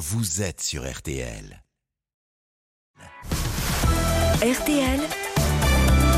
vous 0.00 0.40
êtes 0.40 0.62
sur 0.62 0.90
RTL. 0.90 1.62
RTL, 4.40 5.00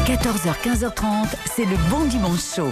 14h-15h30, 0.07 1.27
c'est 1.53 1.65
le 1.65 1.77
bon 1.91 2.05
dimanche 2.05 2.55
chaud. 2.55 2.71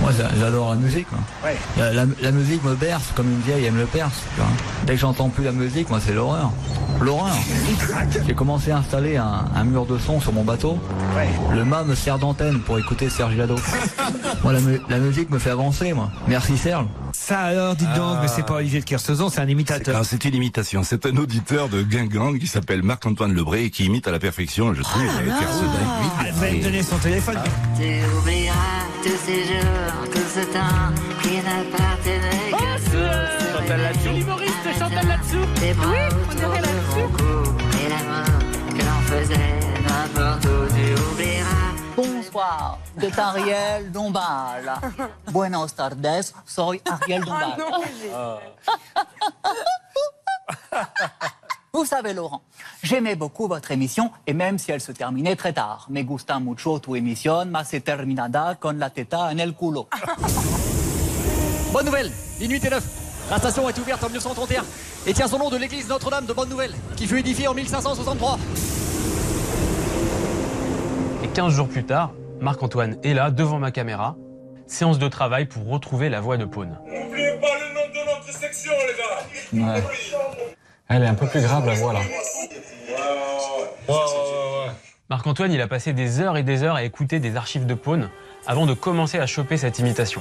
Moi, 0.00 0.10
j'a- 0.16 0.30
j'adore 0.38 0.70
la 0.70 0.76
musique. 0.76 1.06
moi. 1.12 1.20
La, 1.76 1.92
la- 1.92 2.06
la 2.22 2.30
musique 2.32 2.64
me 2.64 2.74
berce 2.74 3.12
comme 3.14 3.30
une 3.30 3.40
vieille 3.40 3.66
aime 3.66 3.76
le 3.76 3.84
vois. 3.84 4.10
Dès 4.86 4.94
que 4.94 5.00
j'entends 5.00 5.28
plus 5.28 5.44
la 5.44 5.52
musique, 5.52 5.90
moi, 5.90 6.00
c'est 6.04 6.14
l'horreur. 6.14 6.50
L'horreur. 7.00 7.34
J'ai 8.26 8.34
commencé 8.34 8.70
à 8.70 8.78
installer 8.78 9.16
un, 9.16 9.44
un 9.54 9.64
mur 9.64 9.86
de 9.86 9.98
son 9.98 10.20
sur 10.20 10.32
mon 10.32 10.42
bateau. 10.44 10.78
Le 11.52 11.64
mât 11.64 11.84
me 11.84 11.94
sert 11.94 12.18
d'antenne 12.18 12.60
pour 12.60 12.78
écouter 12.78 13.08
Serge 13.10 13.36
Lado. 13.36 13.56
moi, 14.42 14.52
la, 14.52 14.60
mu- 14.60 14.80
la 14.88 14.98
musique 14.98 15.30
me 15.30 15.38
fait 15.38 15.50
avancer, 15.50 15.92
moi. 15.92 16.10
Merci 16.28 16.56
Serge. 16.56 16.86
Ça 17.12 17.38
alors, 17.40 17.76
dites 17.76 17.92
donc, 17.94 18.18
mais 18.22 18.28
c'est 18.28 18.44
pas 18.46 18.54
Olivier 18.54 18.80
de 18.80 18.84
Kersauzon, 18.84 19.28
c'est 19.28 19.40
un 19.40 19.48
imitateur. 19.48 19.94
Alors, 19.96 20.06
C'est 20.06 20.24
une 20.24 20.34
imitation. 20.34 20.82
C'est 20.82 21.04
un 21.06 21.16
auditeur 21.16 21.68
de 21.68 21.82
Guingamp 21.82 22.34
qui 22.38 22.46
s'appelle 22.46 22.82
Marc-Antoine 22.82 23.34
Lebré 23.34 23.64
et 23.64 23.70
qui 23.70 23.84
imite 23.84 24.08
à 24.08 24.10
la 24.12 24.18
perfection, 24.18 24.72
je 24.74 24.82
trouve, 24.82 25.02
Kersozon. 25.04 25.64
Ah, 26.18 26.24
vous 26.32 26.42
allez 26.44 26.58
me 26.58 26.62
donner 26.62 26.82
son 26.82 26.96
téléphone. 26.96 27.38
Tous 29.02 29.16
ces 29.24 29.44
jours, 29.44 30.04
tout 30.12 30.28
ce 30.34 30.40
temps 30.52 30.92
qui 31.22 31.36
n'appartenait 31.36 32.50
qu'à 32.50 32.74
toi. 32.90 33.14
Chantal. 33.52 33.82
L'humoriste 34.04 34.66
autour 36.26 36.50
de 36.52 36.70
mon 36.96 37.08
cou 37.16 37.38
et 37.78 37.88
l'amour 37.88 38.38
que 38.68 38.82
l'on 38.82 39.00
faisait 39.06 39.56
n'importe 39.86 40.44
où. 40.44 40.48
Tu 40.74 40.84
oublieras. 41.12 41.70
Bonsoir, 41.96 42.78
c'est 43.00 43.18
Ariel 43.18 43.90
Dombal. 43.90 44.78
Buenos 45.32 45.74
tardes, 45.74 46.32
soy 46.46 46.82
Ariel 46.84 47.24
Dombal. 47.24 47.56
Vous 51.72 51.84
savez, 51.84 52.14
Laurent, 52.14 52.42
j'aimais 52.82 53.14
beaucoup 53.14 53.46
votre 53.46 53.70
émission, 53.70 54.10
et 54.26 54.32
même 54.32 54.58
si 54.58 54.72
elle 54.72 54.80
se 54.80 54.90
terminait 54.90 55.36
très 55.36 55.52
tard. 55.52 55.86
Me 55.88 56.02
gusta 56.02 56.40
mucho 56.40 56.80
tu 56.80 56.96
emisión, 56.96 57.48
mas 57.48 57.68
se 57.68 57.76
terminada 57.80 58.56
con 58.56 58.80
la 58.80 58.90
teta 58.90 59.30
en 59.30 59.38
el 59.38 59.54
culo. 59.54 59.88
Bonne 61.72 61.86
nouvelle, 61.86 62.10
minuit 62.40 62.60
et 62.64 62.70
neuf. 62.70 62.84
La 63.30 63.38
station 63.38 63.68
est 63.68 63.78
ouverte 63.78 64.02
en 64.02 64.08
1931 64.08 64.64
et 65.06 65.14
tient 65.14 65.28
son 65.28 65.38
nom 65.38 65.48
de 65.48 65.56
l'église 65.56 65.88
Notre-Dame 65.88 66.26
de 66.26 66.32
Bonne 66.32 66.48
Nouvelle, 66.48 66.74
qui 66.96 67.06
fut 67.06 67.20
édifiée 67.20 67.46
en 67.46 67.54
1563. 67.54 68.40
Et 71.22 71.28
15 71.28 71.52
jours 71.54 71.68
plus 71.68 71.84
tard, 71.84 72.10
Marc-Antoine 72.40 72.96
est 73.04 73.14
là, 73.14 73.30
devant 73.30 73.60
ma 73.60 73.70
caméra. 73.70 74.16
Séance 74.66 74.98
de 74.98 75.06
travail 75.06 75.46
pour 75.46 75.68
retrouver 75.68 76.08
la 76.08 76.20
voix 76.20 76.36
de 76.36 76.46
Pône. 76.46 76.76
N'oubliez 76.84 77.38
pas 77.40 77.54
le 77.60 77.74
nom 77.74 77.86
de 77.94 78.10
notre 78.10 78.32
section, 78.36 78.72
les 79.52 79.60
gars. 79.60 79.80
Elle 80.92 81.04
est 81.04 81.06
un 81.06 81.14
peu 81.14 81.28
plus 81.28 81.40
grave 81.40 81.64
la 81.66 81.74
voix 81.74 81.92
là. 81.92 82.00
Marc-Antoine, 85.08 85.52
il 85.52 85.60
a 85.60 85.68
passé 85.68 85.92
des 85.92 86.20
heures 86.20 86.36
et 86.36 86.42
des 86.42 86.64
heures 86.64 86.74
à 86.74 86.82
écouter 86.82 87.20
des 87.20 87.36
archives 87.36 87.64
de 87.64 87.74
Pône 87.74 88.10
avant 88.46 88.66
de 88.66 88.74
commencer 88.74 89.18
à 89.18 89.26
choper 89.26 89.56
cette 89.56 89.78
imitation. 89.78 90.20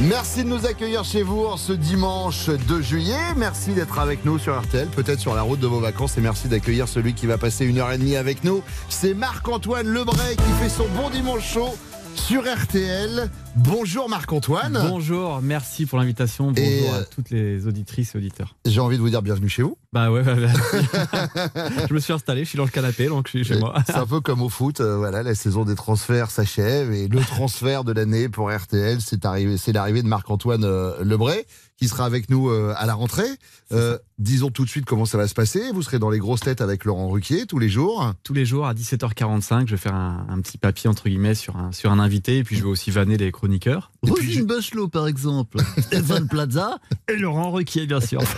Merci 0.00 0.44
de 0.44 0.48
nous 0.48 0.64
accueillir 0.64 1.04
chez 1.04 1.22
vous 1.22 1.44
en 1.44 1.58
ce 1.58 1.74
dimanche 1.74 2.48
2 2.48 2.80
juillet. 2.80 3.34
Merci 3.36 3.72
d'être 3.72 3.98
avec 3.98 4.24
nous 4.24 4.38
sur 4.38 4.58
RTL, 4.58 4.88
peut-être 4.88 5.20
sur 5.20 5.34
la 5.34 5.42
route 5.42 5.60
de 5.60 5.66
vos 5.66 5.80
vacances. 5.80 6.16
Et 6.16 6.22
merci 6.22 6.48
d'accueillir 6.48 6.88
celui 6.88 7.12
qui 7.12 7.26
va 7.26 7.36
passer 7.36 7.66
une 7.66 7.78
heure 7.78 7.92
et 7.92 7.98
demie 7.98 8.16
avec 8.16 8.44
nous. 8.44 8.62
C'est 8.88 9.12
Marc-Antoine 9.12 9.86
Lebray 9.86 10.36
qui 10.36 10.52
fait 10.62 10.70
son 10.70 10.86
bon 10.96 11.10
dimanche 11.10 11.46
chaud 11.46 11.76
sur 12.20 12.42
RTL. 12.42 13.30
Bonjour 13.56 14.08
Marc-Antoine. 14.08 14.78
Bonjour, 14.88 15.40
merci 15.42 15.86
pour 15.86 15.98
l'invitation. 15.98 16.52
Bonjour 16.52 16.64
Et, 16.64 16.88
à 16.88 16.94
euh, 16.94 17.04
toutes 17.10 17.30
les 17.30 17.66
auditrices 17.66 18.14
et 18.14 18.18
auditeurs. 18.18 18.56
J'ai 18.66 18.80
envie 18.80 18.96
de 18.96 19.02
vous 19.02 19.08
dire 19.08 19.22
bienvenue 19.22 19.48
chez 19.48 19.62
vous. 19.62 19.76
Bah 19.92 20.10
ouais, 20.10 20.22
bah, 20.22 20.34
merci. 20.36 20.60
je 21.88 21.94
me 21.94 21.98
suis 21.98 22.12
installé, 22.12 22.44
je 22.44 22.50
suis 22.50 22.58
dans 22.58 22.64
le 22.64 22.70
canapé, 22.70 23.06
donc 23.06 23.26
je 23.26 23.30
suis 23.30 23.44
chez 23.44 23.58
moi. 23.58 23.74
C'est 23.86 23.96
un 23.96 24.06
peu 24.06 24.20
comme 24.20 24.42
au 24.42 24.48
foot, 24.48 24.80
euh, 24.80 24.96
voilà, 24.96 25.22
la 25.22 25.34
saison 25.34 25.64
des 25.64 25.74
transferts 25.74 26.30
s'achève 26.30 26.92
et 26.92 27.08
le 27.08 27.20
transfert 27.26 27.84
de 27.84 27.92
l'année 27.92 28.28
pour 28.28 28.52
RTL, 28.52 28.98
c'est 29.00 29.24
l'arrivée 29.72 30.02
de 30.02 30.08
Marc-Antoine 30.08 30.64
euh, 30.64 31.02
Lebray 31.02 31.44
qui 31.80 31.88
sera 31.88 32.04
avec 32.04 32.28
nous 32.28 32.50
euh, 32.50 32.74
à 32.76 32.84
la 32.84 32.92
rentrée. 32.92 33.30
Euh, 33.72 33.96
disons 34.18 34.50
tout 34.50 34.66
de 34.66 34.68
suite 34.68 34.84
comment 34.84 35.06
ça 35.06 35.16
va 35.16 35.26
se 35.26 35.32
passer. 35.32 35.72
Vous 35.72 35.82
serez 35.82 35.98
dans 35.98 36.10
les 36.10 36.18
grosses 36.18 36.40
têtes 36.40 36.60
avec 36.60 36.84
Laurent 36.84 37.08
Ruquier 37.08 37.46
tous 37.46 37.58
les 37.58 37.70
jours. 37.70 38.12
Tous 38.22 38.34
les 38.34 38.44
jours 38.44 38.66
à 38.66 38.74
17h45, 38.74 39.66
je 39.66 39.70
vais 39.70 39.76
faire 39.78 39.94
un, 39.94 40.26
un 40.28 40.40
petit 40.40 40.58
papier 40.58 40.90
entre 40.90 41.08
guillemets 41.08 41.34
sur 41.34 41.56
un, 41.56 41.72
sur 41.72 41.90
un 41.90 41.98
invité 41.98 42.36
et 42.36 42.44
puis 42.44 42.56
je 42.56 42.62
vais 42.62 42.68
aussi 42.68 42.90
vanner 42.90 43.16
les 43.16 43.32
chroniqueurs. 43.32 43.92
Rosine 44.02 44.44
Bachelot 44.44 44.88
par 44.88 45.06
exemple, 45.06 45.56
Stéphane 45.78 46.28
Plaza 46.28 46.78
et 47.08 47.16
Laurent 47.16 47.50
Ruquier 47.50 47.86
bien 47.86 48.00
sûr. 48.02 48.20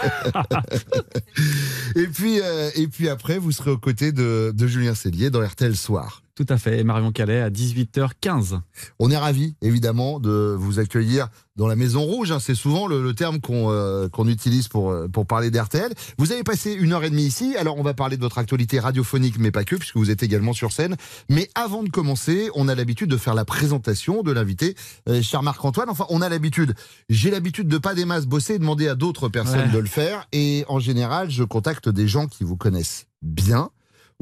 Et 1.97 2.07
puis, 2.07 2.41
euh, 2.41 2.71
et 2.75 2.89
puis 2.89 3.09
après, 3.09 3.39
vous 3.39 3.53
serez 3.53 3.71
aux 3.71 3.79
côtés 3.79 4.13
de, 4.13 4.53
de 4.55 4.67
Julien 4.67 4.95
Cellier 4.95 5.31
dans 5.31 5.45
RTL 5.45 5.77
Soir. 5.77 6.23
Tout 6.35 6.47
à 6.49 6.57
fait, 6.57 6.79
et 6.81 6.85
Marion 6.85 7.13
Calais 7.13 7.43
à 7.43 7.51
18h15. 7.51 8.59
On 8.99 9.11
est 9.11 9.17
ravis, 9.19 9.55
évidemment, 9.61 10.19
de 10.19 10.57
vous 10.59 10.79
accueillir 10.79 11.29
dans 11.57 11.67
la 11.67 11.77
Maison 11.77 12.01
Rouge. 12.03 12.33
hein. 12.33 12.39
C'est 12.41 12.55
souvent 12.55 12.87
le, 12.87 13.03
le 13.03 13.15
terme 13.15 13.39
qu'on 13.41 13.71
euh, 13.71 14.09
qu'on 14.09 14.27
utilise 14.27 14.69
pour, 14.69 14.91
euh, 14.91 15.09
pour 15.09 15.27
parler 15.27 15.51
d'RTL. 15.51 15.93
Vous 16.17 16.33
avez 16.33 16.43
passé 16.43 16.73
une 16.73 16.95
heure 16.95 17.05
et 17.05 17.11
demie 17.11 17.25
ici. 17.27 17.55
Alors, 17.59 17.77
on 17.79 17.83
va 17.83 17.93
parler 17.93 18.17
de 18.17 18.23
votre 18.23 18.39
actualité 18.39 18.81
radiophonique, 18.81 19.39
mais 19.39 19.51
pas 19.51 19.65
que, 19.65 19.77
puisque 19.77 19.97
vous 19.99 20.11
êtes 20.11 20.23
également 20.23 20.55
sur 20.55 20.73
scène. 20.73 20.97
Mais 21.29 21.51
avant 21.55 21.83
de 21.83 21.91
commencer, 21.91 22.49
on 22.55 22.67
a 22.67 22.75
l'habitude 22.75 23.11
de 23.11 23.19
faire 23.19 23.35
la 23.35 23.45
présentation 23.45 24.23
de 24.23 24.33
l'invité, 24.33 24.75
euh, 25.11 25.21
cher 25.21 25.43
Marc-Antoine. 25.43 25.91
Enfin, 25.91 26.07
on 26.09 26.23
a 26.23 26.31
l'habitude. 26.31 26.75
J'ai 27.11 27.31
l'habitude 27.31 27.69
de 27.69 27.77
pas 27.77 27.95
des 27.95 28.07
masses 28.07 28.25
bosser 28.27 28.55
et 28.55 28.59
demander 28.59 28.89
à 28.89 28.95
d'autres 28.95 29.29
personnes 29.29 29.67
Ouais. 29.67 29.73
de 29.73 29.79
le 29.79 29.87
faire. 29.87 30.27
Et 30.33 30.65
en 30.69 30.79
général, 30.79 31.31
je 31.31 31.45
contacte 31.45 31.91
des 31.91 32.09
gens 32.09 32.27
qui 32.27 32.43
vous 32.43 32.57
connaissent 32.57 33.05
bien 33.21 33.69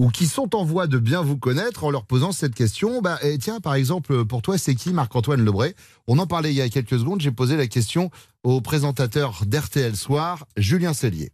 ou 0.01 0.09
qui 0.09 0.27
sont 0.27 0.57
en 0.57 0.65
voie 0.65 0.87
de 0.87 0.97
bien 0.97 1.21
vous 1.21 1.37
connaître 1.37 1.85
en 1.85 1.91
leur 1.91 2.07
posant 2.07 2.33
cette 2.33 2.55
question. 2.55 3.03
Bah, 3.03 3.19
eh, 3.21 3.37
tiens, 3.37 3.61
par 3.61 3.75
exemple, 3.75 4.25
pour 4.25 4.41
toi, 4.41 4.57
c'est 4.57 4.75
qui 4.75 4.95
Marc-Antoine 4.95 5.45
Lebray? 5.45 5.75
On 6.07 6.19
en 6.19 6.27
parlait 6.27 6.51
il 6.51 6.57
y 6.57 6.63
a 6.63 6.71
quelques 6.71 6.99
secondes. 6.99 7.21
J'ai 7.21 7.31
posé 7.31 7.55
la 7.55 7.67
question 7.67 8.11
au 8.43 8.63
présentateur 8.63 9.43
d'RTL 9.45 9.95
Soir, 9.95 10.47
Julien 10.57 10.95
Cellier. 10.95 11.33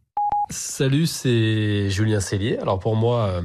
Salut, 0.51 1.07
c'est 1.07 1.91
Julien 1.91 2.19
Cellier. 2.19 2.59
Alors 2.59 2.81
pour 2.81 2.97
moi, 2.97 3.27
euh, 3.27 3.43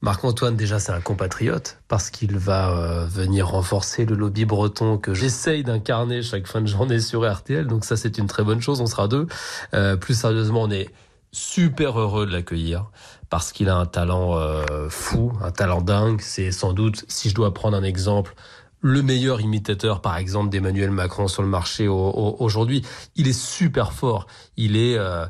Marc-Antoine, 0.00 0.54
déjà, 0.54 0.78
c'est 0.78 0.92
un 0.92 1.00
compatriote 1.00 1.80
parce 1.88 2.10
qu'il 2.10 2.38
va 2.38 2.70
euh, 2.70 3.06
venir 3.06 3.48
renforcer 3.48 4.06
le 4.06 4.14
lobby 4.14 4.44
breton 4.44 4.96
que 4.96 5.12
j'essaye 5.12 5.64
d'incarner 5.64 6.22
chaque 6.22 6.46
fin 6.46 6.60
de 6.60 6.68
journée 6.68 7.00
sur 7.00 7.28
RTL. 7.28 7.66
Donc 7.66 7.84
ça, 7.84 7.96
c'est 7.96 8.16
une 8.16 8.28
très 8.28 8.44
bonne 8.44 8.60
chose. 8.60 8.80
On 8.80 8.86
sera 8.86 9.08
deux. 9.08 9.26
Euh, 9.74 9.96
plus 9.96 10.16
sérieusement, 10.16 10.62
on 10.62 10.70
est 10.70 10.88
super 11.32 11.98
heureux 11.98 12.26
de 12.26 12.32
l'accueillir 12.32 12.90
parce 13.28 13.52
qu'il 13.52 13.68
a 13.68 13.76
un 13.76 13.86
talent 13.86 14.36
euh, 14.36 14.88
fou, 14.88 15.32
un 15.42 15.50
talent 15.50 15.80
dingue. 15.80 16.20
C'est 16.20 16.52
sans 16.52 16.72
doute, 16.72 17.04
si 17.08 17.28
je 17.30 17.34
dois 17.34 17.52
prendre 17.54 17.76
un 17.76 17.82
exemple, 17.82 18.34
le 18.80 19.02
meilleur 19.02 19.40
imitateur, 19.40 20.00
par 20.00 20.16
exemple, 20.16 20.50
d'Emmanuel 20.50 20.90
Macron 20.90 21.28
sur 21.28 21.42
le 21.42 21.48
marché 21.48 21.88
au- 21.88 21.94
au- 22.10 22.36
aujourd'hui. 22.40 22.82
Il 23.16 23.26
est 23.26 23.38
super 23.38 23.92
fort. 23.92 24.26
Il 24.56 24.76
est, 24.76 24.96
euh, 24.96 25.26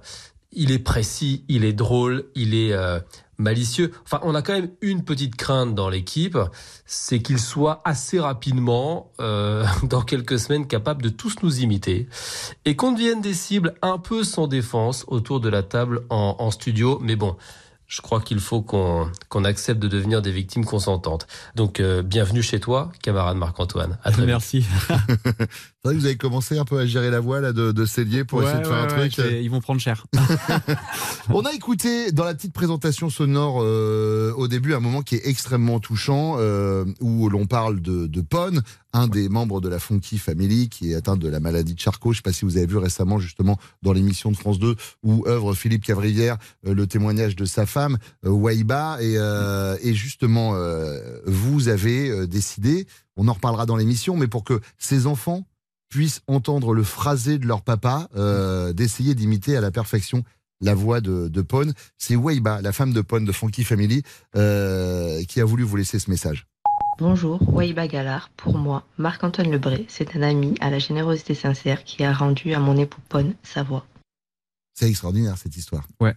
il 0.53 0.73
est 0.73 0.79
précis, 0.79 1.45
il 1.49 1.65
est 1.65 1.73
drôle, 1.73 2.25
il 2.35 2.55
est 2.55 2.73
euh, 2.73 2.99
malicieux. 3.39 3.93
Enfin, 4.05 4.21
on 4.25 4.35
a 4.35 4.43
quand 4.43 4.55
même 4.55 4.71
une 4.81 5.05
petite 5.05 5.37
crainte 5.37 5.75
dans 5.75 5.89
l'équipe, 5.89 6.37
c'est 6.87 7.21
qu'il 7.21 7.39
soit 7.39 7.81
assez 7.85 8.19
rapidement, 8.19 9.13
euh, 9.21 9.65
dans 9.85 10.03
quelques 10.03 10.39
semaines, 10.39 10.67
capable 10.67 11.03
de 11.03 11.09
tous 11.09 11.37
nous 11.43 11.61
imiter 11.61 12.09
et 12.65 12.77
qu'on 12.77 12.93
devienne 12.93 13.21
des 13.21 13.35
cibles 13.35 13.75
un 13.83 13.99
peu 13.99 14.25
sans 14.25 14.49
défense 14.49 15.05
autour 15.09 15.41
de 15.41 15.49
la 15.49 15.63
table 15.63 16.03
en, 16.11 16.37
en 16.39 16.51
studio. 16.51 16.99
Mais 17.01 17.17
bon. 17.17 17.37
Je 17.89 18.01
crois 18.03 18.21
qu'il 18.21 18.41
faut 18.41 18.63
qu'on 18.63 19.45
accepte 19.45 19.81
de 19.81 19.87
devenir 19.87 20.21
des 20.21 20.33
victimes 20.33 20.65
consentantes. 20.65 21.29
Donc, 21.55 21.79
euh, 21.79 22.03
bienvenue 22.03 22.43
chez 22.43 22.59
toi, 22.59 22.91
camarade 23.01 23.37
Marc-Antoine. 23.37 23.97
Merci. 24.27 24.67
C'est 24.89 25.85
vrai 25.85 25.95
que 25.95 26.01
vous 26.01 26.07
avez 26.07 26.17
commencé 26.17 26.59
un 26.59 26.65
peu 26.65 26.81
à 26.81 26.87
gérer 26.87 27.11
la 27.11 27.21
voix 27.21 27.41
là, 27.41 27.53
de, 27.53 27.71
de 27.71 27.85
Cellier 27.87 28.25
pour 28.25 28.43
essayer 28.43 28.57
Ouais, 28.57 28.63
de 28.63 28.67
faire 28.67 28.77
un 28.77 28.83
ouais, 28.99 29.09
truc. 29.09 29.19
vais- 29.25 29.45
ils 29.45 29.51
vont 29.51 29.61
prendre 29.61 29.81
cher. 29.81 30.05
On 31.31 31.43
a 31.43 31.53
écouté 31.53 32.11
dans 32.11 32.25
la 32.25 32.35
petite 32.35 32.53
présentation 32.53 33.09
sonore 33.09 33.61
euh, 33.63 34.33
au 34.37 34.49
début 34.49 34.75
un 34.75 34.81
moment 34.81 35.03
qui 35.03 35.15
est 35.15 35.27
extrêmement 35.29 35.79
touchant 35.79 36.37
euh, 36.39 36.85
où 37.01 37.29
l'on 37.29 37.47
parle 37.47 37.81
de, 37.81 38.09
de 38.09 38.21
Pone, 38.21 38.63
un 38.97 39.09
des 39.09 39.29
membres 39.29 39.61
de 39.61 39.69
la 39.69 39.79
Funky 39.79 40.19
Family 40.19 40.69
qui 40.69 40.93
est 40.93 40.95
atteint 40.95 41.17
de 41.17 41.29
la 41.29 41.39
maladie 41.39 41.75
de 41.75 41.79
Charcot. 41.79 42.13
Je 42.13 42.15
ne 42.15 42.17
sais 42.17 42.23
pas 42.23 42.33
si 42.33 42.45
vous 42.45 42.57
avez 42.57 42.67
vu 42.67 42.79
récemment 42.79 43.19
justement 43.19 43.59
dans 43.83 43.93
l'émission 43.93 44.31
de 44.31 44.37
France 44.37 44.59
2 44.59 44.75
où 45.03 45.25
œuvre 45.27 45.55
Philippe 45.55 45.85
Cavrivière 45.85 46.39
euh, 46.67 46.75
le 46.75 46.87
témoignage 46.87 47.37
de 47.37 47.45
sa 47.45 47.67
femme 47.67 47.99
euh, 48.25 48.31
Waïba 48.31 48.99
et, 49.01 49.19
euh, 49.19 49.77
justement 49.93 50.55
euh, 50.55 51.21
vous 51.27 51.69
avez 51.69 52.27
décidé, 52.27 52.87
on 53.17 53.29
en 53.29 53.35
reparlera 53.35 53.67
dans 53.67 53.77
l'émission, 53.77 54.17
mais 54.17 54.29
pour 54.29 54.45
que 54.45 54.61
ces 54.79 55.07
enfants 55.07 55.47
puissent 55.89 56.23
entendre 56.27 56.75
le 56.75 56.83
phrasé 56.83 57.39
de 57.39 57.47
leur 57.47 57.63
papa, 57.63 58.09
d'essayer 58.75 59.15
d'imiter 59.15 59.57
à 59.57 59.61
la 59.61 59.71
perfection 59.71 60.25
la 60.61 60.75
voix 60.75 61.01
de, 61.01 61.41
Pone. 61.43 61.73
C'est 61.97 62.17
Weiba, 62.17 62.61
la 62.61 62.73
femme 62.73 62.93
de 62.93 63.01
Pone 63.01 63.25
de 63.25 63.33
Funky 63.33 63.63
Family, 63.63 64.03
qui 64.33 65.41
a 65.41 65.45
voulu 65.45 65.63
vous 65.63 65.77
laisser 65.77 65.99
ce 65.99 66.11
message. 66.11 66.47
Bonjour, 66.99 67.47
Waïba 67.53 67.87
Galard. 67.89 68.31
Pour 68.37 68.57
moi, 68.57 68.87
Marc-Antoine 68.97 69.51
Lebré, 69.51 69.85
c'est 69.89 70.17
un 70.17 70.23
ami 70.23 70.55
à 70.61 70.71
la 70.71 70.79
générosité 70.79 71.35
sincère 71.35 71.85
qui 71.85 72.03
a 72.05 72.13
rendu 72.13 72.55
à 72.55 72.59
mon 72.59 72.77
époux 72.77 73.01
Pone 73.09 73.35
sa 73.43 73.63
voix. 73.63 73.87
C'est 74.75 74.89
extraordinaire 74.89 75.37
cette 75.37 75.57
histoire. 75.57 75.87
Ouais, 76.01 76.15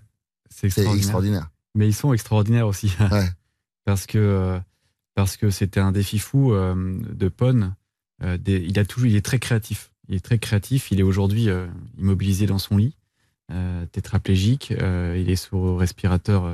c'est 0.49 0.67
extraordinaire. 0.67 0.97
extraordinaire. 0.97 1.49
Mais 1.75 1.87
ils 1.87 1.93
sont 1.93 2.13
extraordinaires 2.13 2.67
aussi. 2.67 2.93
parce 3.85 4.05
que 4.05 4.17
euh, 4.17 4.59
parce 5.15 5.35
que 5.37 5.49
c'était 5.49 5.79
un 5.81 5.91
défi 5.91 6.17
fou 6.19 6.53
euh, 6.53 6.97
de 7.11 7.27
Pone. 7.27 7.75
Euh, 8.23 8.37
des- 8.37 8.59
il 8.65 8.79
a 8.79 8.85
toujours, 8.85 9.07
il 9.07 9.15
est 9.15 9.25
très 9.25 9.39
créatif. 9.39 9.91
Il 10.07 10.15
est 10.15 10.23
très 10.23 10.39
créatif. 10.39 10.91
Il 10.91 10.99
est 10.99 11.03
aujourd'hui 11.03 11.49
euh, 11.49 11.67
immobilisé 11.97 12.45
dans 12.45 12.57
son 12.57 12.77
lit, 12.77 12.95
euh, 13.51 13.85
tétraplégique. 13.87 14.71
euh, 14.81 15.17
il 15.19 15.29
est 15.29 15.35
sous 15.35 15.75
respirateur 15.75 16.45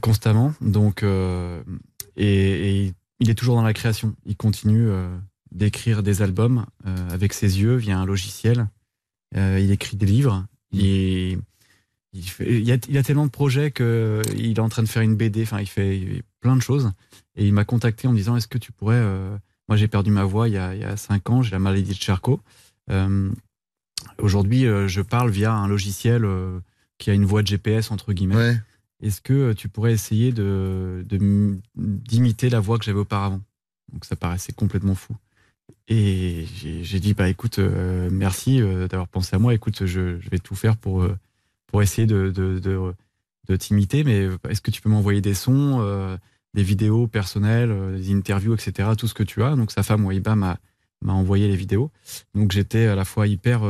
constamment. 0.00 0.54
Donc 0.60 1.02
euh, 1.02 1.62
et, 2.16 2.84
et 2.86 2.94
il 3.20 3.30
est 3.30 3.34
toujours 3.34 3.56
dans 3.56 3.62
la 3.62 3.72
création. 3.74 4.14
Il 4.26 4.36
continue 4.36 4.88
euh, 4.88 5.08
d'écrire 5.52 6.02
des 6.02 6.22
albums 6.22 6.66
euh, 6.86 7.10
avec 7.10 7.32
ses 7.32 7.60
yeux 7.60 7.76
via 7.76 7.98
un 7.98 8.06
logiciel. 8.06 8.68
Euh, 9.36 9.58
il 9.60 9.70
écrit 9.70 9.96
des 9.96 10.06
livres. 10.06 10.46
Et 10.76 11.38
il, 12.12 12.28
fait- 12.28 12.60
il 12.60 12.70
a, 12.72 12.76
il 12.88 12.94
y 12.94 12.98
a 12.98 13.02
tellement 13.02 13.26
de 13.26 13.30
projets 13.30 13.70
qu'il 13.72 13.84
est 14.56 14.58
en 14.60 14.68
train 14.68 14.82
de 14.82 14.88
faire 14.88 15.02
une 15.02 15.16
BD. 15.16 15.42
Enfin, 15.42 15.60
il 15.60 15.66
fait, 15.68 15.98
il 15.98 16.06
fait 16.16 16.22
plein 16.40 16.56
de 16.56 16.62
choses. 16.62 16.90
Et 17.36 17.46
il 17.46 17.52
m'a 17.52 17.64
contacté 17.64 18.06
en 18.08 18.12
me 18.12 18.16
disant 18.16 18.36
Est-ce 18.36 18.48
que 18.48 18.58
tu 18.58 18.72
pourrais. 18.72 18.96
euh, 18.98 19.36
moi, 19.68 19.76
j'ai 19.76 19.88
perdu 19.88 20.10
ma 20.10 20.24
voix 20.24 20.48
il 20.48 20.54
y 20.54 20.58
a, 20.58 20.74
il 20.74 20.80
y 20.80 20.84
a 20.84 20.96
cinq 20.96 21.30
ans. 21.30 21.42
J'ai 21.42 21.52
la 21.52 21.58
maladie 21.58 21.94
de 21.94 22.00
Charcot. 22.00 22.40
Euh, 22.90 23.30
Aujourd'hui, 24.18 24.66
euh, 24.66 24.86
je 24.88 25.00
parle 25.00 25.30
via 25.30 25.52
un 25.54 25.66
logiciel 25.66 26.24
euh, 26.24 26.60
qui 26.98 27.10
a 27.10 27.14
une 27.14 27.24
voix 27.24 27.42
de 27.42 27.46
GPS, 27.48 27.90
entre 27.90 28.12
guillemets. 28.12 28.34
Est-ce 29.04 29.20
que 29.20 29.32
euh, 29.34 29.54
tu 29.54 29.68
pourrais 29.68 29.92
essayer 29.92 30.32
d'imiter 31.74 32.48
la 32.48 32.60
voix 32.60 32.78
que 32.78 32.86
j'avais 32.86 33.00
auparavant? 33.00 33.42
Donc, 33.92 34.06
ça 34.06 34.16
paraissait 34.16 34.54
complètement 34.54 34.94
fou. 34.94 35.14
Et 35.88 36.46
j'ai 36.82 37.00
dit, 37.00 37.12
bah 37.12 37.28
écoute, 37.28 37.58
euh, 37.58 38.08
merci 38.10 38.62
euh, 38.62 38.88
d'avoir 38.88 39.08
pensé 39.08 39.36
à 39.36 39.38
moi. 39.38 39.52
Écoute, 39.52 39.84
je, 39.84 40.16
vais 40.30 40.38
tout 40.38 40.54
faire 40.54 40.78
pour, 40.78 41.06
essayer 41.82 42.06
de, 42.06 42.94
t'imiter, 43.58 44.04
mais 44.04 44.30
est-ce 44.48 44.62
que 44.62 44.70
tu 44.70 44.80
peux 44.80 44.88
m'envoyer 44.88 45.20
des 45.20 45.34
sons, 45.34 46.18
des 46.54 46.62
vidéos 46.62 47.06
personnelles, 47.06 47.98
des 47.98 48.10
interviews, 48.14 48.54
etc., 48.54 48.90
tout 48.96 49.06
ce 49.06 49.14
que 49.14 49.22
tu 49.22 49.42
as? 49.42 49.54
Donc 49.54 49.70
sa 49.70 49.82
femme, 49.82 50.06
Waiba, 50.06 50.34
m'a 50.34 50.58
m'a 51.02 51.12
envoyé 51.12 51.48
les 51.48 51.56
vidéos. 51.56 51.90
Donc 52.34 52.52
j'étais 52.52 52.86
à 52.86 52.94
la 52.94 53.04
fois 53.04 53.26
hyper 53.26 53.60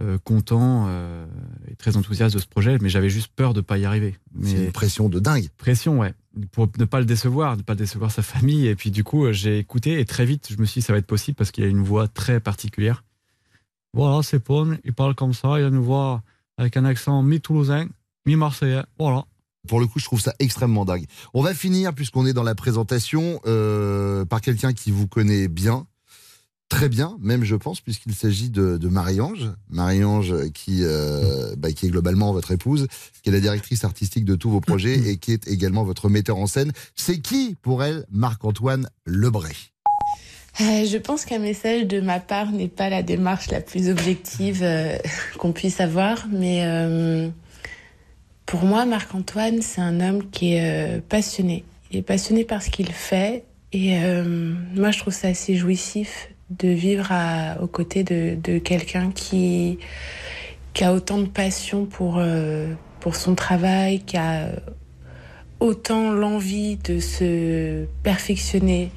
euh, 0.00 0.18
content 0.22 0.86
euh, 0.88 1.26
et 1.70 1.76
très 1.76 1.96
enthousiaste 1.96 2.34
de 2.34 2.40
ce 2.40 2.46
projet, 2.46 2.78
mais 2.80 2.88
j'avais 2.88 3.10
juste 3.10 3.30
peur 3.34 3.52
de 3.52 3.60
pas 3.60 3.76
y 3.76 3.84
arriver. 3.84 4.16
C'est 4.42 4.64
une 4.64 4.72
pression 4.72 5.08
de 5.08 5.20
dingue. 5.20 5.48
pression, 5.58 5.98
ouais, 5.98 6.14
pour 6.52 6.68
ne 6.78 6.84
pas 6.86 7.00
le 7.00 7.04
décevoir, 7.04 7.56
ne 7.56 7.62
pas 7.62 7.74
décevoir 7.74 8.10
sa 8.10 8.22
famille. 8.22 8.66
Et 8.66 8.74
puis 8.74 8.90
du 8.90 9.04
coup, 9.04 9.26
euh, 9.26 9.32
j'ai 9.32 9.58
écouté 9.58 10.00
et 10.00 10.04
très 10.06 10.24
vite, 10.24 10.48
je 10.50 10.56
me 10.56 10.64
suis 10.64 10.80
dit 10.80 10.86
ça 10.86 10.94
va 10.94 10.98
être 10.98 11.06
possible 11.06 11.36
parce 11.36 11.50
qu'il 11.50 11.64
a 11.64 11.66
une 11.66 11.82
voix 11.82 12.08
très 12.08 12.40
particulière. 12.40 13.04
Voilà, 13.92 14.22
c'est 14.22 14.38
Paul, 14.38 14.78
il 14.84 14.92
parle 14.94 15.14
comme 15.14 15.34
ça, 15.34 15.58
il 15.58 15.64
a 15.64 15.68
une 15.68 15.78
voix 15.78 16.22
avec 16.56 16.76
un 16.76 16.84
accent 16.84 17.22
mi-toulousain, 17.22 17.86
mi-marseillais. 18.26 18.84
Voilà. 18.98 19.26
Pour 19.68 19.80
le 19.80 19.86
coup, 19.86 19.98
je 19.98 20.04
trouve 20.06 20.20
ça 20.20 20.34
extrêmement 20.38 20.84
dingue. 20.84 21.04
On 21.34 21.42
va 21.42 21.52
finir, 21.52 21.94
puisqu'on 21.94 22.24
est 22.24 22.32
dans 22.32 22.42
la 22.42 22.54
présentation, 22.54 23.40
euh, 23.46 24.24
par 24.24 24.40
quelqu'un 24.40 24.72
qui 24.72 24.90
vous 24.90 25.06
connaît 25.06 25.48
bien, 25.48 25.86
très 26.70 26.88
bien, 26.88 27.18
même 27.20 27.44
je 27.44 27.56
pense, 27.56 27.82
puisqu'il 27.82 28.14
s'agit 28.14 28.48
de, 28.48 28.78
Marie-Ange. 28.88 29.50
Marie-Ange 29.68 30.50
qui, 30.54 30.78
euh, 30.82 31.54
bah, 31.58 31.72
qui 31.72 31.86
est 31.86 31.90
globalement 31.90 32.32
votre 32.32 32.52
épouse, 32.52 32.86
qui 33.22 33.28
est 33.28 33.32
la 33.32 33.40
directrice 33.40 33.84
artistique 33.84 34.24
de 34.24 34.36
tous 34.36 34.48
vos 34.48 34.60
projets 34.60 35.10
et 35.10 35.18
qui 35.18 35.32
est 35.32 35.46
également 35.48 35.84
votre 35.84 36.08
metteur 36.08 36.38
en 36.38 36.46
scène. 36.46 36.72
C'est 36.94 37.18
qui, 37.18 37.56
pour 37.60 37.84
elle, 37.84 38.06
Marc-Antoine 38.10 38.88
Lebray? 39.04 39.52
Euh, 40.60 40.86
je 40.86 40.96
pense 40.96 41.24
qu'un 41.24 41.38
message 41.38 41.86
de 41.86 42.00
ma 42.00 42.20
part 42.20 42.50
n'est 42.52 42.68
pas 42.68 42.88
la 42.88 43.02
démarche 43.02 43.50
la 43.50 43.60
plus 43.60 43.88
objective 43.88 44.60
euh, 44.62 44.96
qu'on 45.38 45.52
puisse 45.52 45.80
avoir, 45.80 46.26
mais 46.32 46.64
pour 48.46 48.64
moi, 48.64 48.86
Marc-Antoine, 48.86 49.60
c'est 49.60 49.80
un 49.80 50.00
homme 50.00 50.30
qui 50.30 50.54
est 50.54 51.02
passionné. 51.08 51.64
Il 51.90 51.98
est 51.98 52.02
passionné 52.02 52.44
par 52.44 52.62
ce 52.62 52.70
qu'il 52.70 52.92
fait, 52.92 53.44
et 53.72 53.96
moi, 54.74 54.92
je 54.92 54.98
trouve 54.98 55.14
ça 55.14 55.28
assez 55.28 55.56
jouissif 55.56 56.30
de 56.50 56.68
vivre 56.68 57.08
à- 57.10 57.60
aux 57.62 57.66
côtés 57.66 58.02
de, 58.02 58.36
de 58.42 58.58
quelqu'un 58.58 59.10
qui, 59.12 59.78
qui 60.74 60.84
a 60.84 60.92
autant 60.92 61.18
de 61.18 61.26
passion 61.26 61.86
pour, 61.86 62.16
euh, 62.18 62.72
pour 63.00 63.14
son 63.16 63.34
travail, 63.34 64.00
qui 64.00 64.16
a 64.16 64.48
autant 65.60 66.12
l'envie 66.12 66.76
de 66.76 67.00
se 67.00 67.84
perfectionner, 68.02 68.90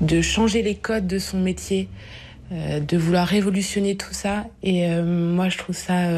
de 0.00 0.20
changer 0.22 0.62
les 0.62 0.74
codes 0.74 1.06
de 1.06 1.18
son 1.18 1.38
métier, 1.38 1.88
euh, 2.52 2.80
de 2.80 2.96
vouloir 2.96 3.26
révolutionner 3.26 3.96
tout 3.96 4.14
ça. 4.14 4.46
Et 4.62 4.86
euh, 4.88 5.04
moi, 5.04 5.48
je 5.48 5.58
trouve 5.58 5.76
ça 5.76 6.08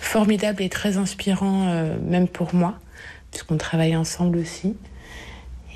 formidable 0.00 0.62
et 0.62 0.68
très 0.68 0.96
inspirant, 0.96 1.86
même 2.08 2.26
pour 2.26 2.54
moi, 2.54 2.74
puisqu'on 3.30 3.56
travaille 3.56 3.96
ensemble 3.96 4.38
aussi. 4.38 4.74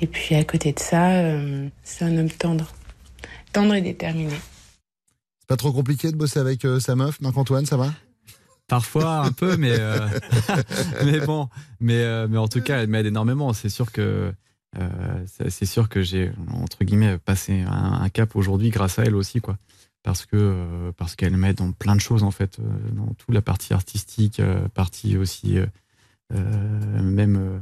Et 0.01 0.07
puis 0.07 0.35
à 0.35 0.43
côté 0.43 0.73
de 0.73 0.79
ça, 0.79 1.09
c'est 1.83 2.05
un 2.05 2.17
homme 2.17 2.29
tendre, 2.29 2.71
tendre 3.57 3.73
et 3.73 3.81
déterminé. 3.81 4.35
C'est 5.39 5.47
pas 5.47 5.57
trop 5.57 5.71
compliqué 5.71 6.11
de 6.11 6.15
bosser 6.15 6.39
avec 6.39 6.63
euh, 6.63 6.79
sa 6.79 6.95
meuf, 6.95 7.19
Marc-Antoine, 7.21 7.65
ça 7.65 7.75
va? 7.75 7.91
Parfois 8.67 9.19
un 9.19 9.31
peu, 9.31 9.57
mais, 9.57 9.71
euh, 9.71 10.07
mais 11.05 11.19
bon, 11.21 11.49
mais, 11.79 12.03
euh, 12.03 12.27
mais 12.29 12.37
en 12.37 12.47
tout 12.47 12.61
cas, 12.61 12.81
elle 12.81 12.87
m'aide 12.87 13.07
énormément. 13.07 13.53
C'est 13.53 13.69
sûr 13.69 13.91
que 13.91 14.31
euh, 14.77 15.25
c'est 15.49 15.65
sûr 15.65 15.89
que 15.89 16.03
j'ai 16.03 16.31
entre 16.51 16.83
guillemets 16.83 17.17
passé 17.17 17.61
un, 17.61 18.01
un 18.01 18.09
cap 18.09 18.35
aujourd'hui 18.35 18.69
grâce 18.69 18.99
à 18.99 19.05
elle 19.05 19.15
aussi, 19.15 19.41
quoi. 19.41 19.57
Parce 20.03 20.27
que 20.27 20.35
euh, 20.35 20.91
parce 20.95 21.15
qu'elle 21.15 21.35
m'aide 21.35 21.57
dans 21.57 21.71
plein 21.71 21.95
de 21.95 22.01
choses 22.01 22.23
en 22.23 22.31
fait, 22.31 22.59
euh, 22.59 22.63
dans 22.91 23.13
toute 23.13 23.33
la 23.33 23.41
partie 23.41 23.73
artistique, 23.73 24.39
euh, 24.39 24.67
partie 24.67 25.17
aussi 25.17 25.57
même 26.29 27.37
euh, 27.37 27.59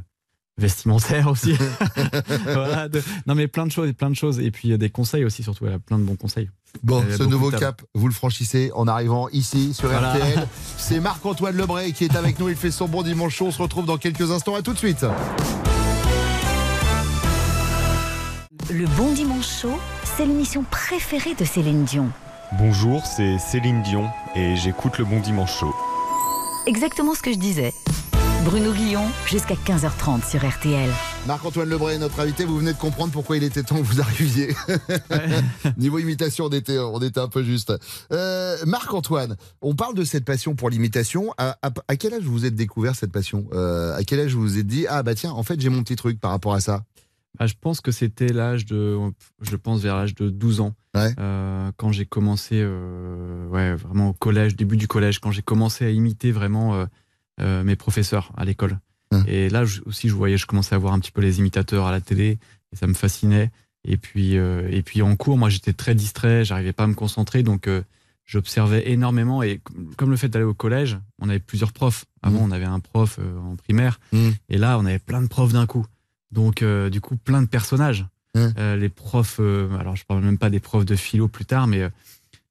vestimentaire 0.58 1.28
aussi. 1.28 1.54
Voilà, 2.44 2.88
de- 2.88 3.02
non 3.26 3.34
mais 3.34 3.46
plein 3.48 3.66
de 3.66 3.72
choses, 3.72 3.92
plein 3.92 4.10
de 4.10 4.14
choses, 4.16 4.40
et 4.40 4.50
puis 4.50 4.72
euh, 4.72 4.78
des 4.78 4.90
conseils 4.90 5.24
aussi 5.24 5.42
surtout. 5.42 5.66
Elle 5.66 5.74
a 5.74 5.78
plein 5.78 5.98
de 5.98 6.04
bons 6.04 6.16
conseils. 6.16 6.48
Bon, 6.82 7.02
Elle 7.06 7.14
a 7.14 7.16
ce 7.18 7.22
nouveau 7.22 7.50
cap, 7.50 7.82
vous 7.94 8.06
le 8.08 8.12
franchissez 8.14 8.70
en 8.74 8.86
arrivant 8.88 9.28
ici 9.30 9.72
sur 9.74 9.88
Voilà. 9.88 10.14
RTL. 10.14 10.46
C'est 10.76 11.00
Marc-Antoine 11.00 11.56
Lebray 11.56 11.92
qui 11.92 12.04
est 12.04 12.16
avec 12.16 12.38
nous. 12.38 12.48
Il 12.48 12.56
fait 12.56 12.70
son 12.70 12.86
bon 12.86 13.02
dimanche 13.02 13.34
chaud. 13.34 13.46
On 13.46 13.50
se 13.50 13.62
retrouve 13.62 13.86
dans 13.86 13.96
quelques 13.98 14.30
instants. 14.30 14.54
À 14.54 14.62
tout 14.62 14.72
de 14.74 14.78
suite. 14.78 15.04
Le 18.70 18.86
Bon 18.96 19.12
Dimanche 19.12 19.46
Show, 19.62 19.78
c'est 20.16 20.26
l'émission 20.26 20.64
préférée 20.70 21.34
de 21.34 21.44
Céline 21.44 21.84
Dion. 21.84 22.10
Bonjour, 22.58 23.04
c'est 23.06 23.38
Céline 23.38 23.82
Dion 23.82 24.08
et 24.34 24.56
j'écoute 24.56 24.98
le 24.98 25.04
Bon 25.04 25.20
Dimanche 25.20 25.58
Show. 25.60 25.72
Exactement 26.66 27.14
ce 27.14 27.22
que 27.22 27.32
je 27.32 27.38
disais. 27.38 27.72
Bruno 28.46 28.72
Guillon, 28.72 29.02
jusqu'à 29.26 29.54
15h30 29.54 30.24
sur 30.30 30.48
RTL. 30.48 30.88
Marc-Antoine 31.26 31.68
Lebray 31.68 31.96
est 31.96 31.98
notre 31.98 32.20
invité. 32.20 32.44
Vous 32.44 32.58
venez 32.58 32.72
de 32.72 32.78
comprendre 32.78 33.10
pourquoi 33.12 33.36
il 33.36 33.42
était 33.42 33.64
temps 33.64 33.74
que 33.76 33.82
vous 33.82 34.00
arriviez. 34.00 34.54
Niveau 35.76 35.98
imitation, 35.98 36.44
on 36.44 36.50
était, 36.50 36.78
on 36.78 37.00
était 37.02 37.18
un 37.18 37.26
peu 37.26 37.42
juste. 37.42 37.72
Euh, 38.12 38.56
Marc-Antoine, 38.64 39.36
on 39.62 39.74
parle 39.74 39.94
de 39.96 40.04
cette 40.04 40.24
passion 40.24 40.54
pour 40.54 40.70
l'imitation. 40.70 41.34
À, 41.38 41.58
à- 41.62 41.72
à 41.88 41.96
quel 41.96 42.14
âge 42.14 42.22
vous 42.22 42.32
vous 42.32 42.44
êtes 42.46 42.54
découvert 42.54 42.94
cette 42.94 43.10
passion? 43.10 43.46
Euh, 43.52 43.96
À 43.96 44.04
quel 44.04 44.20
âge 44.20 44.32
vous 44.34 44.42
vous 44.42 44.58
êtes 44.58 44.66
dit 44.66 44.86
ah 44.88 45.02
bah 45.02 45.14
tiens 45.16 45.32
en 45.32 45.42
fait 45.42 45.60
j'ai 45.60 45.68
mon 45.68 45.82
petit 45.82 45.96
truc 45.96 46.20
par 46.20 46.30
rapport 46.30 46.54
à 46.54 46.60
ça? 46.60 46.84
Ah, 47.38 47.46
je 47.48 47.54
pense 47.60 47.80
que 47.80 47.90
c'était 47.90 48.28
l'âge 48.32 48.64
de, 48.64 48.96
je 49.42 49.56
pense 49.56 49.80
vers 49.80 49.96
l'âge 49.96 50.14
de 50.14 50.30
12 50.30 50.60
ans, 50.60 50.72
Euh, 50.96 51.70
quand 51.76 51.92
j'ai 51.92 52.06
commencé, 52.06 52.60
euh, 52.62 53.46
ouais, 53.48 53.74
vraiment 53.74 54.10
au 54.10 54.12
collège, 54.14 54.56
début 54.56 54.78
du 54.78 54.88
collège, 54.88 55.18
quand 55.18 55.32
j'ai 55.32 55.42
commencé 55.42 55.84
à 55.84 55.90
imiter 55.90 56.32
vraiment 56.32 56.86
euh, 57.40 57.62
mes 57.64 57.76
professeurs 57.76 58.32
à 58.36 58.44
l'école. 58.44 58.78
Et 59.28 59.48
là 59.48 59.64
je- 59.64 59.80
aussi, 59.86 60.08
je 60.08 60.14
voyais, 60.14 60.36
je 60.36 60.46
commençais 60.46 60.74
à 60.74 60.78
voir 60.78 60.92
un 60.92 60.98
petit 60.98 61.12
peu 61.12 61.20
les 61.20 61.38
imitateurs 61.38 61.86
à 61.86 61.92
la 61.92 62.00
télé, 62.00 62.38
et 62.72 62.76
ça 62.76 62.86
me 62.86 62.94
fascinait. 62.94 63.50
Et 63.88 63.96
puis, 63.96 64.36
euh, 64.36 64.68
et 64.70 64.82
puis 64.82 65.00
en 65.02 65.14
cours, 65.14 65.38
moi, 65.38 65.48
j'étais 65.48 65.72
très 65.72 65.94
distrait, 65.94 66.44
j'arrivais 66.44 66.72
pas 66.72 66.84
à 66.84 66.86
me 66.88 66.94
concentrer, 66.94 67.44
donc 67.44 67.68
euh, 67.68 67.82
j'observais 68.24 68.90
énormément. 68.90 69.42
Et 69.44 69.58
com- 69.62 69.92
comme 69.96 70.10
le 70.10 70.16
fait 70.16 70.28
d'aller 70.28 70.44
au 70.44 70.54
collège, 70.54 70.98
on 71.20 71.28
avait 71.28 71.38
plusieurs 71.38 71.72
profs. 71.72 72.04
Avant, 72.22 72.40
on 72.42 72.50
avait 72.50 72.64
un 72.64 72.80
prof 72.80 73.18
euh, 73.20 73.38
en 73.38 73.54
primaire, 73.54 74.00
et 74.48 74.58
là, 74.58 74.76
on 74.78 74.86
avait 74.86 74.98
plein 74.98 75.22
de 75.22 75.28
profs 75.28 75.52
d'un 75.52 75.66
coup. 75.66 75.86
Donc, 76.32 76.64
du 76.90 77.00
coup, 77.00 77.16
plein 77.16 77.40
de 77.42 77.46
personnages. 77.46 78.04
Euh, 78.58 78.76
les 78.76 78.88
profs, 78.90 79.38
alors 79.40 79.94
je 79.96 80.04
parle 80.04 80.22
même 80.22 80.36
pas 80.36 80.50
des 80.50 80.60
profs 80.60 80.84
de 80.84 80.96
philo 80.96 81.28
plus 81.28 81.44
tard, 81.46 81.68
mais, 81.68 81.88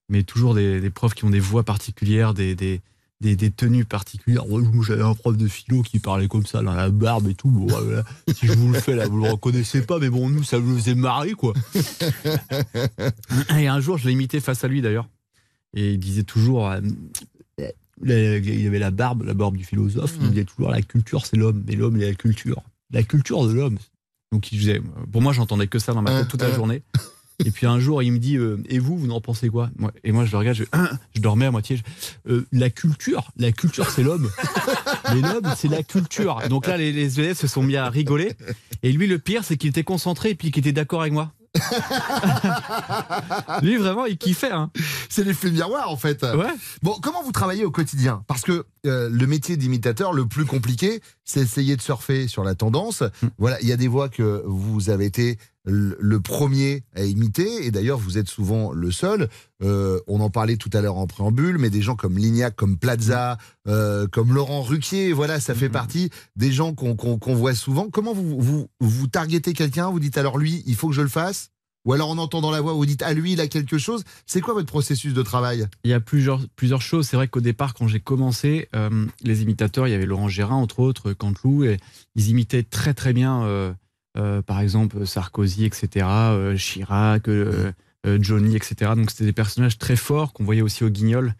mais 0.07 0.23
toujours 0.23 0.55
des, 0.55 0.79
des 0.79 0.89
profs 0.89 1.13
qui 1.13 1.25
ont 1.25 1.29
des 1.29 1.41
voix 1.41 1.63
particulières, 1.63 2.33
des, 2.33 2.55
des, 2.55 2.79
des, 3.21 3.35
des 3.35 3.51
tenues 3.51 3.85
particulières. 3.85 4.49
Ouais, 4.49 4.61
j'avais 4.85 5.03
un 5.03 5.13
prof 5.13 5.37
de 5.37 5.47
philo 5.47 5.81
qui 5.81 5.99
parlait 5.99 6.27
comme 6.27 6.45
ça, 6.45 6.61
dans 6.61 6.73
la 6.73 6.89
barbe 6.89 7.27
et 7.29 7.35
tout. 7.35 7.49
Bon, 7.49 7.65
voilà. 7.67 8.03
si 8.33 8.47
je 8.47 8.53
vous 8.53 8.71
le 8.71 8.79
fais 8.79 8.95
là, 8.95 9.07
vous 9.07 9.23
le 9.23 9.31
reconnaissez 9.31 9.81
pas, 9.81 9.99
mais 9.99 10.09
bon, 10.09 10.29
nous, 10.29 10.43
ça 10.43 10.59
nous 10.59 10.75
faisait 10.77 10.95
marrer, 10.95 11.31
quoi. 11.33 11.53
et 13.57 13.67
un 13.67 13.79
jour, 13.79 13.97
je 13.97 14.07
l'ai 14.07 14.13
imité 14.13 14.39
face 14.39 14.63
à 14.63 14.67
lui 14.67 14.81
d'ailleurs. 14.81 15.07
Et 15.75 15.93
il 15.93 15.99
disait 15.99 16.23
toujours. 16.23 16.69
euh, 16.69 16.79
il 18.03 18.67
avait 18.67 18.79
la 18.79 18.91
barbe, 18.91 19.23
la 19.23 19.33
barbe 19.33 19.57
du 19.57 19.63
philosophe. 19.63 20.15
Il 20.21 20.29
disait 20.29 20.43
toujours 20.45 20.69
la 20.69 20.81
culture, 20.81 21.25
c'est 21.25 21.37
l'homme. 21.37 21.63
Mais 21.65 21.75
l'homme, 21.75 21.97
il 21.97 22.03
a 22.03 22.07
la 22.07 22.13
culture. 22.15 22.61
La 22.91 23.03
culture 23.03 23.47
de 23.47 23.53
l'homme, 23.53 23.77
Donc 24.31 24.51
il 24.51 24.59
disait, 24.59 24.81
pour 25.11 25.21
moi, 25.21 25.33
j'entendais 25.33 25.67
que 25.67 25.79
ça 25.79 25.93
dans 25.93 26.01
ma 26.01 26.11
tête 26.11 26.27
toute 26.27 26.41
la 26.41 26.51
journée. 26.53 26.83
Et 27.43 27.51
puis 27.51 27.67
un 27.67 27.79
jour, 27.79 28.01
il 28.01 28.13
me 28.13 28.17
dit, 28.17 28.37
euh, 28.37 28.57
et 28.69 28.79
vous, 28.79 28.97
vous 28.97 29.09
en 29.11 29.19
pensez 29.19 29.49
quoi? 29.49 29.69
Et 30.03 30.11
moi, 30.13 30.25
je 30.25 30.31
le 30.31 30.37
regarde, 30.37 30.55
je, 30.57 30.63
je 31.15 31.21
dormais 31.21 31.45
à 31.45 31.51
moitié. 31.51 31.77
je- 31.77 31.83
euh, 32.31 32.47
la 32.53 32.69
culture, 32.69 33.29
la 33.37 33.51
culture, 33.51 33.89
c'est 33.89 34.03
l'homme. 34.03 34.29
Mais 35.13 35.19
l'homme, 35.21 35.53
c'est 35.57 35.67
la 35.67 35.83
culture. 35.83 36.39
Donc 36.49 36.67
là, 36.67 36.77
les, 36.77 36.91
les 36.93 37.19
élèves 37.19 37.37
se 37.37 37.47
sont 37.47 37.61
mis 37.63 37.75
à 37.75 37.89
rigoler. 37.89 38.33
Et 38.83 38.91
lui, 38.93 39.05
le 39.07 39.19
pire, 39.19 39.43
c'est 39.43 39.57
qu'il 39.57 39.69
était 39.69 39.83
concentré 39.83 40.29
et 40.29 40.35
puis 40.35 40.51
qu'il 40.51 40.61
était 40.61 40.71
d'accord 40.71 41.01
avec 41.01 41.11
moi. 41.13 41.33
lui, 43.61 43.77
vraiment, 43.77 44.05
il 44.05 44.17
kiffait. 44.17 44.51
Hein. 44.51 44.71
C'est 45.09 45.23
l'effet 45.23 45.51
miroir 45.51 45.89
en 45.89 45.97
fait. 45.97 46.23
Ouais. 46.23 46.47
Bon, 46.83 46.95
comment 47.01 47.23
vous 47.23 47.31
travaillez 47.31 47.65
au 47.65 47.71
quotidien? 47.71 48.23
Parce 48.27 48.41
que 48.41 48.65
euh, 48.85 49.09
le 49.09 49.27
métier 49.27 49.57
d'imitateur, 49.57 50.13
le 50.13 50.25
plus 50.25 50.45
compliqué, 50.45 51.01
c'est 51.23 51.41
essayer 51.41 51.75
de 51.75 51.81
surfer 51.81 52.27
sur 52.27 52.43
la 52.43 52.55
tendance. 52.55 53.01
Hmm. 53.21 53.27
Voilà, 53.37 53.59
il 53.61 53.67
y 53.67 53.71
a 53.71 53.77
des 53.77 53.87
voix 53.87 54.09
que 54.09 54.43
vous 54.45 54.89
avez 54.89 55.05
été 55.05 55.37
le 55.65 56.19
premier 56.19 56.83
à 56.95 57.03
imiter, 57.03 57.65
et 57.65 57.71
d'ailleurs 57.71 57.97
vous 57.97 58.17
êtes 58.17 58.27
souvent 58.27 58.71
le 58.71 58.91
seul. 58.91 59.29
Euh, 59.63 59.99
on 60.07 60.19
en 60.19 60.29
parlait 60.29 60.57
tout 60.57 60.69
à 60.73 60.81
l'heure 60.81 60.97
en 60.97 61.07
préambule, 61.07 61.57
mais 61.57 61.69
des 61.69 61.81
gens 61.81 61.95
comme 61.95 62.17
Lignac, 62.17 62.55
comme 62.55 62.77
Plaza, 62.77 63.37
euh, 63.67 64.07
comme 64.07 64.33
Laurent 64.33 64.61
Ruquier, 64.61 65.13
voilà, 65.13 65.39
ça 65.39 65.55
fait 65.55 65.69
partie 65.69 66.09
des 66.35 66.51
gens 66.51 66.73
qu'on 66.73 67.35
voit 67.35 67.55
souvent. 67.55 67.89
Comment 67.89 68.13
vous, 68.13 68.39
vous, 68.39 68.67
vous 68.79 69.07
targetez 69.07 69.53
quelqu'un 69.53 69.89
Vous 69.89 69.99
dites 69.99 70.17
alors 70.17 70.37
lui, 70.37 70.63
il 70.67 70.75
faut 70.75 70.89
que 70.89 70.95
je 70.95 71.01
le 71.01 71.07
fasse? 71.07 71.49
Ou 71.85 71.93
alors 71.93 72.09
en 72.09 72.17
entendant 72.17 72.49
la 72.49 72.61
voix, 72.61 72.73
vous 72.73 72.85
dites 72.87 73.03
à 73.03 73.13
lui, 73.13 73.33
il 73.33 73.41
a 73.41 73.47
quelque 73.47 73.77
chose. 73.77 74.03
C'est 74.25 74.41
quoi 74.41 74.55
votre 74.55 74.67
processus 74.67 75.13
de 75.13 75.21
travail? 75.21 75.67
Il 75.83 75.91
y 75.91 75.93
a 75.93 75.99
plusieurs, 75.99 76.41
plusieurs 76.55 76.81
choses. 76.81 77.07
C'est 77.07 77.15
vrai 77.15 77.27
qu'au 77.27 77.41
départ, 77.41 77.75
quand 77.75 77.87
j'ai 77.87 77.99
commencé, 77.99 78.67
euh, 78.75 79.05
les 79.21 79.43
imitateurs, 79.43 79.87
il 79.87 79.91
y 79.91 79.93
avait 79.93 80.07
Laurent 80.07 80.27
Gérard, 80.27 80.57
entre 80.57 80.79
autres, 80.79 81.13
Canteloup, 81.13 81.63
et 81.63 81.77
ils 82.15 82.29
imitaient 82.29 82.63
très 82.63 82.95
très 82.95 83.13
bien, 83.13 83.75
euh, 84.17 84.41
par 84.41 84.61
exemple, 84.61 85.05
Sarkozy, 85.05 85.65
etc., 85.65 86.05
euh, 86.09 86.55
Chirac, 86.55 87.27
euh, 87.27 87.71
Johnny, 88.19 88.55
etc. 88.55 88.91
Donc 88.95 89.11
c'était 89.11 89.25
des 89.25 89.33
personnages 89.33 89.77
très 89.77 89.95
forts 89.95 90.31
qu'on 90.33 90.43
voyait 90.43 90.61
aussi 90.61 90.83
au 90.83 90.89
Guignol. 90.89 91.33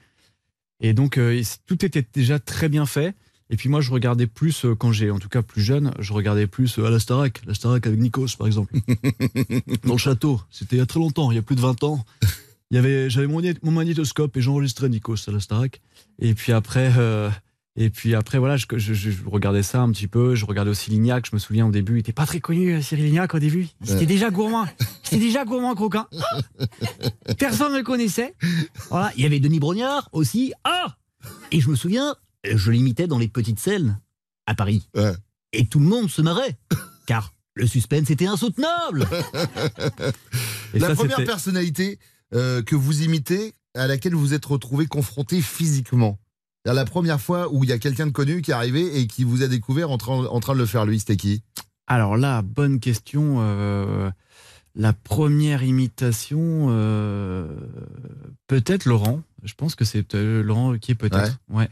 Et 0.82 0.94
donc 0.94 1.20
tout 1.66 1.86
était 1.86 2.06
déjà 2.14 2.40
très 2.40 2.70
bien 2.70 2.86
fait. 2.86 3.16
Et 3.52 3.58
puis 3.58 3.70
moi, 3.70 3.80
je 3.80 3.92
regardais 3.92 4.26
plus, 4.26 4.66
quand 4.80 4.92
j'ai, 4.92 5.12
en 5.12 5.20
tout 5.20 5.30
cas 5.30 5.44
plus 5.44 5.62
jeune, 5.62 5.92
je 6.00 6.12
regardais 6.12 6.48
plus 6.48 6.80
à 6.80 6.90
la 6.90 7.00
Starac, 7.00 7.42
la 7.46 7.54
Starac 7.54 7.86
avec 7.86 8.00
Nikos, 8.00 8.36
par 8.38 8.48
exemple. 8.48 8.74
Dans 9.84 9.94
le 9.94 10.00
château, 10.00 10.42
c'était 10.50 10.78
il 10.78 10.80
y 10.80 10.82
a 10.82 10.88
très 10.88 11.00
longtemps, 11.00 11.32
il 11.32 11.36
y 11.36 11.38
a 11.38 11.44
plus 11.44 11.56
de 11.56 11.62
20 11.62 11.84
ans. 11.84 12.04
Il 12.72 12.76
y 12.76 12.78
avait, 12.80 13.10
j'avais 13.12 13.28
mon, 13.28 13.42
mon 13.62 13.72
magnétoscope 13.72 14.36
et 14.36 14.42
j'enregistrais 14.42 14.90
Nikos 14.90 15.28
à 15.28 15.32
la 15.32 15.40
Starac. 15.40 15.80
Et 16.18 16.34
puis 16.34 16.52
après, 16.52 16.92
et 17.78 17.90
puis 17.90 18.16
après 18.16 18.38
voilà, 18.40 18.56
je, 18.58 18.66
je- 18.78 18.94
je 18.94 19.12
regardais 19.26 19.64
ça 19.64 19.82
un 19.82 19.92
petit 19.92 20.08
peu. 20.08 20.34
Je 20.36 20.46
regardais 20.46 20.72
aussi 20.72 20.90
Lignac. 20.92 21.26
Je 21.30 21.36
me 21.36 21.40
souviens 21.40 21.66
au 21.68 21.72
début, 21.72 21.96
il 21.96 22.00
était 22.00 22.14
pas 22.14 22.26
très 22.26 22.40
connu, 22.40 22.74
euh, 22.74 22.82
Cyril 22.82 23.06
Lignac 23.06 23.34
au 23.34 23.40
début. 23.40 23.68
C'était 23.84 24.06
déjà 24.06 24.30
gourmand. 24.30 24.66
C'était 25.04 25.18
déjà 25.20 25.44
gourmand 25.46 25.76
croquin. 25.76 26.08
Personne 27.38 27.74
ne 27.74 27.78
le 27.80 27.84
connaissait. 27.84 28.36
Voilà, 28.90 29.12
il 29.18 29.24
y 29.24 29.26
avait 29.26 29.40
Denis 29.40 29.60
Brognard 29.60 30.10
aussi. 30.14 30.54
Ah 30.64 30.96
Et 31.52 31.60
je 31.60 31.70
me 31.70 31.76
souviens, 31.76 32.16
je 32.50 32.72
l'imitais 32.72 33.08
dans 33.08 33.18
les 33.18 33.28
petites 33.28 33.60
scènes 33.60 34.00
à 34.46 34.56
Paris. 34.56 34.88
Et 35.54 35.68
tout 35.68 35.80
le 35.80 35.86
monde 35.86 36.10
se 36.10 36.22
marrait, 36.22 36.58
car 37.06 37.34
le 37.56 37.66
suspense 37.68 38.10
était 38.10 38.28
insoutenable. 38.28 39.08
Et 40.74 40.80
la 40.80 40.90
ça, 40.90 40.96
première 40.96 41.24
personnalité 41.24 42.00
euh, 42.34 42.62
que 42.62 42.76
vous 42.76 43.04
imitez, 43.04 43.54
à 43.76 43.88
laquelle 43.88 44.16
vous 44.16 44.34
êtes 44.34 44.46
retrouvé 44.46 44.86
confronté 44.88 45.42
physiquement. 45.42 46.20
La 46.74 46.86
première 46.86 47.22
fois 47.22 47.54
où 47.54 47.64
il 47.64 47.70
y 47.70 47.74
a 47.74 47.80
quelqu'un 47.80 48.08
de 48.08 48.12
connu 48.12 48.42
qui 48.42 48.52
est 48.52 48.56
arrivé 48.56 49.00
et 49.00 49.08
qui 49.08 49.24
vous 49.24 49.44
a 49.44 49.48
découvert 49.48 49.92
en 49.92 49.98
train, 49.98 50.26
en 50.26 50.40
train 50.40 50.54
de 50.54 50.60
le 50.60 50.66
faire 50.66 50.86
lui, 50.86 51.00
c'était 51.00 51.18
qui? 51.18 51.44
Alors 51.88 52.18
là, 52.18 52.42
bonne 52.42 52.80
question. 52.80 53.38
euh, 53.40 54.10
la 54.76 54.92
première 54.92 55.64
imitation, 55.64 56.68
euh, 56.70 57.48
peut-être 58.48 58.86
Laurent. 58.86 59.22
Je 59.44 59.54
pense 59.54 59.76
que 59.76 59.86
c'est 59.86 60.16
euh, 60.16 60.44
Laurent 60.44 60.78
qui 60.78 60.92
est 60.92 60.96
peut-être. 60.96 61.38
Ouais. 61.50 61.70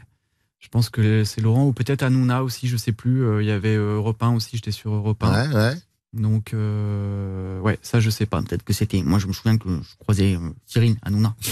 Je 0.60 0.68
pense 0.68 0.88
que 0.88 1.24
c'est 1.24 1.40
Laurent 1.42 1.66
ou 1.66 1.72
peut-être 1.72 2.02
Hanouna 2.02 2.42
aussi, 2.42 2.68
je 2.68 2.76
sais 2.76 2.92
plus. 2.92 3.42
Il 3.42 3.46
y 3.46 3.50
avait 3.50 3.74
Europe 3.74 4.22
1 4.22 4.34
aussi, 4.34 4.56
j'étais 4.56 4.70
sur 4.70 4.94
Europe 4.94 5.22
1. 5.22 5.50
Ouais, 5.50 5.54
ouais. 5.54 5.74
Donc, 6.14 6.54
euh, 6.54 7.60
ouais, 7.60 7.78
ça 7.82 8.00
je 8.00 8.08
sais 8.08 8.26
pas. 8.26 8.40
Peut-être 8.42 8.62
que 8.62 8.72
c'était. 8.72 9.02
Moi, 9.02 9.18
je 9.18 9.26
me 9.26 9.32
souviens 9.32 9.58
que 9.58 9.68
je 9.68 9.96
croisais 9.98 10.36
euh, 10.36 10.50
Cyril 10.66 10.96
Hanouna. 11.02 11.34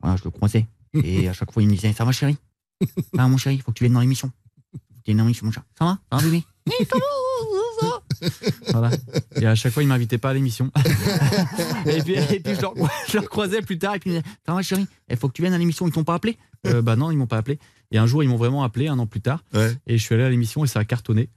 Voilà, 0.00 0.14
je 0.14 0.22
le 0.22 0.30
croisais. 0.30 0.64
Et 0.94 1.28
à 1.28 1.32
chaque 1.32 1.50
fois, 1.50 1.60
il 1.60 1.68
me 1.68 1.74
disait 1.74 1.92
Ça 1.92 2.04
va, 2.04 2.12
chéri 2.12 2.36
Va, 3.12 3.26
mon 3.28 3.36
chéri, 3.36 3.56
il 3.56 3.62
faut 3.62 3.72
que 3.72 3.78
tu 3.78 3.84
viennes 3.84 3.94
dans 3.94 4.00
l'émission. 4.00 4.30
Tu 4.72 4.78
viennes 5.06 5.18
dans 5.18 5.24
l'émission, 5.24 5.46
mon 5.46 5.52
chat. 5.52 5.64
Ça 5.78 5.84
va? 5.84 5.98
Ça 6.10 6.16
va, 6.18 6.22
bébé? 6.22 6.44
Oui. 6.66 6.86
Voilà. 8.72 8.90
Et 9.36 9.46
à 9.46 9.54
chaque 9.54 9.72
fois, 9.72 9.82
il 9.82 9.88
m'invitait 9.88 10.18
pas 10.18 10.30
à 10.30 10.34
l'émission. 10.34 10.70
et 11.86 12.02
puis, 12.02 12.14
et 12.14 12.40
puis 12.40 12.54
je, 12.54 12.60
le, 12.60 12.68
je 13.08 13.12
le 13.14 13.20
recroisais 13.20 13.62
plus 13.62 13.78
tard. 13.78 13.94
Et 13.94 13.98
puis, 14.00 14.10
il 14.10 14.16
me 14.16 14.20
disait 14.20 14.34
Ça 14.46 14.54
va, 14.54 14.62
chéri? 14.62 14.86
Il 15.10 15.16
faut 15.16 15.28
que 15.28 15.32
tu 15.34 15.42
viennes 15.42 15.54
à 15.54 15.58
l'émission. 15.58 15.86
Ils 15.86 15.92
t'ont 15.92 16.04
pas 16.04 16.14
appelé? 16.14 16.36
Euh, 16.66 16.82
Bah 16.82 16.96
non, 16.96 17.10
ils 17.10 17.16
m'ont 17.16 17.26
pas 17.26 17.38
appelé. 17.38 17.58
Et 17.90 17.98
un 17.98 18.06
jour, 18.06 18.22
ils 18.22 18.28
m'ont 18.28 18.36
vraiment 18.36 18.64
appelé, 18.64 18.88
un 18.88 18.98
an 18.98 19.06
plus 19.06 19.20
tard. 19.20 19.42
Et 19.86 19.96
je 19.98 20.02
suis 20.02 20.14
allé 20.14 20.24
à 20.24 20.30
l'émission 20.30 20.64
et 20.64 20.68
ça 20.68 20.80
a 20.80 20.84
cartonné. 20.84 21.30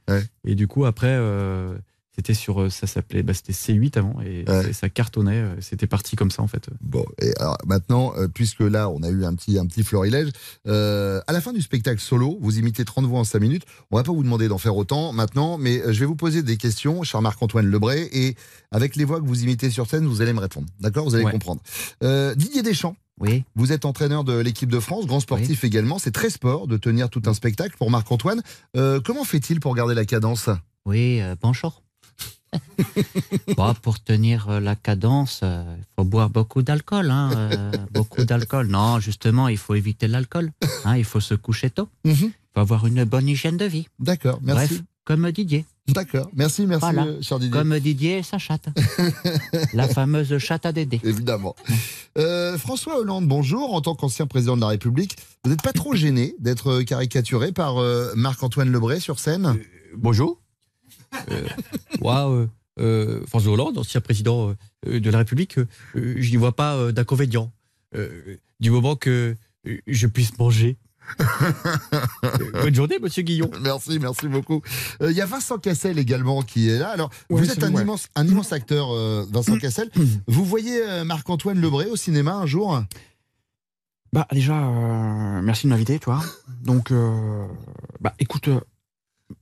Et 0.43 0.55
du 0.55 0.67
coup, 0.67 0.85
après, 0.85 1.07
euh, 1.11 1.77
c'était 2.15 2.33
sur. 2.33 2.61
euh, 2.61 2.69
Ça 2.69 2.87
s'appelait. 2.87 3.23
Bah, 3.23 3.33
c'était 3.33 3.53
C8 3.53 3.97
avant. 3.97 4.15
Et, 4.21 4.45
ça 4.73 4.89
cartonnait. 4.89 5.37
euh, 5.41 5.55
C'était 5.61 5.87
parti 5.87 6.15
comme 6.15 6.31
ça, 6.31 6.41
en 6.41 6.47
fait. 6.47 6.67
Bon, 6.81 7.05
et 7.21 7.31
alors 7.39 7.57
maintenant, 7.65 8.13
euh, 8.17 8.27
puisque 8.27 8.61
là, 8.61 8.89
on 8.89 9.01
a 9.03 9.09
eu 9.09 9.23
un 9.25 9.33
petit, 9.35 9.57
un 9.57 9.65
petit 9.65 9.83
florilège, 9.83 10.29
euh, 10.67 11.21
à 11.27 11.33
la 11.33 11.41
fin 11.41 11.53
du 11.53 11.61
spectacle 11.61 11.99
solo, 12.01 12.37
vous 12.41 12.57
imitez 12.59 12.83
30 12.85 13.05
voix 13.05 13.19
en 13.19 13.23
5 13.23 13.39
minutes. 13.39 13.63
On 13.91 13.97
va 13.97 14.03
pas 14.03 14.11
vous 14.11 14.23
demander 14.23 14.47
d'en 14.47 14.57
faire 14.57 14.75
autant 14.75 15.13
maintenant, 15.13 15.57
mais 15.57 15.81
je 15.87 15.99
vais 15.99 16.05
vous 16.05 16.15
poser 16.15 16.43
des 16.43 16.57
questions, 16.57 17.03
cher 17.03 17.21
Marc-Antoine 17.21 17.65
Lebray, 17.67 18.09
et 18.11 18.35
avec 18.71 18.95
les 18.95 19.05
voix 19.05 19.19
que 19.19 19.25
vous 19.25 19.43
imitez 19.43 19.69
sur 19.69 19.87
scène, 19.87 20.05
vous 20.05 20.21
allez 20.21 20.33
me 20.33 20.39
répondre. 20.39 20.67
D'accord? 20.79 21.05
Vous 21.05 21.15
allez 21.15 21.25
Ouais. 21.25 21.31
comprendre. 21.31 21.61
Euh, 22.03 22.35
Didier 22.35 22.61
Deschamps. 22.63 22.95
Oui. 23.19 23.43
Vous 23.55 23.71
êtes 23.71 23.85
entraîneur 23.85 24.23
de 24.23 24.33
l'équipe 24.39 24.69
de 24.71 24.79
France, 24.79 25.05
grand 25.05 25.19
sportif 25.19 25.63
également. 25.63 25.99
C'est 25.99 26.11
très 26.11 26.31
sport 26.31 26.65
de 26.67 26.75
tenir 26.77 27.09
tout 27.09 27.21
un 27.27 27.33
spectacle 27.35 27.75
pour 27.77 27.91
Marc-Antoine. 27.91 28.41
Euh, 28.75 28.99
comment 28.99 29.23
fait-il 29.23 29.59
pour 29.59 29.75
garder 29.75 29.93
la 29.93 30.05
cadence? 30.05 30.49
Oui, 30.85 31.21
euh, 31.21 31.35
bonjour. 31.39 31.83
Bon, 33.55 33.73
pour 33.81 33.99
tenir 34.01 34.49
euh, 34.49 34.59
la 34.59 34.75
cadence, 34.75 35.41
il 35.43 35.83
faut 35.95 36.03
boire 36.03 36.29
beaucoup 36.29 36.61
d'alcool. 36.61 37.09
Hein, 37.09 37.31
euh, 37.35 37.71
beaucoup 37.93 38.23
d'alcool. 38.23 38.67
Non, 38.67 38.99
justement, 38.99 39.47
il 39.47 39.57
faut 39.57 39.75
éviter 39.75 40.07
l'alcool. 40.07 40.51
Hein, 40.85 40.97
il 40.97 41.05
faut 41.05 41.19
se 41.19 41.33
coucher 41.33 41.69
tôt. 41.69 41.87
Il 42.03 42.15
faut 42.15 42.59
avoir 42.59 42.85
une 42.87 43.03
bonne 43.05 43.27
hygiène 43.27 43.57
de 43.57 43.65
vie. 43.65 43.87
D'accord, 43.99 44.39
merci. 44.41 44.75
Bref, 44.75 44.81
comme 45.05 45.31
Didier. 45.31 45.65
D'accord, 45.87 46.29
merci, 46.33 46.65
merci, 46.67 46.81
Voilà. 46.85 47.03
euh, 47.05 47.21
cher 47.21 47.39
Didier. 47.39 47.51
Comme 47.51 47.77
Didier 47.79 48.17
et 48.19 48.23
sa 48.23 48.37
chatte. 48.37 48.67
la 49.73 49.87
fameuse 49.87 50.37
chatte 50.37 50.65
à 50.65 50.71
Dédé. 50.71 51.01
Évidemment. 51.03 51.55
Euh, 52.17 52.57
François 52.57 52.99
Hollande, 52.99 53.27
bonjour. 53.27 53.73
En 53.73 53.81
tant 53.81 53.95
qu'ancien 53.95 54.27
président 54.27 54.55
de 54.55 54.61
la 54.61 54.67
République, 54.67 55.17
vous 55.43 55.49
n'êtes 55.49 55.61
pas 55.61 55.73
trop 55.73 55.95
gêné 55.95 56.35
d'être 56.39 56.81
caricaturé 56.83 57.51
par 57.51 57.77
euh, 57.79 58.11
Marc-Antoine 58.15 58.69
Lebray 58.71 59.01
sur 59.01 59.19
scène? 59.19 59.57
Bonjour. 59.97 60.39
Euh, 61.29 61.47
moi, 62.01 62.29
euh, 62.31 62.47
euh, 62.79 63.25
François 63.27 63.51
Hollande, 63.53 63.77
ancien 63.77 64.01
président 64.01 64.55
de 64.85 65.09
la 65.09 65.17
République, 65.19 65.59
je 65.95 66.29
n'y 66.29 66.37
vois 66.37 66.55
pas 66.55 66.75
euh, 66.75 66.91
d'inconvénient. 66.91 67.51
Euh, 67.95 68.37
du 68.59 68.69
moment 68.71 68.95
que 68.95 69.35
je 69.87 70.07
puisse 70.07 70.37
manger. 70.39 70.77
Bonne 72.53 72.73
journée, 72.75 72.99
monsieur 72.99 73.23
Guillon. 73.23 73.49
Merci, 73.61 73.99
merci 73.99 74.27
beaucoup. 74.27 74.61
Euh, 75.01 75.11
Il 75.11 75.17
y 75.17 75.21
a 75.21 75.25
Vincent 75.25 75.57
Cassel 75.57 75.99
également 75.99 76.41
qui 76.41 76.69
est 76.69 76.79
là. 76.79 76.89
Alors, 76.89 77.09
Ouais, 77.29 77.41
vous 77.41 77.51
êtes 77.51 77.63
un, 77.63 77.73
ouais. 77.73 77.81
immense, 77.81 78.07
un 78.15 78.25
immense 78.27 78.53
acteur, 78.53 78.91
euh, 78.91 79.25
Vincent 79.29 79.57
Cassel. 79.61 79.89
Vous 80.27 80.45
voyez 80.45 80.81
euh, 80.87 81.03
Marc-Antoine 81.03 81.59
Lebray 81.59 81.89
au 81.89 81.95
cinéma 81.95 82.35
un 82.35 82.45
jour? 82.45 82.81
Bah 84.13 84.27
déjà, 84.31 84.53
euh, 84.57 85.41
merci 85.41 85.67
de 85.67 85.71
m'inviter, 85.71 85.99
tu 85.99 86.05
vois. 86.05 86.21
Donc, 86.63 86.91
euh, 86.91 87.45
bah 87.99 88.13
écoute, 88.19 88.49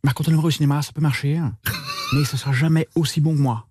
Marc-Antoine 0.03 0.35
Lebrun 0.35 0.47
au 0.47 0.51
cinéma, 0.51 0.81
ça 0.81 0.91
peut 0.91 1.01
marcher, 1.01 1.37
hein. 1.37 1.53
mais 2.13 2.25
ce 2.25 2.37
sera 2.37 2.51
jamais 2.51 2.87
aussi 2.95 3.21
bon 3.21 3.35
que 3.35 3.39
moi. 3.39 3.67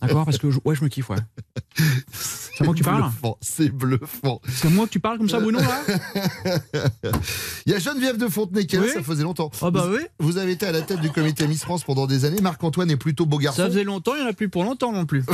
D'accord? 0.00 0.24
Parce 0.24 0.38
que 0.38 0.50
je, 0.50 0.58
ouais, 0.64 0.74
je 0.74 0.84
me 0.84 0.88
kiffe, 0.88 1.10
ouais. 1.10 1.16
C'est 2.12 2.62
à 2.62 2.64
moi 2.64 2.74
que 2.74 2.78
tu 2.78 2.84
parles? 2.84 3.10
C'est 3.40 3.68
bluffant. 3.68 4.40
C'est 4.48 4.68
à 4.68 4.70
moi 4.70 4.86
que 4.86 4.90
tu 4.90 5.00
parles 5.00 5.18
comme 5.18 5.28
ça, 5.28 5.40
Bruno, 5.40 5.58
là? 5.58 5.82
Il 7.66 7.72
y 7.72 7.74
a 7.74 7.78
Geneviève 7.78 8.16
de 8.16 8.28
Fontenay 8.28 8.66
qui 8.66 8.76
là, 8.76 8.84
ça 8.92 9.02
faisait 9.02 9.22
longtemps. 9.22 9.50
Ah 9.60 9.70
bah 9.70 9.86
vous, 9.86 9.96
oui. 9.96 10.02
vous 10.20 10.38
avez 10.38 10.52
été 10.52 10.66
à 10.66 10.72
la 10.72 10.82
tête 10.82 11.00
du 11.00 11.10
comité 11.10 11.46
Miss 11.48 11.62
France 11.62 11.84
pendant 11.84 12.06
des 12.06 12.24
années. 12.24 12.40
Marc-Antoine 12.40 12.90
est 12.90 12.96
plutôt 12.96 13.26
beau 13.26 13.38
garçon. 13.38 13.62
Ça 13.62 13.68
faisait 13.68 13.84
longtemps, 13.84 14.14
il 14.14 14.20
n'y 14.20 14.26
en 14.26 14.30
a 14.30 14.32
plus 14.32 14.48
pour 14.48 14.64
longtemps 14.64 14.92
non 14.92 15.06
plus. 15.06 15.24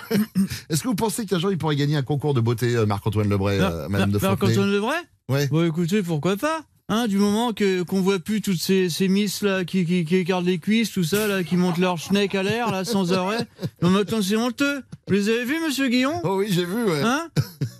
Est-ce 0.68 0.82
que 0.82 0.88
vous 0.88 0.94
pensez 0.94 1.26
qu'un 1.26 1.38
jour 1.38 1.52
il 1.52 1.58
pourrait 1.58 1.76
gagner 1.76 1.96
un 1.96 2.02
concours 2.02 2.34
de 2.34 2.40
beauté, 2.40 2.74
euh, 2.74 2.86
Marc-Antoine 2.86 3.28
Lebray, 3.28 3.60
euh, 3.60 3.88
Madame 3.88 4.10
de 4.10 4.18
Fontenay? 4.18 4.36
Marc-Antoine 4.40 4.72
Lebray? 4.72 4.98
Ouais. 5.28 5.46
Bon, 5.48 5.64
écoutez, 5.64 6.02
pourquoi 6.02 6.36
pas? 6.36 6.64
Hein, 6.90 7.06
du 7.08 7.16
moment 7.16 7.54
que 7.54 7.82
qu'on 7.82 8.02
voit 8.02 8.18
plus 8.18 8.42
toutes 8.42 8.60
ces, 8.60 8.90
ces 8.90 9.08
miss 9.08 9.40
là 9.40 9.64
qui, 9.64 9.86
qui, 9.86 10.04
qui 10.04 10.16
écartent 10.16 10.44
les 10.44 10.58
cuisses, 10.58 10.92
tout 10.92 11.02
ça 11.02 11.26
là, 11.26 11.42
qui 11.42 11.56
montent 11.56 11.78
leur 11.78 11.96
schneck 11.96 12.34
à 12.34 12.42
l'air 12.42 12.70
là 12.70 12.84
sans 12.84 13.14
arrêt. 13.14 13.46
Non 13.80 13.88
mais 13.88 14.00
attends, 14.00 14.20
c'est 14.20 14.36
honteux. 14.36 14.82
Vous 15.08 15.14
les 15.14 15.30
avez 15.30 15.44
vus, 15.46 15.60
Monsieur 15.64 15.88
Guillon? 15.88 16.20
Oh 16.24 16.36
oui, 16.36 16.48
j'ai 16.50 16.66
vu. 16.66 16.84
Ouais. 16.84 17.00
Hein? 17.02 17.28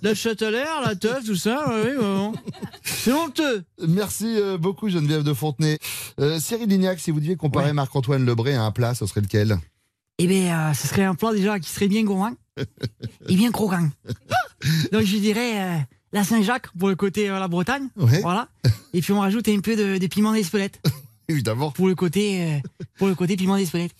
La 0.01 0.15
chatte 0.15 0.41
à 0.41 0.49
l'air, 0.49 0.81
la 0.83 0.95
teuf, 0.95 1.23
tout 1.23 1.35
ça. 1.35 1.69
Ouais, 1.69 1.95
ouais. 1.95 2.31
C'est 2.83 3.13
honteux. 3.13 3.63
Merci 3.87 4.25
euh, 4.37 4.57
beaucoup 4.57 4.89
Geneviève 4.89 5.23
de 5.23 5.33
Fontenay. 5.33 5.77
Euh, 6.19 6.39
Cyril 6.39 6.67
Lignac, 6.67 6.99
si 6.99 7.11
vous 7.11 7.19
deviez 7.19 7.35
comparer 7.35 7.73
Marc-Antoine 7.73 8.25
Lebray 8.25 8.55
à 8.55 8.63
un 8.63 8.71
plat, 8.71 8.95
ce 8.95 9.05
serait 9.05 9.21
lequel? 9.21 9.59
Eh 10.17 10.27
bien, 10.27 10.69
euh, 10.69 10.73
ce 10.73 10.87
serait 10.87 11.03
un 11.03 11.13
plat 11.13 11.31
déjà 11.31 11.59
qui 11.59 11.69
serait 11.69 11.87
bien 11.87 12.03
gourmand 12.03 12.33
et 13.27 13.35
bien 13.35 13.51
croquant. 13.51 13.87
Donc, 14.91 15.03
je 15.03 15.17
dirais 15.17 15.61
euh, 15.61 15.77
la 16.15 16.23
Saint-Jacques 16.23 16.71
pour 16.79 16.87
le 16.87 16.95
côté 16.95 17.29
euh, 17.29 17.39
la 17.39 17.47
Bretagne. 17.49 17.89
Voilà. 17.95 18.47
Et 18.93 19.01
puis, 19.01 19.11
on 19.11 19.19
rajoute 19.19 19.47
un 19.49 19.59
peu 19.59 19.75
de, 19.75 19.97
de 19.97 20.07
piment 20.07 20.31
d'Espelette. 20.33 20.81
Évidemment. 21.27 21.71
Pour 21.71 21.87
le 21.87 21.95
côté, 21.95 22.43
euh, 22.43 22.57
pour 22.97 23.07
le 23.07 23.15
côté 23.15 23.35
piment 23.35 23.57
d'Espelette. 23.57 23.91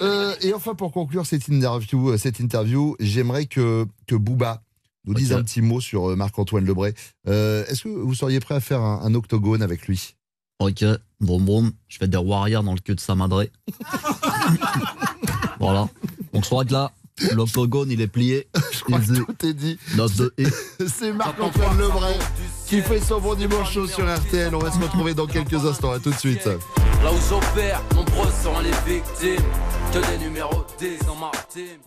Euh, 0.00 0.34
et 0.42 0.54
enfin, 0.54 0.76
pour 0.76 0.92
conclure 0.92 1.26
cette 1.26 1.48
interview, 1.48 2.10
euh, 2.10 2.18
cette 2.18 2.38
interview 2.38 2.96
j'aimerais 3.00 3.46
que, 3.46 3.84
que 4.06 4.14
Booba 4.14 4.62
nous 5.06 5.14
dise 5.14 5.32
un 5.32 5.42
petit 5.42 5.60
mot 5.60 5.80
sur 5.80 6.16
Marc-Antoine 6.16 6.64
Lebray. 6.64 6.94
Euh, 7.28 7.64
Est-ce 7.66 7.84
que 7.84 7.88
vous 7.88 8.14
seriez 8.14 8.38
prêt 8.40 8.54
à 8.54 8.60
faire 8.60 8.82
un, 8.82 9.00
un 9.02 9.14
octogone 9.14 9.62
avec 9.62 9.86
lui? 9.88 10.14
Ok, 10.58 10.84
bon 11.20 11.40
bon, 11.40 11.70
je 11.88 11.98
fais 11.98 12.08
des 12.08 12.16
warriors 12.16 12.62
dans 12.62 12.72
le 12.74 12.80
cul 12.80 12.94
de 12.94 13.00
sa 13.00 13.14
madré. 13.14 13.50
voilà. 15.60 15.88
Donc 16.32 16.44
que 16.48 16.72
là, 16.72 16.92
l'octogone 17.32 17.90
il 17.90 18.00
est 18.00 18.06
plié. 18.06 18.46
Je 18.72 18.80
crois 18.80 18.98
que 18.98 19.14
tout 19.14 19.46
est 19.46 19.54
dit. 19.54 19.78
C'est 20.86 21.12
Marc-Antoine 21.12 21.78
Lebray 21.78 22.18
qui 22.66 22.80
fait 22.80 23.00
son 23.00 23.20
bon 23.20 23.34
dimanche 23.34 23.72
chaud 23.72 23.86
sur 23.86 24.04
RTL. 24.04 24.54
On 24.54 24.58
va 24.58 24.70
se 24.70 24.78
retrouver 24.78 25.14
dans 25.14 25.26
quelques 25.26 25.64
instants. 25.64 25.92
À 25.92 25.98
tout 25.98 26.10
de 26.10 26.16
suite. 26.16 26.46
Là 26.46 27.12
où 27.12 27.16
j'opère, 27.28 27.82
nombreux 27.94 28.30
sont 28.42 28.58
les 28.60 28.94
victimes. 28.94 29.44
Que 29.92 29.98
des 30.10 30.24
numéros 30.24 30.64
10 30.78 30.98
dans 31.06 31.14
ma 31.14 31.30
team. 31.48 31.78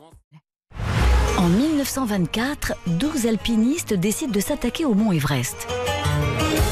En 1.38 1.48
1924, 1.48 2.74
12 2.88 3.26
alpinistes 3.28 3.94
décident 3.94 4.32
de 4.32 4.40
s'attaquer 4.40 4.86
au 4.86 4.94
mont 4.94 5.12
Everest. 5.12 5.68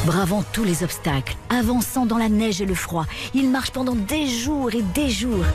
Bravant 0.06 0.44
tous 0.54 0.64
les 0.64 0.84
obstacles, 0.84 1.36
avançant 1.50 2.06
dans 2.06 2.18
la 2.18 2.30
neige 2.30 2.62
et 2.62 2.66
le 2.66 2.76
froid, 2.76 3.06
ils 3.34 3.50
marchent 3.50 3.72
pendant 3.72 3.96
des 3.96 4.28
jours 4.28 4.74
et 4.74 4.82
des 4.82 5.10
jours. 5.10 5.46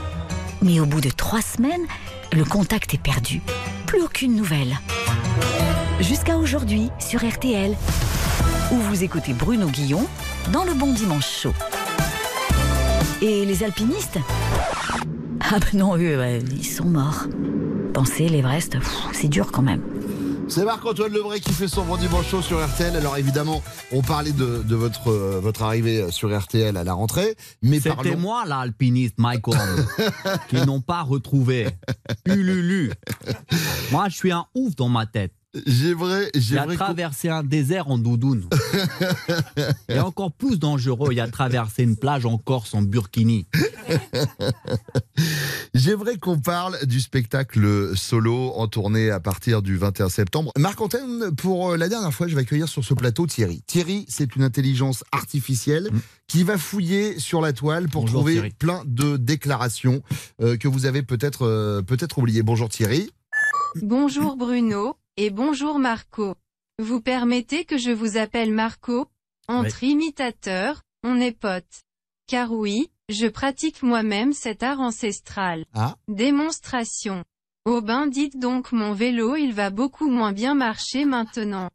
Mais 0.63 0.79
au 0.79 0.87
bout 0.87 1.01
de 1.01 1.11
trois 1.11 1.43
semaines, 1.43 1.87
le 2.33 2.45
contact 2.45 2.95
est 2.95 3.03
perdu. 3.03 3.43
Plus 3.87 4.01
aucune 4.01 4.35
nouvelle. 4.35 4.79
Jusqu'à 6.01 6.39
aujourd'hui 6.39 6.89
sur 6.99 7.21
RTL, 7.21 7.77
où 8.71 8.77
vous 8.77 9.05
écoutez 9.05 9.35
Bruno 9.35 9.67
Guillon 9.67 10.07
dans 10.51 10.65
le 10.65 10.73
Bon 10.73 10.93
Dimanche 10.93 11.29
Chaud. 11.29 11.53
Et 13.21 13.45
les 13.45 13.63
alpinistes? 13.63 14.19
Ah 15.41 15.59
ben 15.59 15.79
non, 15.79 15.97
eux, 15.97 16.19
ouais, 16.19 16.39
ils 16.53 16.65
sont 16.65 16.87
morts. 16.87 17.27
Penser 17.93 18.29
l'Everest, 18.29 18.79
c'est 19.13 19.29
dur 19.29 19.53
quand 19.53 19.63
même. 19.63 19.83
C'est 20.49 20.65
Marc-Antoine 20.65 21.13
Lebray 21.13 21.41
qui 21.41 21.53
fait 21.53 21.69
son 21.69 21.85
bon 21.85 21.97
dimanche 21.97 22.29
chaud 22.29 22.43
sur 22.43 22.63
RTL. 22.63 22.95
Alors 22.97 23.17
évidemment, 23.17 23.63
on 23.91 24.03
parlait 24.03 24.33
de, 24.33 24.63
de 24.63 24.75
votre, 24.75 25.09
euh, 25.09 25.41
votre 25.41 25.63
arrivée 25.63 26.11
sur 26.11 26.37
RTL 26.37 26.77
à 26.77 26.85
la 26.85 26.93
rentrée. 26.93 27.37
Mais 27.63 27.77
C'était 27.77 27.95
parlons... 27.95 28.19
moi 28.19 28.45
l'alpiniste 28.47 29.19
Michael 29.19 29.57
qui 30.49 30.57
n'ont 30.57 30.81
pas 30.81 31.03
retrouvé. 31.03 31.69
Ululu. 32.27 32.93
Moi 33.91 34.09
je 34.09 34.17
suis 34.17 34.33
un 34.33 34.47
ouf 34.55 34.77
dans 34.77 34.89
ma 34.89 35.07
tête. 35.07 35.33
J'aimerais, 35.67 36.31
Il 36.35 36.59
a 36.59 36.67
traversé 36.67 37.29
un 37.29 37.43
désert 37.43 37.91
en 37.91 37.99
doudoune. 37.99 38.49
Et 39.89 39.99
encore 39.99 40.33
plus 40.33 40.59
dangereux, 40.59 41.11
il 41.13 41.21
a 41.21 41.29
traversé 41.29 41.83
une 41.83 41.97
plage 41.97 42.25
en 42.25 42.39
Corse 42.39 42.73
en 42.73 42.81
burkini. 42.81 43.47
J'aimerais 45.75 46.17
qu'on 46.17 46.39
parle 46.39 46.79
du 46.87 47.01
spectacle 47.01 47.95
solo 47.97 48.53
en 48.57 48.67
tournée 48.67 49.11
à 49.11 49.21
partir 49.21 49.61
du 49.61 49.77
21 49.77 50.09
septembre. 50.09 50.53
Marc-Antoine, 50.59 51.35
pour 51.37 51.73
euh, 51.73 51.77
la 51.77 51.89
dernière 51.89 52.15
fois, 52.15 52.29
je 52.29 52.35
vais 52.35 52.43
accueillir 52.43 52.69
sur 52.69 52.85
ce 52.85 52.95
plateau 52.95 53.27
Thierry. 53.27 53.63
Thierry, 53.67 54.07
c'est 54.09 54.37
une 54.37 54.43
intelligence 54.43 55.05
artificielle 55.13 55.91
qui 56.29 56.45
va 56.45 56.57
fouiller 56.57 57.19
sur 57.19 57.43
la 57.43 57.53
toile 57.53 57.89
pour 57.89 58.03
Bonjour, 58.03 58.21
trouver 58.21 58.33
Thierry. 58.35 58.51
plein 58.59 58.83
de 58.87 59.19
déclarations 59.19 60.03
euh, 60.41 60.57
que 60.57 60.69
vous 60.69 60.87
avez 60.87 61.03
peut-être 61.03 61.47
euh, 61.47 61.83
peut-être 61.83 62.19
oubliées. 62.19 62.43
Bonjour 62.43 62.69
Thierry. 62.71 63.11
Bonjour 63.81 64.37
Bruno, 64.37 64.97
et 65.23 65.31
bonjour 65.31 65.79
Marco. 65.79 66.35
Vous 66.81 67.01
permettez 67.01 67.65
que 67.65 67.79
je 67.79 67.93
vous 67.93 68.17
appelle 68.17 68.53
Marco? 68.53 69.07
Entre 69.47 69.85
imitateurs, 69.85 70.83
on 71.05 71.21
est 71.21 71.31
potes. 71.31 71.85
Car 72.27 72.51
oui, 72.51 72.91
je 73.09 73.29
pratique 73.29 73.85
moi-même 73.85 74.33
cet 74.33 74.65
art 74.65 74.81
ancestral. 74.81 75.65
Ah. 75.75 75.95
Démonstration. 76.09 77.23
Aubin 77.67 78.09
dites 78.09 78.41
donc 78.41 78.73
mon 78.73 78.95
vélo 78.95 79.37
il 79.37 79.53
va 79.55 79.71
beaucoup 79.71 80.11
moins 80.11 80.33
bien 80.33 80.57
marcher 80.57 81.05
maintenant. 81.05 81.69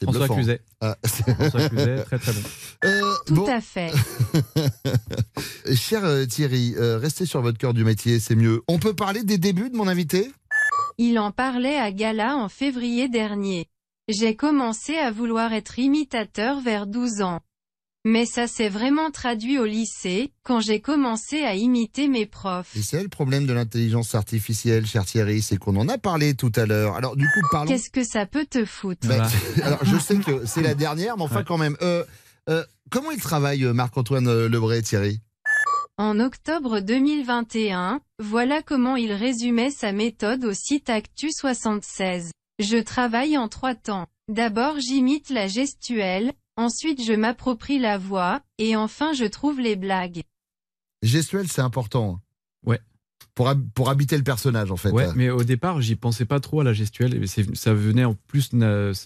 C'est 0.00 0.06
François. 0.06 0.34
Cluzet. 0.34 0.60
Ah. 0.80 0.96
François 1.04 1.68
Cluzet, 1.68 2.04
très 2.04 2.18
très 2.18 2.32
bon. 2.32 2.40
Euh, 2.84 3.00
Tout 3.26 3.34
bon. 3.34 3.46
à 3.46 3.60
fait. 3.60 3.92
Cher 5.74 6.04
euh, 6.04 6.24
Thierry, 6.24 6.74
euh, 6.78 6.98
restez 6.98 7.26
sur 7.26 7.42
votre 7.42 7.58
cœur 7.58 7.74
du 7.74 7.84
métier, 7.84 8.18
c'est 8.18 8.34
mieux. 8.34 8.62
On 8.66 8.78
peut 8.78 8.94
parler 8.94 9.24
des 9.24 9.36
débuts 9.36 9.68
de 9.68 9.76
mon 9.76 9.88
invité? 9.88 10.32
Il 10.98 11.18
en 11.18 11.32
parlait 11.32 11.76
à 11.76 11.90
Gala 11.90 12.36
en 12.36 12.48
février 12.48 13.08
dernier. 13.08 13.68
J'ai 14.08 14.36
commencé 14.36 14.96
à 14.96 15.10
vouloir 15.10 15.52
être 15.52 15.78
imitateur 15.78 16.60
vers 16.60 16.86
12 16.86 17.22
ans. 17.22 17.40
Mais 18.06 18.26
ça 18.26 18.46
s'est 18.46 18.68
vraiment 18.68 19.10
traduit 19.10 19.58
au 19.58 19.64
lycée, 19.64 20.30
quand 20.42 20.60
j'ai 20.60 20.80
commencé 20.80 21.42
à 21.42 21.54
imiter 21.54 22.06
mes 22.06 22.26
profs. 22.26 22.76
Et 22.76 22.82
c'est 22.82 23.02
le 23.02 23.08
problème 23.08 23.46
de 23.46 23.54
l'intelligence 23.54 24.14
artificielle, 24.14 24.86
cher 24.86 25.06
Thierry, 25.06 25.40
c'est 25.40 25.56
qu'on 25.56 25.74
en 25.76 25.88
a 25.88 25.96
parlé 25.96 26.34
tout 26.34 26.52
à 26.54 26.66
l'heure. 26.66 26.96
Alors 26.96 27.16
du 27.16 27.24
coup, 27.24 27.40
parlons. 27.50 27.70
Qu'est-ce 27.70 27.88
que 27.88 28.04
ça 28.04 28.26
peut 28.26 28.44
te 28.44 28.66
foutre? 28.66 29.08
Ben, 29.08 29.26
alors 29.62 29.82
je 29.84 29.96
sais 29.96 30.18
que 30.18 30.44
c'est 30.44 30.60
la 30.60 30.74
dernière, 30.74 31.16
mais 31.16 31.22
enfin 31.22 31.44
quand 31.44 31.56
même. 31.56 31.78
Euh, 31.80 32.04
euh, 32.50 32.62
comment 32.90 33.10
il 33.10 33.20
travaille, 33.20 33.64
euh, 33.64 33.72
Marc-Antoine 33.72 34.46
Lebray, 34.48 34.82
Thierry? 34.82 35.20
En 35.96 36.18
octobre 36.18 36.80
2021, 36.80 38.00
voilà 38.18 38.62
comment 38.62 38.96
il 38.96 39.12
résumait 39.12 39.70
sa 39.70 39.92
méthode 39.92 40.44
au 40.44 40.52
site 40.52 40.88
Actu76. 40.88 42.30
Je 42.58 42.78
travaille 42.78 43.38
en 43.38 43.46
trois 43.46 43.76
temps. 43.76 44.08
D'abord 44.26 44.80
j'imite 44.80 45.30
la 45.30 45.46
gestuelle, 45.46 46.32
ensuite 46.56 47.00
je 47.00 47.12
m'approprie 47.12 47.78
la 47.78 47.96
voix, 47.96 48.40
et 48.58 48.74
enfin 48.74 49.12
je 49.12 49.24
trouve 49.24 49.60
les 49.60 49.76
blagues. 49.76 50.24
Gestuel, 51.02 51.46
c'est 51.46 51.62
important. 51.62 52.18
Ouais. 52.66 52.80
Pour, 53.34 53.52
pour 53.74 53.90
habiter 53.90 54.16
le 54.16 54.22
personnage, 54.22 54.70
en 54.70 54.76
fait. 54.76 54.90
Ouais, 54.90 55.08
mais 55.16 55.28
au 55.28 55.42
départ, 55.42 55.80
j'y 55.82 55.96
pensais 55.96 56.24
pas 56.24 56.38
trop 56.38 56.60
à 56.60 56.64
la 56.64 56.72
gestuelle. 56.72 57.20
Ça 57.54 57.74
venait 57.74 58.04
en 58.04 58.14
plus, 58.28 58.50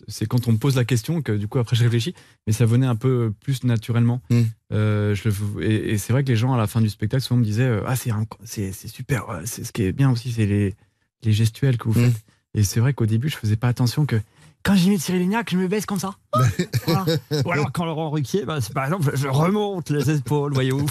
c'est 0.06 0.26
quand 0.26 0.48
on 0.48 0.52
me 0.52 0.58
pose 0.58 0.76
la 0.76 0.84
question 0.84 1.22
que 1.22 1.32
du 1.32 1.48
coup 1.48 1.58
après 1.58 1.76
je 1.76 1.82
réfléchis, 1.84 2.14
mais 2.46 2.52
ça 2.52 2.66
venait 2.66 2.84
un 2.86 2.94
peu 2.96 3.32
plus 3.40 3.64
naturellement. 3.64 4.20
Hmm. 4.28 4.42
Euh, 4.74 5.14
je 5.14 5.30
et 5.62 5.92
et 5.92 5.98
c'est 5.98 6.12
vrai 6.12 6.24
que 6.24 6.28
les 6.28 6.36
gens 6.36 6.52
à 6.52 6.58
la 6.58 6.66
fin 6.66 6.82
du 6.82 6.90
spectacle 6.90 7.22
souvent 7.22 7.38
me 7.40 7.44
disaient 7.44 7.62
euh, 7.62 7.82
ah 7.86 7.96
c'est 7.96 8.72
super, 8.86 9.30
euh, 9.30 9.40
c'est 9.46 9.64
ce 9.64 9.72
qui 9.72 9.84
est 9.84 9.92
bien 9.92 10.10
aussi 10.10 10.30
c'est 10.30 10.44
les 10.44 10.74
les 11.22 11.32
gestuels 11.32 11.78
que 11.78 11.88
vous 11.88 11.98
Hmm. 11.98 12.10
faites. 12.10 12.22
Et 12.54 12.64
c'est 12.64 12.80
vrai 12.80 12.92
qu'au 12.92 13.06
début 13.06 13.30
je 13.30 13.36
faisais 13.36 13.56
pas 13.56 13.68
attention 13.68 14.04
que 14.04 14.16
Quand 14.64 14.74
j'imite 14.74 15.00
Cyril 15.00 15.22
Lignac, 15.22 15.48
je 15.50 15.56
me 15.56 15.66
baisse 15.68 15.86
comme 15.86 15.98
ça. 16.00 16.16
Voilà. 16.86 17.04
Ou 17.44 17.52
alors 17.52 17.72
quand 17.72 17.84
Laurent 17.84 18.10
Ruquier, 18.10 18.44
bah, 18.44 18.58
par 18.74 18.84
exemple, 18.84 19.10
je 19.14 19.28
remonte 19.28 19.90
les 19.90 20.10
épaules, 20.10 20.52
voyez-vous. 20.52 20.86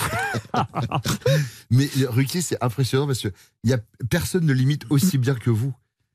Mais 1.69 1.89
euh, 1.99 2.09
Ruquier, 2.09 2.41
c'est 2.41 2.57
impressionnant 2.63 3.05
parce 3.07 3.19
que 3.21 3.29
y 3.63 3.73
a, 3.73 3.77
personne 4.09 4.45
ne 4.45 4.53
l'imite 4.53 4.83
aussi 4.89 5.17
bien 5.17 5.35
que 5.35 5.49
vous. 5.49 5.73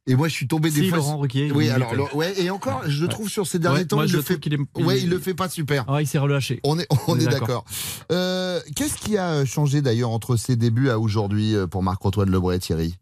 Et 0.09 0.17
moi, 0.17 0.27
je 0.27 0.33
suis 0.33 0.49
tombé 0.49 0.71
des 0.71 0.81
Si, 0.83 0.89
fois. 0.89 0.99
Laurent 0.99 1.19
Ruquier, 1.19 1.53
Oui, 1.53 1.69
alors, 1.71 1.93
ouais, 2.17 2.35
et 2.41 2.51
encore, 2.51 2.83
je 2.89 3.07
trouve 3.07 3.29
sur 3.29 3.47
ces 3.47 3.61
derniers 3.61 3.79
Ouais, 3.81 3.85
temps, 3.85 3.97
moi, 3.97 4.07
il 4.07 4.09
je 4.09 4.17
le 4.17 4.23
trouve 4.25 4.35
fait. 4.35 4.41
qu'il 4.41 4.55
est- 4.55 4.59
ouais, 4.83 4.99
il- 4.99 5.05
il 5.05 5.11
le 5.11 5.19
fait 5.21 5.35
pas 5.35 5.49
super. 5.49 5.85
ah, 5.87 6.01
il 6.03 6.09
s'est 6.09 6.19
relâché. 6.19 6.59
On 6.65 6.77
est, 6.81 6.89
on 7.07 7.17
est 7.21 7.27
d'accord. 7.27 7.65
Euh, 8.11 8.59
Qu'est-ce 8.75 8.97
qui 8.97 9.17
a 9.17 9.45
changé 9.45 9.81
d'ailleurs 9.81 10.11
entre 10.11 10.35
ses 10.37 10.57
débuts 10.57 10.89
à 10.91 10.99
aujourd'hui 10.99 11.55
euh, 11.55 11.69
pour 11.69 11.85
Marc-Antoine 11.85 12.31
Lebray, 12.31 12.59
Thierry? 12.59 12.97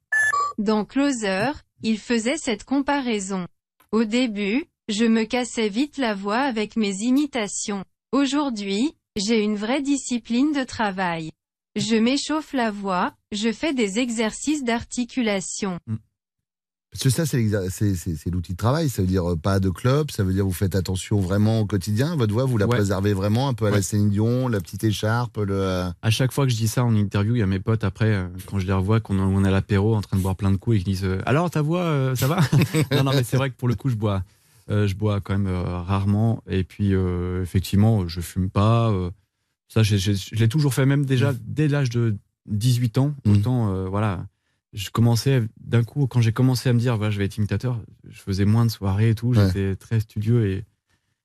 Dans 0.59 0.85
Closer, 0.85 1.53
il 1.83 1.99
faisait 1.99 2.37
cette 2.37 2.65
comparaison. 2.65 3.47
Au 3.93 4.05
début, 4.05 4.67
je 4.89 5.05
me 5.05 5.25
cassais 5.25 5.69
vite 5.69 5.99
la 5.99 6.15
voix 6.15 6.39
avec 6.39 6.77
mes 6.77 7.03
imitations. 7.03 7.85
Aujourd'hui, 8.13 8.95
j'ai 9.17 9.43
une 9.43 9.57
vraie 9.57 9.83
discipline 9.83 10.53
de 10.53 10.63
travail. 10.63 11.33
Je 11.75 11.97
m'échauffe 11.97 12.53
la 12.53 12.71
voix, 12.71 13.15
je 13.33 13.51
fais 13.51 13.75
des 13.75 13.99
exercices 13.99 14.63
d'articulation. 14.63 15.81
Parce 16.93 17.05
que 17.05 17.11
ça, 17.11 17.25
c'est 17.25 18.31
l'outil 18.33 18.53
de 18.53 18.57
travail. 18.57 18.89
Ça 18.89 19.03
veut 19.03 19.07
dire 19.09 19.31
euh, 19.31 19.37
pas 19.37 19.61
de 19.61 19.71
club, 19.71 20.11
ça 20.11 20.25
veut 20.25 20.33
dire 20.33 20.45
vous 20.45 20.53
faites 20.53 20.75
attention 20.75 21.21
vraiment 21.21 21.61
au 21.61 21.65
quotidien. 21.67 22.17
Votre 22.17 22.33
voix, 22.33 22.45
vous 22.47 22.59
la 22.59 22.67
Ouais. 22.67 22.77
préservez 22.77 23.13
vraiment 23.15 23.49
un 23.49 23.55
peu 23.55 23.67
à 23.67 23.71
la. 23.71 23.81
Céline 23.81 24.11
Dion, 24.11 24.49
la 24.49 24.61
petite 24.61 24.83
écharpe, 24.83 25.37
le. 25.37 25.55
euh, 25.55 25.89
À 26.03 26.11
chaque 26.11 26.33
fois 26.33 26.47
que 26.47 26.51
je 26.53 26.57
dis 26.57 26.67
ça 26.67 26.85
en 26.85 26.95
interview, 26.97 27.37
il 27.37 27.39
y 27.39 27.43
a 27.43 27.47
mes 27.47 27.61
potes 27.61 27.85
après, 27.85 28.13
euh, 28.13 28.27
quand 28.47 28.59
je 28.59 28.67
les 28.67 28.73
revois, 28.73 28.99
qu'on 28.99 29.21
on 29.21 29.45
est 29.45 29.49
à 29.49 29.53
l'apéro 29.53 29.95
en 29.95 30.01
train 30.01 30.17
de 30.17 30.23
boire 30.23 30.35
plein 30.35 30.51
de 30.51 30.57
coups 30.57 30.79
et 30.79 30.81
qu'ils 30.81 30.95
disent 30.95 31.09
Alors 31.27 31.49
ta 31.51 31.63
voix, 31.63 32.13
ça 32.17 32.27
va? 32.27 32.41
Non, 32.93 33.05
non, 33.05 33.13
mais 33.15 33.23
c'est 33.23 33.37
vrai 33.37 33.51
que 33.51 33.57
pour 33.57 33.69
le 33.69 33.77
coup, 33.77 33.89
je 33.89 33.95
bois, 33.97 34.25
euh, 34.69 34.89
je 34.89 34.97
bois 34.97 35.21
quand 35.21 35.39
même 35.39 35.47
euh, 35.47 35.63
rarement. 35.83 36.43
Et 36.49 36.65
puis, 36.65 36.93
euh, 36.93 37.41
effectivement, 37.43 38.09
je 38.09 38.21
fume 38.21 38.51
pas. 38.51 38.93
ça, 39.69 39.85
je 39.85 40.35
l'ai 40.35 40.49
toujours 40.49 40.75
fait, 40.75 40.87
même 40.87 41.07
déjà 41.07 41.33
dès 41.47 41.69
l'âge 41.69 41.91
de 41.91 42.17
18 42.49 42.99
ans. 42.99 43.15
Autant, 43.29 43.73
euh, 43.73 43.87
voilà. 43.89 44.27
Je 44.73 44.91
commençais 44.91 45.43
d'un 45.61 45.83
coup, 45.83 46.07
quand 46.07 46.21
j'ai 46.21 46.33
commencé 46.33 46.69
à 46.69 46.73
me 46.73 46.79
dire, 46.79 46.97
voilà, 46.97 47.11
je 47.11 47.19
vais 47.19 47.25
être 47.25 47.37
imitateur, 47.37 47.81
je 48.09 48.21
faisais 48.21 48.45
moins 48.45 48.65
de 48.65 48.71
soirées 48.71 49.11
et 49.11 49.15
tout. 49.15 49.35
Ouais. 49.35 49.47
J'étais 49.47 49.77
très 49.77 50.01
studieux 50.01 50.49
et 50.49 50.65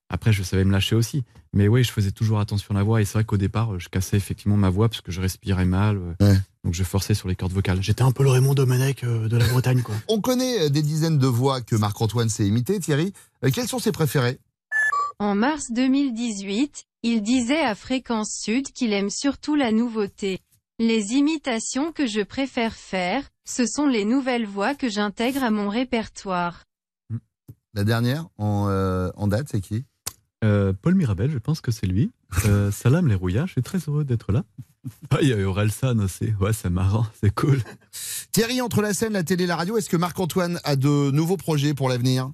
après, 0.10 0.32
je 0.32 0.44
savais 0.44 0.64
me 0.64 0.72
lâcher 0.72 0.96
aussi. 0.96 1.24
Mais 1.54 1.68
oui, 1.68 1.84
je 1.84 1.92
faisais 1.92 2.12
toujours 2.12 2.40
attention 2.40 2.76
à 2.76 2.78
la 2.78 2.84
voix. 2.84 3.02
Et 3.02 3.06
c'est 3.06 3.14
vrai 3.14 3.24
qu'au 3.24 3.38
départ, 3.38 3.80
je 3.80 3.90
cassais 3.90 4.18
effectivement 4.18 4.58
ma 4.58 4.70
voix 4.70 4.90
parce 4.90 5.02
que 5.02 5.12
je 5.12 5.22
respirais 5.22 5.66
mal. 5.66 5.98
Ouais. 6.20 6.38
Donc 6.64 6.74
je 6.74 6.84
forçais 6.84 7.14
sur 7.14 7.28
les 7.28 7.36
cordes 7.36 7.54
vocales. 7.54 7.82
J'étais 7.82 8.02
un 8.02 8.12
peu 8.12 8.24
le 8.24 8.30
Raymond 8.30 8.54
Domenech 8.54 9.04
euh, 9.04 9.28
de 9.28 9.38
la 9.38 9.48
Bretagne, 9.48 9.82
quoi. 9.82 9.96
On 10.08 10.22
connaît 10.22 10.66
euh, 10.66 10.70
des 10.70 10.82
dizaines 10.82 11.18
de 11.18 11.28
voix 11.28 11.62
que 11.62 11.76
Marc-Antoine 11.76 12.30
s'est 12.30 12.46
imité, 12.46 12.80
Thierry. 12.80 13.14
Euh, 13.44 13.52
quelles 13.54 13.68
sont 13.68 13.80
ses 13.80 13.92
préférées? 13.92 14.40
En 15.20 15.34
mars 15.34 15.72
2018, 15.72 16.86
il 17.04 17.22
disait 17.22 17.62
à 17.62 17.74
Fréquence 17.74 18.32
Sud 18.32 18.72
qu'il 18.74 18.94
aime 18.94 19.10
surtout 19.10 19.56
la 19.56 19.72
nouveauté. 19.72 20.40
Les 20.78 21.14
imitations 21.14 21.94
que 21.94 22.06
je 22.06 22.20
préfère 22.20 22.74
faire, 22.74 23.24
ce 23.46 23.66
sont 23.66 23.88
les 23.88 24.04
nouvelles 24.04 24.46
voix 24.46 24.76
que 24.76 24.90
j'intègre 24.90 25.42
à 25.42 25.50
mon 25.50 25.70
répertoire. 25.70 26.66
La 27.74 27.86
dernière 27.86 28.28
en, 28.38 28.68
euh, 28.68 29.10
en 29.16 29.28
date, 29.28 29.48
c'est 29.50 29.62
qui? 29.62 29.86
Euh, 30.44 30.74
Paul 30.74 30.96
Mirabel, 30.96 31.32
je 31.32 31.38
pense 31.38 31.62
que 31.62 31.72
c'est 31.72 31.88
lui. 31.88 32.12
Euh, 32.46 32.72
Salam 32.72 33.08
les 33.08 33.16
rouillards, 33.16 33.48
je 33.48 33.54
suis 33.54 33.64
très 33.64 33.78
heureux 33.88 34.04
d'être 34.04 34.34
là. 34.34 34.44
Ah, 35.12 35.20
il 35.22 35.30
y 35.30 35.34
a 35.34 35.38
Orelsan 35.48 35.98
aussi. 36.00 36.34
Ouais, 36.42 36.52
c'est 36.52 36.70
marrant, 36.70 37.06
c'est 37.22 37.34
cool. 37.34 37.62
Thierry, 38.34 38.60
entre 38.60 38.82
la 38.82 38.94
scène, 38.94 39.14
la 39.14 39.24
télé, 39.24 39.46
la 39.46 39.56
radio, 39.56 39.78
est-ce 39.78 39.90
que 39.90 39.98
Marc-Antoine 39.98 40.60
a 40.66 40.76
de 40.76 41.10
nouveaux 41.12 41.38
projets 41.38 41.74
pour 41.74 41.88
l'avenir? 41.88 42.32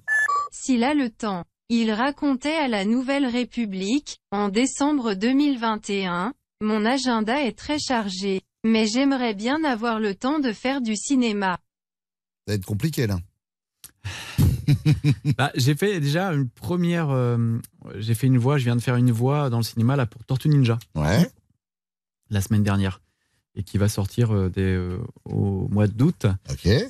S'il 0.50 0.82
a 0.82 0.94
le 0.94 1.10
temps. 1.10 1.44
Il 1.68 1.92
racontait 1.92 2.56
à 2.56 2.66
la 2.66 2.84
Nouvelle 2.84 3.24
République, 3.24 4.18
en 4.32 4.48
décembre 4.48 5.14
2021, 5.14 6.34
mon 6.62 6.86
agenda 6.86 7.42
est 7.44 7.58
très 7.58 7.78
chargé, 7.78 8.40
mais 8.64 8.86
j'aimerais 8.86 9.34
bien 9.34 9.62
avoir 9.64 9.98
le 10.00 10.14
temps 10.14 10.38
de 10.38 10.52
faire 10.52 10.80
du 10.80 10.96
cinéma. 10.96 11.58
Ça 12.46 12.52
va 12.52 12.54
être 12.54 12.64
compliqué, 12.64 13.06
là. 13.06 13.18
Bah, 15.36 15.50
j'ai 15.54 15.74
fait 15.74 16.00
déjà 16.00 16.32
une 16.32 16.48
première. 16.48 17.10
euh, 17.10 17.58
j'ai 17.96 18.14
fait 18.14 18.26
une 18.28 18.38
voix, 18.38 18.58
je 18.58 18.64
viens 18.64 18.76
de 18.76 18.80
faire 18.80 18.96
une 18.96 19.10
voix 19.10 19.50
dans 19.50 19.58
le 19.58 19.64
cinéma 19.64 19.96
là 19.96 20.06
pour 20.06 20.24
Tortue 20.24 20.48
Ninja. 20.48 20.78
Ouais. 20.94 21.30
La 22.30 22.40
semaine 22.40 22.62
dernière. 22.62 23.01
Et 23.54 23.62
qui 23.64 23.76
va 23.76 23.88
sortir 23.90 24.30
euh, 24.34 24.48
des, 24.48 24.62
euh, 24.62 24.96
au 25.26 25.68
mois 25.68 25.86
d'août. 25.86 26.24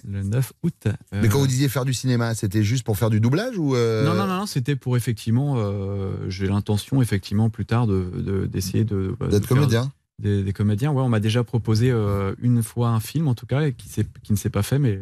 Le 0.08 0.22
9 0.22 0.52
août. 0.62 0.86
Mais 1.12 1.28
quand 1.28 1.40
vous 1.40 1.48
disiez 1.48 1.68
faire 1.68 1.84
du 1.84 1.92
cinéma, 1.92 2.36
c'était 2.36 2.62
juste 2.62 2.84
pour 2.84 2.96
faire 2.96 3.10
du 3.10 3.18
doublage 3.18 3.58
ou 3.58 3.74
euh, 3.74 4.04
Non, 4.04 4.14
non, 4.14 4.28
non, 4.28 4.36
non, 4.38 4.46
c'était 4.46 4.76
pour 4.76 4.96
effectivement. 4.96 5.54
euh, 5.56 6.14
j'ai 6.28 6.46
l'intention, 6.46 7.02
effectivement, 7.02 7.50
plus 7.50 7.66
tard, 7.66 7.88
de- 7.88 8.10
de- 8.14 8.46
d'essayer 8.46 8.84
de. 8.84 9.16
bah, 9.18 9.26
D'être 9.26 9.42
de 9.42 9.46
comédien 9.48 9.90
des, 10.20 10.44
des 10.44 10.52
comédiens. 10.52 10.92
Ouais, 10.92 11.02
on 11.02 11.08
m'a 11.08 11.18
déjà 11.18 11.42
proposé 11.42 11.90
euh, 11.90 12.36
une 12.40 12.62
fois 12.62 12.90
un 12.90 13.00
film, 13.00 13.26
en 13.26 13.34
tout 13.34 13.46
cas, 13.46 13.62
et 13.62 13.72
qui, 13.72 13.88
ne 14.30 14.36
s'est 14.36 14.50
pas 14.50 14.62
fait, 14.62 14.78
mais. 14.78 15.00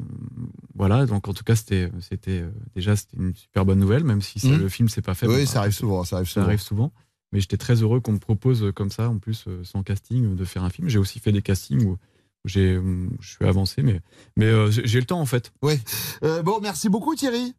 euh, 0.00 0.02
voilà, 0.74 1.04
donc 1.04 1.28
en 1.28 1.34
tout 1.34 1.44
cas, 1.44 1.56
c'était 1.56 1.90
c'était, 2.00 2.40
euh, 2.40 2.50
déjà 2.74 2.96
c'était 2.96 3.16
une 3.18 3.34
super 3.34 3.64
bonne 3.66 3.78
nouvelle, 3.78 4.04
même 4.04 4.22
si 4.22 4.46
Mhm. 4.46 4.60
le 4.60 4.68
film 4.70 4.88
s'est 4.88 5.02
pas 5.02 5.14
fait. 5.14 5.26
Oui, 5.26 5.40
Bon, 5.40 5.46
ça 5.46 5.54
bah, 5.54 5.60
arrive 5.60 5.72
souvent, 5.74 6.04
ça 6.04 6.16
arrive 6.16 6.28
ça 6.28 6.32
souvent. 6.34 6.46
arrive 6.46 6.60
souvent. 6.60 6.92
Mais 7.32 7.40
j'étais 7.40 7.56
très 7.56 7.82
heureux 7.82 8.00
qu'on 8.00 8.12
me 8.12 8.18
propose 8.18 8.62
euh, 8.64 8.72
comme 8.72 8.90
ça, 8.90 9.08
en 9.10 9.18
plus, 9.18 9.44
euh, 9.48 9.62
sans 9.64 9.82
casting, 9.82 10.24
euh, 10.32 10.34
de 10.34 10.44
faire 10.44 10.62
un 10.64 10.70
film. 10.70 10.88
J'ai 10.88 10.98
aussi 10.98 11.18
fait 11.18 11.32
des 11.32 11.42
castings 11.42 11.84
où, 11.84 11.96
j'ai, 12.44 12.78
je 13.20 13.28
suis 13.28 13.44
avancé, 13.44 13.82
mais, 13.82 14.00
mais 14.36 14.46
euh, 14.46 14.70
j'ai 14.70 15.00
le 15.00 15.06
temps 15.06 15.20
en 15.20 15.26
fait. 15.26 15.52
Oui. 15.62 15.80
Euh, 16.22 16.42
bon, 16.42 16.60
merci 16.62 16.88
beaucoup 16.88 17.16
Thierry. 17.16 17.54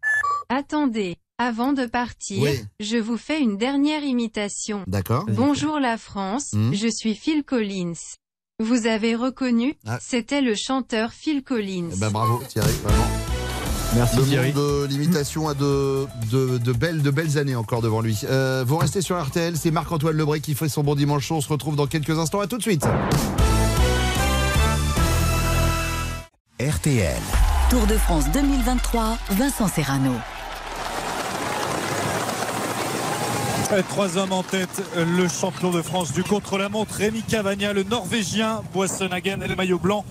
Attendez, 0.48 1.18
avant 1.38 1.74
de 1.74 1.86
partir, 1.86 2.42
Oui. 2.44 2.62
je 2.80 2.96
vous 2.98 3.18
fais 3.18 3.42
une 3.42 3.58
dernière 3.58 4.04
imitation. 4.04 4.86
D'accord. 4.88 5.26
Bonjour 5.28 5.80
la 5.82 5.98
France, 5.98 6.54
Hmm. 6.54 6.72
je 6.74 6.88
suis 6.88 7.16
Phil 7.16 7.44
Collins. 7.44 7.94
Vous 8.60 8.88
avez 8.88 9.14
reconnu 9.16 9.76
Ah. 9.86 10.00
C'était 10.02 10.42
le 10.42 10.56
chanteur 10.56 11.12
Phil 11.12 11.44
Collins. 11.44 11.90
Eh 11.94 12.00
ben, 12.00 12.10
bravo 12.10 12.42
Thierry, 12.48 12.72
vraiment. 12.84 13.37
Merci 13.95 14.17
le 14.17 14.23
Thierry. 14.23 14.54
monde 14.54 14.63
de 14.63 14.86
l'imitation 14.88 15.47
a 15.47 15.54
de, 15.54 16.06
de, 16.32 16.58
de 16.58 16.73
belles, 16.73 17.02
de 17.02 17.10
belles 17.10 17.38
années 17.38 17.56
encore 17.56 17.82
devant 17.82 18.02
lui. 18.02 18.19
Euh, 18.30 18.63
vous 18.67 18.78
restez 18.78 19.02
sur 19.02 19.21
RTL, 19.21 19.56
c'est 19.58 19.71
Marc-Antoine 19.71 20.15
Lebré 20.15 20.39
qui 20.41 20.54
fait 20.56 20.69
son 20.69 20.84
bon 20.84 20.95
dimanche 20.95 21.26
chaud. 21.26 21.36
On 21.36 21.41
se 21.41 21.50
retrouve 21.50 21.76
dans 21.76 21.88
quelques 21.88 22.17
instants. 22.19 22.39
À 22.41 22.47
tout 22.47 22.58
de 22.58 22.62
suite. 22.63 22.86
RTL. 26.60 27.21
Tour 27.69 27.86
de 27.88 27.95
France 27.95 28.26
2023, 28.34 29.17
Vincent 29.32 29.67
Serrano. 29.67 30.12
Trois 33.89 34.17
hommes 34.17 34.32
en 34.32 34.43
tête, 34.43 34.82
le 34.95 35.28
champion 35.28 35.71
de 35.71 35.82
France 35.82 36.13
du 36.13 36.23
contre-la-montre, 36.23 36.95
Rémi 36.95 37.21
Cavagna, 37.21 37.73
le 37.73 37.84
Norvégien, 37.84 38.62
Boissonhagen 38.73 39.41
et 39.41 39.47
le 39.47 39.56
maillot 39.58 39.78
blanc 39.78 40.06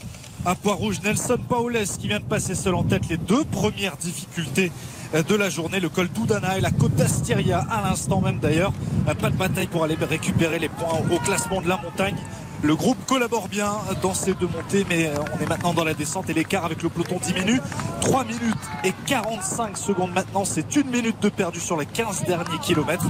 à 0.46 0.54
Poids-Rouge, 0.54 1.00
Nelson 1.02 1.38
Paules 1.48 1.76
qui 1.98 2.06
vient 2.06 2.20
de 2.20 2.24
passer 2.24 2.54
seul 2.54 2.76
en 2.76 2.84
tête 2.84 3.08
les 3.08 3.16
deux 3.16 3.44
premières 3.44 3.96
difficultés 3.96 4.70
euh, 5.12 5.24
de 5.24 5.34
la 5.34 5.50
journée, 5.50 5.80
le 5.80 5.88
col 5.88 6.08
d'Oudana 6.08 6.56
et 6.56 6.60
la 6.60 6.70
côte 6.70 6.94
d'Astiria 6.94 7.66
à 7.68 7.82
l'instant 7.82 8.20
même 8.20 8.38
d'ailleurs. 8.38 8.72
Euh, 9.08 9.14
Pas 9.14 9.30
de 9.30 9.36
bataille 9.36 9.66
pour 9.66 9.82
aller 9.82 9.96
récupérer 10.00 10.60
les 10.60 10.68
points 10.68 11.00
au 11.10 11.18
classement 11.18 11.60
de 11.60 11.68
la 11.68 11.76
montagne. 11.78 12.14
Le 12.62 12.76
groupe 12.76 12.96
collabore 13.06 13.48
bien 13.48 13.72
dans 14.02 14.14
ces 14.14 14.34
deux 14.34 14.46
montées, 14.46 14.86
mais 14.88 15.06
euh, 15.06 15.14
on 15.34 15.42
est 15.42 15.48
maintenant 15.48 15.74
dans 15.74 15.84
la 15.84 15.94
descente 15.94 16.30
et 16.30 16.32
l'écart 16.32 16.64
avec 16.64 16.80
le 16.84 16.90
peloton 16.90 17.18
diminue. 17.20 17.60
3 18.02 18.24
minutes 18.24 18.54
et 18.84 18.92
45 19.06 19.76
secondes 19.76 20.12
maintenant, 20.12 20.44
c'est 20.44 20.76
une 20.76 20.88
minute 20.90 21.20
de 21.20 21.28
perdu 21.28 21.58
sur 21.58 21.76
les 21.76 21.86
15 21.86 22.22
derniers 22.24 22.58
kilomètres. 22.62 23.06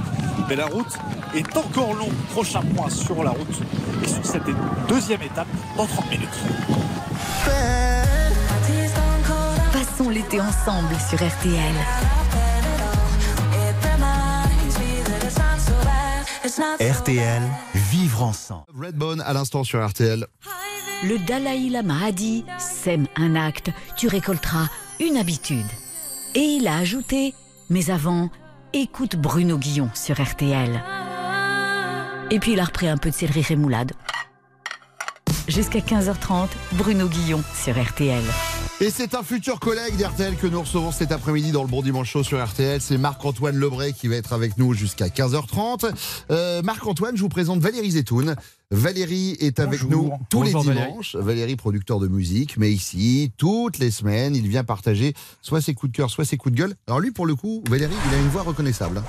Mais 0.49 0.55
la 0.55 0.65
route 0.65 0.97
est 1.35 1.55
encore 1.55 1.93
longue. 1.93 2.15
Prochain 2.31 2.61
point 2.75 2.89
sur 2.89 3.23
la 3.23 3.29
route 3.29 3.61
et 4.03 4.07
sur 4.07 4.25
cette 4.25 4.43
deuxième 4.89 5.21
étape 5.21 5.47
dans 5.77 5.85
30 5.85 6.09
minutes. 6.09 6.86
Passons 9.73 10.09
l'été 10.09 10.39
ensemble 10.41 10.95
sur 11.09 11.17
RTL. 11.17 11.75
RTL, 16.79 17.41
vivre 17.75 18.23
ensemble. 18.23 18.63
Redbone 18.79 19.21
à 19.21 19.33
l'instant 19.33 19.63
sur 19.63 19.85
RTL. 19.85 20.25
Le 21.03 21.19
Dalai 21.19 21.69
Lama 21.69 22.05
a 22.05 22.11
dit 22.11 22.45
Sème 22.57 23.07
un 23.15 23.35
acte, 23.35 23.71
tu 23.95 24.07
récolteras 24.07 24.67
une 24.99 25.17
habitude. 25.17 25.67
Et 26.35 26.39
il 26.39 26.67
a 26.67 26.77
ajouté 26.77 27.33
Mais 27.69 27.89
avant, 27.89 28.29
écoute 28.73 29.15
Bruno 29.15 29.57
Guillon 29.57 29.89
sur 29.93 30.21
RTL. 30.21 30.81
Et 32.31 32.39
puis 32.39 32.53
il 32.53 32.59
a 32.59 32.65
repris 32.65 32.87
un 32.87 32.97
peu 32.97 33.09
de 33.09 33.15
céleri 33.15 33.41
rémoulade. 33.41 33.91
Jusqu'à 35.47 35.79
15h30, 35.79 36.49
Bruno 36.73 37.07
Guillon 37.07 37.41
sur 37.55 37.81
RTL. 37.81 38.23
Et 38.79 38.89
c'est 38.91 39.15
un 39.15 39.23
futur 39.23 39.59
collègue 39.59 39.95
d'RTL 39.95 40.35
que 40.35 40.45
nous 40.45 40.59
recevons 40.61 40.91
cet 40.91 41.11
après-midi 41.11 41.51
dans 41.51 41.63
le 41.63 41.67
Bon 41.67 41.81
Dimanche 41.81 42.11
Show 42.11 42.21
sur 42.21 42.45
RTL. 42.45 42.79
C'est 42.81 42.97
Marc-Antoine 42.97 43.55
Lebray 43.55 43.93
qui 43.93 44.07
va 44.07 44.17
être 44.17 44.33
avec 44.33 44.57
nous 44.57 44.73
jusqu'à 44.73 45.07
15h30. 45.07 45.89
Euh, 46.29 46.61
Marc-Antoine, 46.61 47.15
je 47.15 47.21
vous 47.21 47.29
présente 47.29 47.59
Valérie 47.59 47.91
Zetoun. 47.91 48.35
Valérie 48.69 49.37
est 49.39 49.61
avec 49.61 49.81
Bonjour. 49.85 50.03
nous 50.03 50.25
tous 50.29 50.39
Bonjour, 50.51 50.63
les 50.65 50.71
dimanches. 50.71 51.15
Valérie. 51.15 51.55
producteur 51.55 51.99
de 52.01 52.09
musique, 52.09 52.57
mais 52.57 52.69
ici, 52.69 53.31
toutes 53.37 53.77
les 53.77 53.91
semaines, 53.91 54.35
il 54.35 54.45
vient 54.49 54.65
partager 54.65 55.13
soit 55.41 55.61
ses 55.61 55.73
coups 55.73 55.93
de 55.93 55.95
cœur, 55.95 56.09
soit 56.09 56.25
ses 56.25 56.35
coups 56.35 56.53
de 56.53 56.59
gueule. 56.59 56.73
Alors 56.85 56.99
lui, 56.99 57.11
pour 57.11 57.25
le 57.25 57.35
coup, 57.35 57.63
Valérie, 57.69 57.93
il 58.09 58.13
a 58.13 58.17
une 58.19 58.27
voix 58.27 58.41
reconnaissable. 58.41 59.01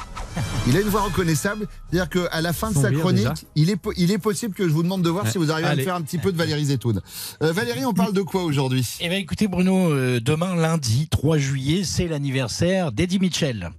Il 0.69 0.77
a 0.77 0.81
une 0.81 0.87
voix 0.87 1.01
reconnaissable. 1.03 1.67
C'est-à-dire 1.91 2.09
qu'à 2.09 2.41
la 2.41 2.53
fin 2.53 2.71
de 2.71 2.77
sa 2.77 2.93
chronique, 2.93 3.23
déjà. 3.25 3.35
il 3.57 3.71
est, 3.71 3.77
po- 3.77 3.93
il 3.97 4.13
est 4.13 4.19
possible 4.19 4.55
que 4.55 4.63
je 4.69 4.73
vous 4.73 4.85
demande 4.85 5.03
de 5.03 5.11
voir 5.11 5.25
Ouais. 5.25 5.31
si 5.33 5.39
vous 5.39 5.51
arrivez 5.51 5.69
à 5.69 5.75
me 5.75 5.83
faire 5.83 5.97
un 5.97 6.03
petit 6.03 6.19
peu 6.19 6.31
de 6.31 6.37
Valérie 6.37 6.67
Zetoun. 6.67 7.01
Euh, 7.43 7.53
Valérie, 7.53 7.85
on 7.85 7.95
parle 7.95 8.13
de 8.13 8.23
quoi 8.23 8.45
aujourd'hui? 8.45 8.87
Eh 9.01 9.09
bien, 9.09 9.19
écoutez, 9.19 9.49
Bruno, 9.49 9.91
euh, 9.91 10.21
demain, 10.21 10.55
lundi, 10.55 11.09
3 11.11 11.37
juillet, 11.39 11.83
c'est 11.83 12.07
l'anniversaire 12.07 12.93
d'Eddie 12.93 13.19
Mitchell. 13.19 13.71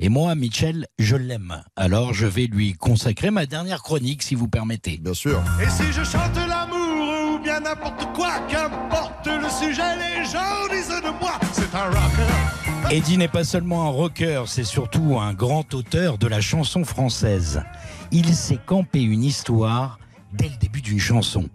Et 0.00 0.08
moi, 0.08 0.34
Mitchell, 0.34 0.86
je 0.98 1.16
l'aime. 1.16 1.62
Alors, 1.76 2.12
je 2.12 2.26
vais 2.26 2.46
lui 2.46 2.74
consacrer 2.74 3.30
ma 3.30 3.46
dernière 3.46 3.82
chronique, 3.82 4.22
si 4.22 4.34
vous 4.34 4.48
permettez. 4.48 4.98
Bien 4.98 5.14
sûr. 5.14 5.42
Et 5.60 5.70
si 5.70 5.92
je 5.92 6.02
chante 6.02 6.36
l'amour 6.36 7.34
ou 7.34 7.38
bien 7.38 7.60
n'importe 7.60 8.12
quoi, 8.14 8.40
qu'importe 8.48 9.26
le 9.26 9.48
sujet, 9.48 9.96
les 9.96 10.24
gens 10.24 10.68
disent 10.70 10.88
de 10.88 11.20
moi, 11.20 11.38
c'est 11.52 11.74
un 11.74 11.84
rocker. 11.84 12.90
Eddie 12.90 13.16
n'est 13.16 13.28
pas 13.28 13.44
seulement 13.44 13.86
un 13.86 13.90
rocker, 13.90 14.44
c'est 14.46 14.64
surtout 14.64 15.18
un 15.18 15.34
grand 15.34 15.72
auteur 15.72 16.18
de 16.18 16.26
la 16.26 16.40
chanson 16.40 16.84
française. 16.84 17.62
Il 18.10 18.34
s'est 18.34 18.58
campé 18.66 19.00
une 19.02 19.24
histoire 19.24 19.98
dès 20.32 20.48
le 20.48 20.56
début 20.56 20.82
d'une 20.82 20.98
chanson. 20.98 21.48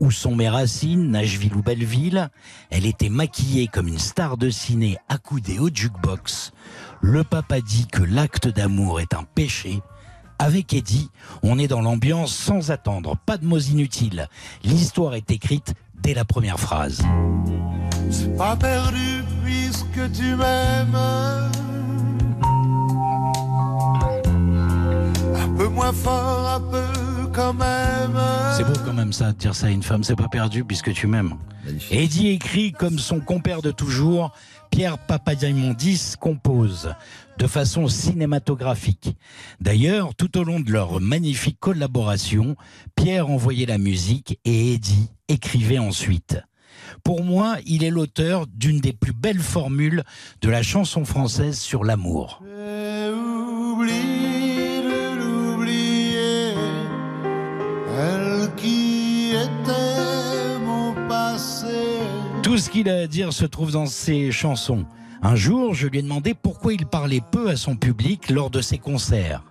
Où 0.00 0.10
sont 0.10 0.34
mes 0.34 0.48
racines, 0.48 1.10
Nashville 1.10 1.54
ou 1.54 1.62
Belleville? 1.62 2.30
Elle 2.70 2.86
était 2.86 3.08
maquillée 3.08 3.68
comme 3.68 3.86
une 3.86 3.98
star 3.98 4.36
de 4.36 4.50
ciné 4.50 4.96
accoudée 5.08 5.60
au 5.60 5.68
jukebox. 5.72 6.52
Le 7.04 7.24
papa 7.24 7.60
dit 7.60 7.88
que 7.88 8.02
l'acte 8.02 8.46
d'amour 8.46 9.00
est 9.00 9.12
un 9.12 9.24
péché. 9.34 9.82
Avec 10.38 10.72
Eddie, 10.72 11.10
on 11.42 11.58
est 11.58 11.66
dans 11.66 11.82
l'ambiance 11.82 12.32
sans 12.32 12.70
attendre, 12.70 13.16
pas 13.26 13.38
de 13.38 13.44
mots 13.44 13.58
inutiles. 13.58 14.28
L'histoire 14.62 15.14
est 15.14 15.30
écrite 15.32 15.74
dès 16.00 16.14
la 16.14 16.24
première 16.24 16.60
phrase. 16.60 17.02
Pas 18.38 18.54
perdu 18.54 19.24
puisque 19.44 20.12
tu 20.12 20.36
m'aimes. 20.36 20.96
Un 25.34 25.48
peu 25.56 25.66
moins 25.66 25.92
fort, 25.92 26.48
un 26.48 26.60
peu 26.60 27.21
quand 27.32 27.54
même. 27.54 28.18
C'est 28.56 28.64
beau 28.64 28.78
quand 28.84 28.92
même 28.92 29.12
ça, 29.12 29.32
de 29.32 29.38
dire 29.38 29.54
ça 29.54 29.66
à 29.66 29.70
une 29.70 29.82
femme, 29.82 30.04
c'est 30.04 30.16
pas 30.16 30.28
perdu 30.28 30.64
puisque 30.64 30.92
tu 30.92 31.06
m'aimes. 31.06 31.34
Eddie 31.90 32.28
écrit 32.28 32.72
comme 32.72 32.98
son 32.98 33.20
compère 33.20 33.62
de 33.62 33.70
toujours, 33.70 34.32
Pierre 34.70 34.98
Papadiamondis 34.98 36.14
compose 36.18 36.94
de 37.38 37.46
façon 37.46 37.88
cinématographique. 37.88 39.16
D'ailleurs, 39.60 40.14
tout 40.14 40.38
au 40.38 40.44
long 40.44 40.60
de 40.60 40.70
leur 40.70 41.00
magnifique 41.00 41.58
collaboration, 41.60 42.56
Pierre 42.96 43.28
envoyait 43.30 43.66
la 43.66 43.78
musique 43.78 44.38
et 44.44 44.74
Eddie 44.74 45.10
écrivait 45.28 45.78
ensuite. 45.78 46.38
Pour 47.04 47.24
moi, 47.24 47.56
il 47.66 47.84
est 47.84 47.90
l'auteur 47.90 48.46
d'une 48.46 48.80
des 48.80 48.92
plus 48.92 49.12
belles 49.12 49.40
formules 49.40 50.02
de 50.40 50.50
la 50.50 50.62
chanson 50.62 51.04
française 51.04 51.58
sur 51.58 51.84
l'amour. 51.84 52.42
Tout 62.52 62.58
ce 62.58 62.68
qu'il 62.68 62.90
a 62.90 62.98
à 62.98 63.06
dire 63.06 63.32
se 63.32 63.46
trouve 63.46 63.72
dans 63.72 63.86
ses 63.86 64.30
chansons. 64.30 64.84
Un 65.22 65.36
jour, 65.36 65.72
je 65.72 65.86
lui 65.86 66.00
ai 66.00 66.02
demandé 66.02 66.34
pourquoi 66.34 66.74
il 66.74 66.84
parlait 66.84 67.22
peu 67.32 67.48
à 67.48 67.56
son 67.56 67.76
public 67.76 68.28
lors 68.28 68.50
de 68.50 68.60
ses 68.60 68.76
concerts. 68.76 69.42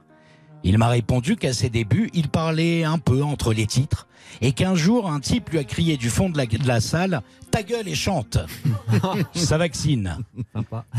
Il 0.64 0.78
m'a 0.78 0.90
répondu 0.90 1.36
qu'à 1.36 1.54
ses 1.54 1.70
débuts, 1.70 2.10
il 2.14 2.30
parlait 2.30 2.84
un 2.84 2.98
peu 2.98 3.24
entre 3.24 3.54
les 3.54 3.68
titres 3.68 4.08
et 4.42 4.54
qu'un 4.54 4.76
jour, 4.76 5.10
un 5.10 5.20
type 5.20 5.50
lui 5.50 5.60
a 5.60 5.64
crié 5.64 5.98
du 5.98 6.10
fond 6.10 6.30
de 6.30 6.38
la, 6.38 6.46
de 6.46 6.68
la 6.68 6.80
salle 6.80 7.22
Ta 7.50 7.64
gueule 7.64 7.90
et 7.90 7.96
chante 7.96 8.38
Ça 9.34 9.58
vaccine. 9.58 10.18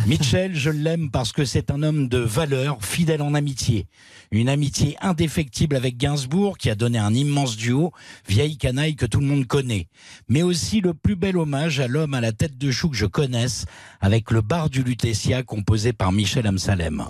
Mitchell, 0.07 0.55
je 0.55 0.68
l'aime 0.68 1.11
parce 1.11 1.33
que 1.33 1.46
c'est 1.46 1.70
un 1.70 1.83
homme 1.83 2.09
de 2.09 2.18
valeur, 2.18 2.85
fidèle 2.85 3.22
en 3.22 3.33
amitié. 3.33 3.87
Une 4.31 4.51
amitié 4.51 4.96
indéfectible 5.01 5.77
avec 5.77 5.96
Gainsbourg 5.96 6.59
qui 6.59 6.68
a 6.68 6.75
donné 6.75 6.98
un 6.98 7.14
immense 7.14 7.57
duo, 7.57 7.92
vieille 8.29 8.59
canaille 8.59 8.96
que 8.96 9.07
tout 9.07 9.20
le 9.20 9.27
monde 9.27 9.46
connaît. 9.46 9.88
Mais 10.29 10.42
aussi 10.42 10.83
le 10.83 10.92
plus 10.92 11.16
bel 11.16 11.38
hommage 11.38 11.81
à 11.81 11.88
l'homme 11.88 12.12
à 12.12 12.20
la 12.20 12.33
tête 12.33 12.59
de 12.59 12.70
chou 12.70 12.90
que 12.90 12.96
je 12.96 13.07
connaisse, 13.07 13.64
avec 14.03 14.31
le 14.31 14.42
bar 14.42 14.68
du 14.68 14.83
Lutetia 14.83 15.42
composé 15.42 15.94
par 15.94 16.12
Michel 16.12 16.46
Amsalem. 16.46 17.03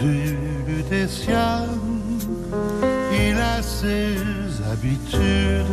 Du 0.00 0.27
Il 3.12 3.36
a 3.36 3.62
ses 3.62 4.16
habitudes. 4.70 5.66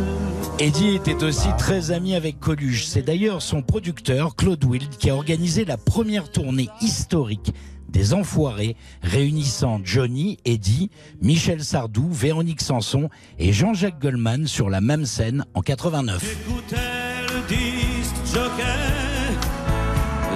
Eddie 0.58 0.94
était 0.94 1.22
aussi 1.22 1.48
très 1.58 1.90
ami 1.90 2.14
avec 2.14 2.40
Coluche. 2.40 2.86
C'est 2.86 3.02
d'ailleurs 3.02 3.42
son 3.42 3.62
producteur, 3.62 4.36
Claude 4.36 4.64
Wild, 4.64 4.96
qui 4.96 5.10
a 5.10 5.14
organisé 5.14 5.64
la 5.64 5.76
première 5.76 6.30
tournée 6.30 6.68
historique 6.80 7.52
des 7.88 8.14
Enfoirés, 8.14 8.76
réunissant 9.02 9.80
Johnny, 9.84 10.38
Eddie, 10.44 10.90
Michel 11.22 11.62
Sardou, 11.62 12.08
Véronique 12.10 12.60
Sanson 12.60 13.08
et 13.38 13.52
Jean-Jacques 13.52 14.00
Goldman 14.00 14.46
sur 14.46 14.68
la 14.70 14.80
même 14.80 15.06
scène 15.06 15.44
en 15.54 15.60
89. 15.60 16.22
J'écoutais 16.22 16.76
le 17.22 17.46
disque 17.48 18.16
jockey 18.34 18.62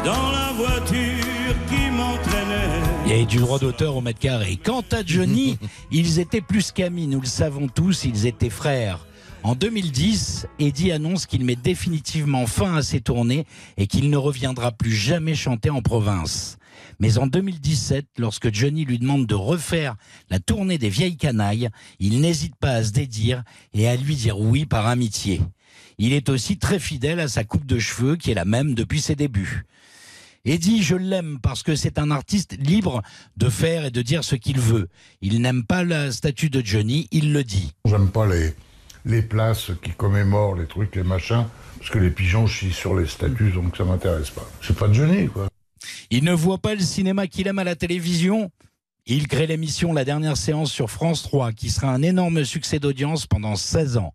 dans 0.04 0.12
la 0.12 0.14
voiture 0.14 0.29
qui 0.29 0.29
avait 3.12 3.26
du 3.26 3.38
droit 3.38 3.58
d'auteur 3.58 3.96
au 3.96 4.00
mètre 4.00 4.20
carré. 4.20 4.56
Quant 4.56 4.84
à 4.92 5.04
Johnny, 5.04 5.58
ils 5.90 6.20
étaient 6.20 6.40
plus 6.40 6.70
qu'amis, 6.70 7.08
nous 7.08 7.20
le 7.20 7.26
savons 7.26 7.66
tous, 7.66 8.04
ils 8.04 8.26
étaient 8.26 8.50
frères. 8.50 9.04
En 9.42 9.56
2010, 9.56 10.46
Eddie 10.60 10.92
annonce 10.92 11.26
qu'il 11.26 11.44
met 11.44 11.56
définitivement 11.56 12.46
fin 12.46 12.76
à 12.76 12.82
ses 12.82 13.00
tournées 13.00 13.46
et 13.76 13.88
qu'il 13.88 14.10
ne 14.10 14.16
reviendra 14.16 14.70
plus 14.70 14.92
jamais 14.92 15.34
chanter 15.34 15.70
en 15.70 15.82
province. 15.82 16.56
Mais 17.00 17.18
en 17.18 17.26
2017, 17.26 18.06
lorsque 18.18 18.54
Johnny 18.54 18.84
lui 18.84 19.00
demande 19.00 19.26
de 19.26 19.34
refaire 19.34 19.96
la 20.28 20.38
tournée 20.38 20.78
des 20.78 20.90
vieilles 20.90 21.16
canailles, 21.16 21.70
il 21.98 22.20
n'hésite 22.20 22.54
pas 22.56 22.74
à 22.74 22.84
se 22.84 22.92
dédire 22.92 23.42
et 23.72 23.88
à 23.88 23.96
lui 23.96 24.14
dire 24.14 24.38
oui 24.38 24.66
par 24.66 24.86
amitié. 24.86 25.40
Il 25.98 26.12
est 26.12 26.28
aussi 26.28 26.58
très 26.58 26.78
fidèle 26.78 27.18
à 27.18 27.28
sa 27.28 27.42
coupe 27.42 27.66
de 27.66 27.78
cheveux 27.78 28.16
qui 28.16 28.30
est 28.30 28.34
la 28.34 28.44
même 28.44 28.74
depuis 28.74 29.00
ses 29.00 29.16
débuts. 29.16 29.64
Eddie, 30.46 30.82
je 30.82 30.96
l'aime 30.96 31.38
parce 31.42 31.62
que 31.62 31.74
c'est 31.74 31.98
un 31.98 32.10
artiste 32.10 32.56
libre 32.58 33.02
de 33.36 33.50
faire 33.50 33.84
et 33.84 33.90
de 33.90 34.00
dire 34.00 34.24
ce 34.24 34.36
qu'il 34.36 34.58
veut. 34.58 34.88
Il 35.20 35.42
n'aime 35.42 35.64
pas 35.64 35.84
la 35.84 36.12
statue 36.12 36.48
de 36.48 36.64
Johnny, 36.64 37.08
il 37.10 37.34
le 37.34 37.44
dit. 37.44 37.72
J'aime 37.84 38.08
pas 38.08 38.26
les, 38.26 38.54
les 39.04 39.20
places 39.20 39.70
qui 39.82 39.90
commémorent 39.90 40.56
les 40.56 40.66
trucs, 40.66 40.96
les 40.96 41.02
machins, 41.02 41.44
parce 41.78 41.90
que 41.90 41.98
les 41.98 42.10
pigeons 42.10 42.46
chient 42.46 42.72
sur 42.72 42.98
les 42.98 43.06
statues, 43.06 43.50
donc 43.50 43.76
ça 43.76 43.84
m'intéresse 43.84 44.30
pas. 44.30 44.48
C'est 44.62 44.76
pas 44.76 44.90
Johnny, 44.90 45.28
quoi. 45.28 45.48
Il 46.10 46.24
ne 46.24 46.32
voit 46.32 46.58
pas 46.58 46.74
le 46.74 46.80
cinéma 46.80 47.26
qu'il 47.26 47.46
aime 47.46 47.58
à 47.58 47.64
la 47.64 47.76
télévision. 47.76 48.50
Il 49.06 49.28
crée 49.28 49.46
l'émission 49.46 49.92
La 49.92 50.04
dernière 50.04 50.36
séance 50.38 50.72
sur 50.72 50.90
France 50.90 51.22
3, 51.22 51.52
qui 51.52 51.68
sera 51.68 51.92
un 51.92 52.00
énorme 52.00 52.44
succès 52.44 52.78
d'audience 52.78 53.26
pendant 53.26 53.56
16 53.56 53.98
ans. 53.98 54.14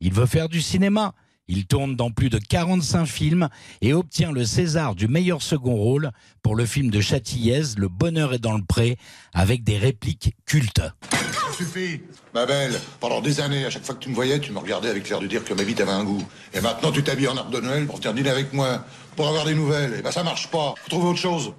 Il 0.00 0.12
veut 0.14 0.26
faire 0.26 0.48
du 0.48 0.62
cinéma. 0.62 1.14
Il 1.48 1.66
tourne 1.66 1.94
dans 1.94 2.10
plus 2.10 2.28
de 2.28 2.38
45 2.38 3.06
films 3.06 3.48
et 3.80 3.92
obtient 3.92 4.32
le 4.32 4.44
César 4.44 4.96
du 4.96 5.06
meilleur 5.06 5.42
second 5.42 5.76
rôle 5.76 6.10
pour 6.42 6.56
le 6.56 6.66
film 6.66 6.90
de 6.90 7.00
Châtillaise, 7.00 7.76
Le 7.78 7.88
bonheur 7.88 8.34
est 8.34 8.40
dans 8.40 8.56
le 8.56 8.64
pré, 8.64 8.96
avec 9.32 9.62
des 9.62 9.78
répliques 9.78 10.34
cultes. 10.44 10.82
Ça 11.12 11.52
suffit, 11.56 12.00
ma 12.34 12.46
belle? 12.46 12.80
Pendant 12.98 13.20
des 13.20 13.40
années, 13.40 13.64
à 13.64 13.70
chaque 13.70 13.84
fois 13.84 13.94
que 13.94 14.00
tu 14.00 14.08
me 14.08 14.14
voyais, 14.16 14.40
tu 14.40 14.50
me 14.50 14.58
regardais 14.58 14.88
avec 14.88 15.08
l'air 15.08 15.20
de 15.20 15.28
dire 15.28 15.44
que 15.44 15.54
ma 15.54 15.62
vie 15.62 15.74
t'avait 15.74 15.92
un 15.92 16.02
goût. 16.02 16.22
Et 16.52 16.60
maintenant, 16.60 16.90
tu 16.90 17.04
t'habilles 17.04 17.28
en 17.28 17.36
arbre 17.36 17.52
de 17.52 17.60
Noël 17.60 17.86
pour 17.86 17.98
venir 17.98 18.12
dîner 18.12 18.30
avec 18.30 18.52
moi, 18.52 18.84
pour 19.14 19.28
avoir 19.28 19.44
des 19.44 19.54
nouvelles. 19.54 19.94
Et 20.00 20.02
ben, 20.02 20.10
ça 20.10 20.24
marche 20.24 20.50
pas. 20.50 20.74
Faut 20.82 20.90
trouver 20.90 21.08
autre 21.10 21.20
chose. 21.20 21.52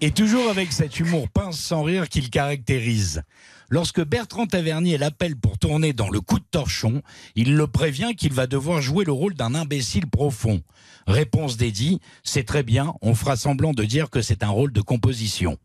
Et 0.00 0.10
toujours 0.10 0.48
avec 0.48 0.72
cet 0.72 1.00
humour 1.00 1.28
pince 1.28 1.58
sans 1.58 1.82
rire 1.82 2.08
qu'il 2.08 2.30
caractérise. 2.30 3.22
Lorsque 3.70 4.02
Bertrand 4.02 4.46
Tavernier 4.46 4.96
l'appelle 4.96 5.36
pour 5.36 5.58
tourner 5.58 5.92
dans 5.92 6.08
Le 6.08 6.22
coup 6.22 6.38
de 6.38 6.44
torchon, 6.50 7.02
il 7.34 7.54
le 7.54 7.66
prévient 7.66 8.14
qu'il 8.16 8.32
va 8.32 8.46
devoir 8.46 8.80
jouer 8.80 9.04
le 9.04 9.12
rôle 9.12 9.34
d'un 9.34 9.54
imbécile 9.54 10.06
profond. 10.06 10.62
Réponse 11.06 11.58
d'Eddie, 11.58 12.00
c'est 12.24 12.44
très 12.44 12.62
bien, 12.62 12.94
on 13.02 13.14
fera 13.14 13.36
semblant 13.36 13.74
de 13.74 13.84
dire 13.84 14.08
que 14.08 14.22
c'est 14.22 14.42
un 14.42 14.48
rôle 14.48 14.72
de 14.72 14.80
composition. 14.80 15.58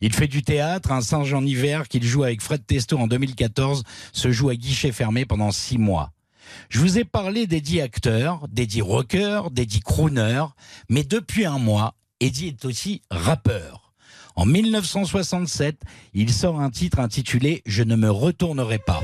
Il 0.00 0.12
fait 0.12 0.26
du 0.26 0.42
théâtre, 0.42 0.90
un 0.90 1.00
singe 1.00 1.32
en 1.34 1.44
hiver 1.44 1.86
qu'il 1.86 2.02
joue 2.02 2.24
avec 2.24 2.42
Fred 2.42 2.66
Testo 2.66 2.98
en 2.98 3.06
2014 3.06 3.84
se 4.12 4.32
joue 4.32 4.48
à 4.48 4.56
guichet 4.56 4.90
fermé 4.90 5.24
pendant 5.24 5.52
six 5.52 5.78
mois. 5.78 6.10
Je 6.68 6.80
vous 6.80 6.98
ai 6.98 7.04
parlé 7.04 7.46
d'Eddie 7.46 7.80
acteur, 7.80 8.48
d'Eddie 8.48 8.82
rocker, 8.82 9.42
d'Eddie 9.52 9.80
crooner, 9.80 10.44
mais 10.88 11.04
depuis 11.04 11.46
un 11.46 11.58
mois, 11.58 11.94
Eddie 12.18 12.48
est 12.48 12.64
aussi 12.64 13.02
rappeur. 13.10 13.83
En 14.36 14.46
1967, 14.46 15.80
il 16.12 16.32
sort 16.32 16.60
un 16.60 16.70
titre 16.70 16.98
intitulé 16.98 17.62
Je 17.66 17.82
ne 17.82 17.94
me 17.94 18.10
retournerai 18.10 18.78
pas. 18.78 19.02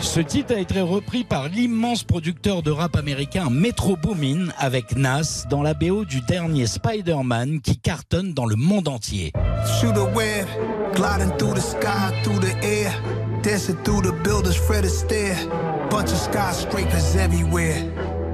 Ce 0.00 0.20
titre 0.20 0.54
a 0.54 0.58
été 0.58 0.80
repris 0.80 1.22
par 1.22 1.48
l'immense 1.48 2.02
producteur 2.02 2.62
de 2.62 2.72
rap 2.72 2.96
américain 2.96 3.50
Metro 3.50 3.96
Boomin 3.96 4.48
avec 4.58 4.96
Nas 4.96 5.44
dans 5.48 5.62
la 5.62 5.74
BO 5.74 6.04
du 6.04 6.22
dernier 6.22 6.66
Spider-Man 6.66 7.60
qui 7.60 7.76
cartonne 7.78 8.34
dans 8.34 8.46
le 8.46 8.56
monde 8.56 8.88
entier. 8.88 9.32
Dancing 13.48 13.76
through 13.82 14.02
the 14.02 14.12
buildings, 14.22 14.56
Fred 14.56 14.84
Astaire, 14.84 15.34
bunch 15.88 16.12
of 16.12 16.18
skyscrapers 16.18 17.16
everywhere. 17.16 17.82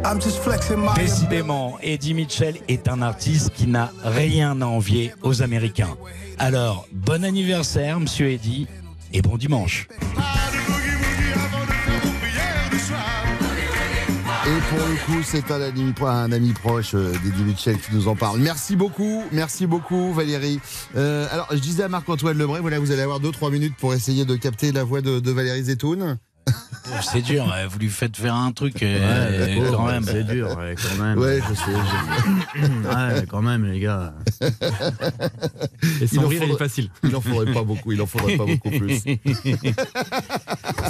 I'm 0.05 0.19
just 0.19 0.43
flexing 0.43 0.81
my. 0.81 0.95
Décidément, 0.97 1.79
Eddie 1.83 2.15
Mitchell 2.15 2.57
est 2.67 2.89
un 2.89 3.01
artiste 3.01 3.51
qui 3.51 3.69
n'a 3.69 3.93
rien 4.03 4.61
à 4.61 4.67
envier 4.67 5.13
aux 5.23 5.41
Américains. 5.41 5.97
Alors, 6.39 6.89
bon 6.93 7.25
anniversaire, 7.25 8.01
monsieur 8.01 8.33
Eddie, 8.33 8.67
et 9.13 9.23
bon 9.23 9.37
dimanche. 9.37 9.87
Et 14.47 14.61
pour 14.77 14.87
le 14.87 14.95
coup, 15.07 15.23
c'est 15.25 15.51
un 15.51 15.61
ami, 15.63 15.95
un 16.03 16.33
ami 16.33 16.53
proche 16.53 16.95
euh, 16.95 17.13
d'Eddie 17.25 17.45
Mitchell 17.45 17.79
qui 17.79 17.95
nous 17.95 18.09
en 18.09 18.15
parle. 18.17 18.41
Merci 18.41 18.77
beaucoup, 18.77 19.23
merci 19.33 19.67
beaucoup 19.67 20.13
Valérie. 20.13 20.61
Euh, 20.97 21.27
alors, 21.31 21.49
je 21.51 21.57
disais 21.59 21.85
à 21.85 21.89
Marc-Antoine 21.89 22.37
Lebray, 22.37 22.61
voilà, 22.61 22.79
vous 22.79 22.91
allez 22.93 23.01
avoir 23.03 23.21
2-3 23.21 23.51
minutes 23.51 23.75
pour 23.79 23.95
essayer 23.95 24.27
de 24.27 24.37
capter 24.37 24.71
la 24.73 24.85
voix 24.85 25.01
de, 25.01 25.19
de 25.19 25.31
Valérie 25.31 25.65
Zetoun. 25.65 26.19
C'est 27.01 27.23
dur, 27.23 27.51
euh, 27.51 27.67
vous 27.67 27.79
lui 27.79 27.89
faites 27.89 28.15
faire 28.15 28.35
un 28.35 28.53
truc 28.53 28.83
euh, 28.83 29.57
Ouais, 29.57 29.71
quand 29.73 29.87
même. 29.87 30.05
C'est 30.05 30.25
dur, 30.25 30.55
ouais, 30.59 30.75
quand 30.77 31.03
même. 31.03 31.19
Ouais, 31.19 31.41
je 31.49 31.55
sais. 31.55 31.63
je 31.73 32.61
sais. 32.61 32.69
Ouais, 32.95 33.27
quand 33.27 33.41
même, 33.41 33.65
les 33.65 33.81
gars. 33.81 34.13
Et 34.43 34.49
Il 36.03 36.09
sans 36.09 36.25
en 36.25 36.29
rire, 36.29 36.41
il 36.43 36.45
est 36.45 36.47
faudrait- 36.49 36.59
facile. 36.69 36.91
Il 37.03 37.17
en 37.17 37.23
faudrait 37.23 37.51
pas 37.55 37.63
beaucoup, 37.63 37.93
il 37.93 38.03
en 38.03 38.07
faudrait 38.07 38.37
pas 38.37 38.45
beaucoup 38.45 38.69
plus. 38.71 39.01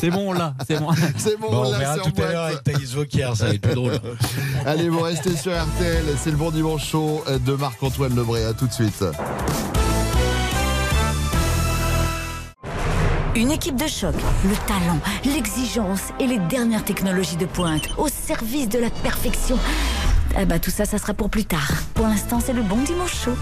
C'est 0.05 0.11
bon, 0.11 0.35
là, 0.35 0.53
c'est 0.69 0.79
bon. 0.79 0.91
C'est 1.17 1.41
bon, 1.41 1.51
Bon, 1.51 1.65
on 1.65 1.71
là, 1.73 1.79
verra 1.79 1.95
c'est 1.95 2.01
en 2.03 2.11
tout 2.11 2.23
à 2.23 2.27
l'heure 2.31 2.45
avec 2.45 2.63
Thaïs 2.63 2.93
Vauquier, 2.93 3.31
ça 3.35 3.47
va 3.47 3.55
être 3.55 3.63
plus 3.63 3.75
drôle. 3.75 3.99
Allez, 4.67 4.91
vous 4.91 5.01
restez 5.01 5.35
sur 5.35 5.53
RTL, 5.53 6.05
c'est 6.23 6.31
le 6.31 6.37
bon 6.37 6.51
dimanche 6.51 6.87
chaud 6.87 7.25
de 7.27 7.55
Marc-Antoine 7.55 8.15
Lebray. 8.15 8.45
À 8.45 8.53
tout 8.53 8.67
de 8.67 8.73
suite. 8.75 9.03
Une 13.35 13.51
équipe 13.51 13.77
de 13.77 13.87
choc, 13.87 14.15
le 14.45 14.55
talent, 14.67 15.01
l'exigence 15.25 16.11
et 16.21 16.27
les 16.27 16.39
dernières 16.39 16.85
technologies 16.85 17.39
de 17.39 17.47
pointe 17.47 17.89
au 17.97 18.09
service 18.09 18.69
de 18.69 18.81
la 18.81 18.91
perfection. 18.91 19.57
Eh 20.39 20.45
ben, 20.45 20.59
tout 20.59 20.71
ça, 20.71 20.85
ça 20.85 20.99
sera 20.99 21.15
pour 21.15 21.31
plus 21.31 21.47
tard. 21.47 21.73
Pour 21.95 22.07
l'instant, 22.07 22.41
c'est 22.45 22.53
le 22.53 22.63
bon 22.63 22.83
dimanche 22.83 23.25
chaud. 23.25 23.37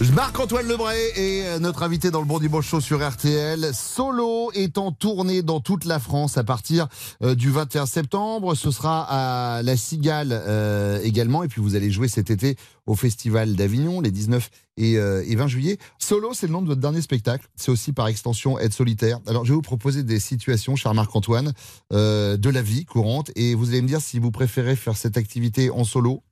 Marc-Antoine 0.00 0.66
Lebray 0.66 1.00
est 1.16 1.46
euh, 1.46 1.58
notre 1.58 1.82
invité 1.82 2.10
dans 2.10 2.20
le 2.20 2.26
Bon 2.26 2.38
Dimanche 2.38 2.68
Show 2.68 2.80
sur 2.82 3.06
RTL. 3.06 3.70
Solo 3.72 4.50
est 4.52 4.76
en 4.76 4.92
tournée 4.92 5.42
dans 5.42 5.60
toute 5.60 5.86
la 5.86 5.98
France 5.98 6.36
à 6.36 6.44
partir 6.44 6.86
euh, 7.22 7.34
du 7.34 7.50
21 7.50 7.86
septembre. 7.86 8.54
Ce 8.54 8.70
sera 8.70 9.06
à 9.08 9.62
La 9.62 9.74
Cigale 9.74 10.32
euh, 10.32 11.00
également. 11.02 11.44
Et 11.44 11.48
puis 11.48 11.62
vous 11.62 11.76
allez 11.76 11.90
jouer 11.90 12.08
cet 12.08 12.30
été 12.30 12.56
au 12.84 12.94
Festival 12.94 13.56
d'Avignon 13.56 14.02
les 14.02 14.10
19 14.10 14.50
et, 14.76 14.98
euh, 14.98 15.24
et 15.26 15.34
20 15.34 15.46
juillet. 15.46 15.78
Solo, 15.98 16.34
c'est 16.34 16.46
le 16.46 16.52
nom 16.52 16.60
de 16.60 16.68
votre 16.68 16.80
dernier 16.80 17.00
spectacle. 17.00 17.48
C'est 17.56 17.70
aussi 17.70 17.94
par 17.94 18.08
extension 18.08 18.58
Être 18.58 18.74
solitaire. 18.74 19.20
Alors 19.26 19.46
je 19.46 19.52
vais 19.52 19.56
vous 19.56 19.62
proposer 19.62 20.02
des 20.02 20.20
situations, 20.20 20.76
cher 20.76 20.92
Marc-Antoine, 20.92 21.54
de 21.90 22.50
la 22.50 22.62
vie 22.62 22.84
courante. 22.84 23.30
Et 23.34 23.54
vous 23.54 23.70
allez 23.70 23.80
me 23.80 23.88
dire 23.88 24.02
si 24.02 24.18
vous 24.18 24.30
préférez 24.30 24.76
faire 24.76 24.96
cette 24.96 25.16
activité 25.16 25.70
en 25.70 25.84
solo, 25.84 26.22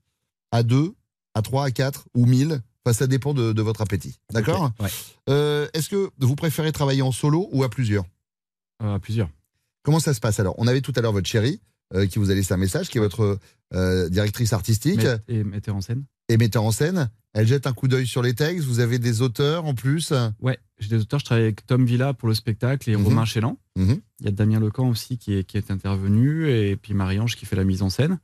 à 0.52 0.62
deux, 0.62 0.92
à 1.34 1.40
trois, 1.40 1.64
à 1.64 1.70
quatre 1.70 2.04
ou 2.14 2.26
mille. 2.26 2.60
Enfin, 2.84 2.92
ça 2.92 3.06
dépend 3.06 3.32
de, 3.34 3.52
de 3.52 3.62
votre 3.62 3.80
appétit. 3.80 4.18
D'accord? 4.32 4.70
ouais. 4.80 4.88
Euh, 5.30 5.66
Est-ce 5.72 5.88
que 5.88 6.10
vous 6.18 6.34
préférez 6.36 6.70
travailler 6.72 7.02
en 7.02 7.12
solo 7.12 7.48
ou 7.52 7.64
à 7.64 7.70
plusieurs? 7.70 8.04
À 8.78 8.98
plusieurs. 8.98 9.30
Comment 9.82 10.00
ça 10.00 10.12
se 10.14 10.20
passe? 10.20 10.38
Alors 10.40 10.54
On 10.58 10.66
avait 10.66 10.80
tout 10.82 10.92
à 10.96 11.00
l'heure 11.00 11.12
votre 11.12 11.28
chérie 11.28 11.60
euh, 11.94 12.06
qui 12.06 12.18
vous 12.18 12.30
a 12.30 12.34
laissé 12.34 12.52
un 12.52 12.56
message, 12.58 12.88
qui 12.88 12.98
est 12.98 13.00
votre 13.00 13.38
euh, 13.74 14.08
directrice 14.10 14.52
artistique 14.52 15.06
et 15.28 15.44
metteur 15.44 15.76
en 15.76 15.80
scène. 15.80 16.04
et 16.28 16.36
metteur 16.36 16.62
en 16.62 16.70
scène. 16.72 17.10
Elle 17.32 17.46
jette 17.46 17.66
un 17.66 17.72
coup 17.72 17.88
d'œil 17.88 18.06
sur 18.06 18.22
les 18.22 18.34
textes. 18.34 18.66
Vous 18.66 18.80
avez 18.80 18.98
des 18.98 19.20
auteurs 19.22 19.64
en 19.64 19.74
plus? 19.74 20.12
Ouais, 20.40 20.58
j'ai 20.78 20.88
des 20.88 21.00
auteurs. 21.00 21.20
Je 21.20 21.24
travaille 21.24 21.44
avec 21.44 21.66
Tom 21.66 21.84
Villa 21.84 22.12
pour 22.14 22.28
le 22.28 22.34
spectacle 22.34 22.88
et 22.90 22.96
Mhm. 22.96 23.04
Romain 23.04 23.24
Chélan. 23.24 23.58
Mhm. 23.76 24.00
Il 24.20 24.26
y 24.26 24.28
a 24.28 24.32
Damien 24.32 24.60
Lecan 24.60 24.88
aussi 24.88 25.18
qui 25.18 25.34
est, 25.34 25.44
qui 25.44 25.56
est 25.56 25.70
intervenu 25.70 26.48
et 26.50 26.76
puis 26.76 26.94
Marie-Ange 26.94 27.36
qui 27.36 27.44
fait 27.46 27.56
la 27.56 27.64
mise 27.64 27.82
en 27.82 27.90
scène. 27.90 28.18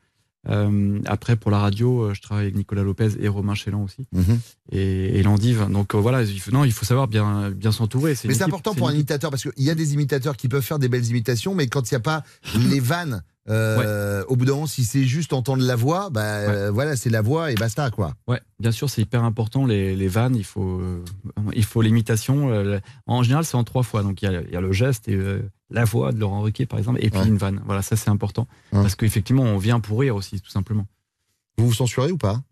Euh, 0.48 1.00
après, 1.04 1.36
pour 1.36 1.50
la 1.50 1.58
radio, 1.58 2.02
euh, 2.02 2.14
je 2.14 2.22
travaille 2.22 2.44
avec 2.44 2.56
Nicolas 2.56 2.82
Lopez 2.82 3.10
et 3.20 3.28
Romain 3.28 3.54
Chélan 3.54 3.82
aussi. 3.82 4.06
Mhm. 4.12 4.40
Et, 4.72 5.18
et 5.18 5.22
Landive. 5.22 5.68
Donc 5.70 5.94
euh, 5.94 5.98
voilà, 5.98 6.22
il 6.22 6.40
faut, 6.40 6.50
non, 6.50 6.64
il 6.64 6.72
faut 6.72 6.86
savoir 6.86 7.08
bien, 7.08 7.50
bien 7.50 7.72
s'entourer. 7.72 8.14
Mais 8.24 8.34
c'est 8.34 8.42
important 8.42 8.74
pour 8.74 8.88
un 8.88 8.92
imitateur 8.92 9.30
parce 9.30 9.42
qu'il 9.42 9.64
y 9.64 9.70
a 9.70 9.74
des 9.74 9.94
imitateurs 9.94 10.36
qui 10.36 10.48
peuvent 10.48 10.62
faire 10.62 10.78
des 10.78 10.88
belles 10.88 11.06
imitations, 11.06 11.54
mais 11.54 11.66
quand 11.66 11.90
il 11.90 11.94
n'y 11.94 11.98
a 11.98 12.00
pas 12.00 12.24
les 12.70 12.80
vannes, 12.80 13.22
euh, 13.48 14.24
au 14.28 14.36
bout 14.36 14.44
d'un 14.44 14.52
moment, 14.52 14.66
si 14.66 14.84
c'est 14.84 15.04
juste 15.04 15.32
entendre 15.32 15.62
la 15.62 15.76
voix, 15.76 16.08
bah, 16.10 16.70
voilà, 16.70 16.96
c'est 16.96 17.10
la 17.10 17.20
voix 17.20 17.50
et 17.50 17.54
basta 17.54 17.90
quoi. 17.90 18.14
Ouais, 18.28 18.40
bien 18.60 18.70
sûr, 18.70 18.88
c'est 18.88 19.02
hyper 19.02 19.24
important 19.24 19.66
les, 19.66 19.96
les 19.96 20.08
vannes. 20.08 20.36
Il 20.36 20.44
faut, 20.44 20.80
il 21.52 21.64
faut 21.64 21.82
l'imitation. 21.82 22.50
en 23.06 23.22
général, 23.22 23.44
c'est 23.44 23.56
en 23.56 23.64
trois 23.64 23.82
fois. 23.82 24.02
Donc 24.02 24.22
il 24.22 24.30
y 24.30 24.34
a, 24.34 24.40
il 24.40 24.50
y 24.50 24.56
a 24.56 24.60
le 24.60 24.72
geste 24.72 25.08
et 25.08 25.18
la 25.70 25.84
voix 25.84 26.12
de 26.12 26.18
Laurent 26.18 26.42
Ruquier, 26.42 26.66
par 26.66 26.78
exemple, 26.78 26.98
et 27.02 27.10
puis 27.10 27.20
Ouais. 27.20 27.28
une 27.28 27.36
vanne. 27.36 27.60
Voilà, 27.64 27.82
ça 27.82 27.96
c'est 27.96 28.10
important 28.10 28.46
parce 28.70 28.94
qu'effectivement, 28.96 29.42
on 29.44 29.58
vient 29.58 29.80
pour 29.80 30.00
rire 30.00 30.16
aussi, 30.16 30.40
tout 30.40 30.50
simplement. 30.50 30.86
Vous 31.58 31.66
vous 31.68 31.74
censurez 31.74 32.10
ou 32.12 32.16
pas? 32.18 32.42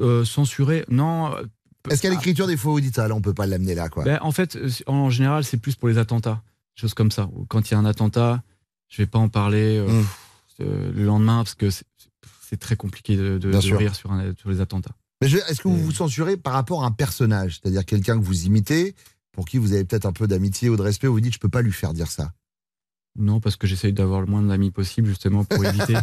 Euh, 0.00 0.24
Censurer, 0.24 0.84
non. 0.88 1.32
euh, 1.34 1.44
Est-ce 1.90 2.02
qu'à 2.02 2.10
l'écriture, 2.10 2.46
des 2.48 2.56
fois, 2.56 2.72
vous 2.72 2.80
dites, 2.80 2.98
ah 2.98 3.06
là, 3.06 3.14
on 3.14 3.20
peut 3.20 3.34
pas 3.34 3.46
l'amener 3.46 3.74
là 3.76 3.88
quoi? 3.88 4.02
Ben, 4.04 4.18
en 4.22 4.32
fait, 4.32 4.58
en 4.86 5.10
général, 5.10 5.44
c'est 5.44 5.56
plus 5.58 5.76
pour 5.76 5.88
les 5.88 5.98
attentats, 5.98 6.42
choses 6.74 6.94
comme 6.94 7.10
ça. 7.12 7.28
Quand 7.48 7.70
il 7.70 7.74
y 7.74 7.76
a 7.76 7.78
un 7.78 7.84
attentat, 7.84 8.42
je 8.88 9.02
vais 9.02 9.06
pas 9.06 9.18
en 9.20 9.28
parler 9.28 9.78
euh, 9.78 9.86
Mm. 9.88 10.06
euh, 10.62 10.92
le 10.92 11.04
lendemain 11.04 11.38
parce 11.44 11.54
que 11.54 11.70
c'est- 11.70 11.84
très 12.60 12.76
compliqué 12.76 13.16
de, 13.16 13.38
rire 13.76 13.94
sur, 13.94 14.12
un- 14.12 14.32
sur 14.38 14.48
les 14.50 14.60
attentats. 14.60 14.92
Mais 15.20 15.26
est-ce 15.28 15.60
que 15.60 15.68
vous 15.68 15.76
vous 15.76 15.92
censurez 15.92 16.36
par 16.36 16.52
rapport 16.54 16.84
à 16.84 16.86
un 16.86 16.90
personnage, 16.92 17.58
c'est-à-dire 17.60 17.84
quelqu'un 17.84 18.18
que 18.18 18.24
vous 18.24 18.46
imitez, 18.46 18.94
pour 19.36 19.44
qui 19.44 19.58
vous 19.58 19.74
avez 19.74 19.84
peut-être 19.84 20.06
un 20.06 20.12
peu 20.12 20.26
d'amitié 20.26 20.70
ou 20.70 20.76
de 20.76 20.82
respect, 20.82 21.06
vous 21.06 21.20
dites, 21.20 21.34
je 21.34 21.38
peux 21.38 21.50
pas 21.50 21.62
lui 21.62 21.70
faire 21.70 21.92
dire 21.92 22.10
ça 22.10 22.32
Non, 23.16 23.38
parce 23.38 23.56
que 23.56 23.66
j'essaye 23.66 23.92
d'avoir 23.92 24.22
le 24.22 24.26
moins 24.26 24.42
d'amis 24.42 24.70
possible 24.70 25.06
justement 25.06 25.44
pour 25.44 25.64
éviter, 25.64 25.94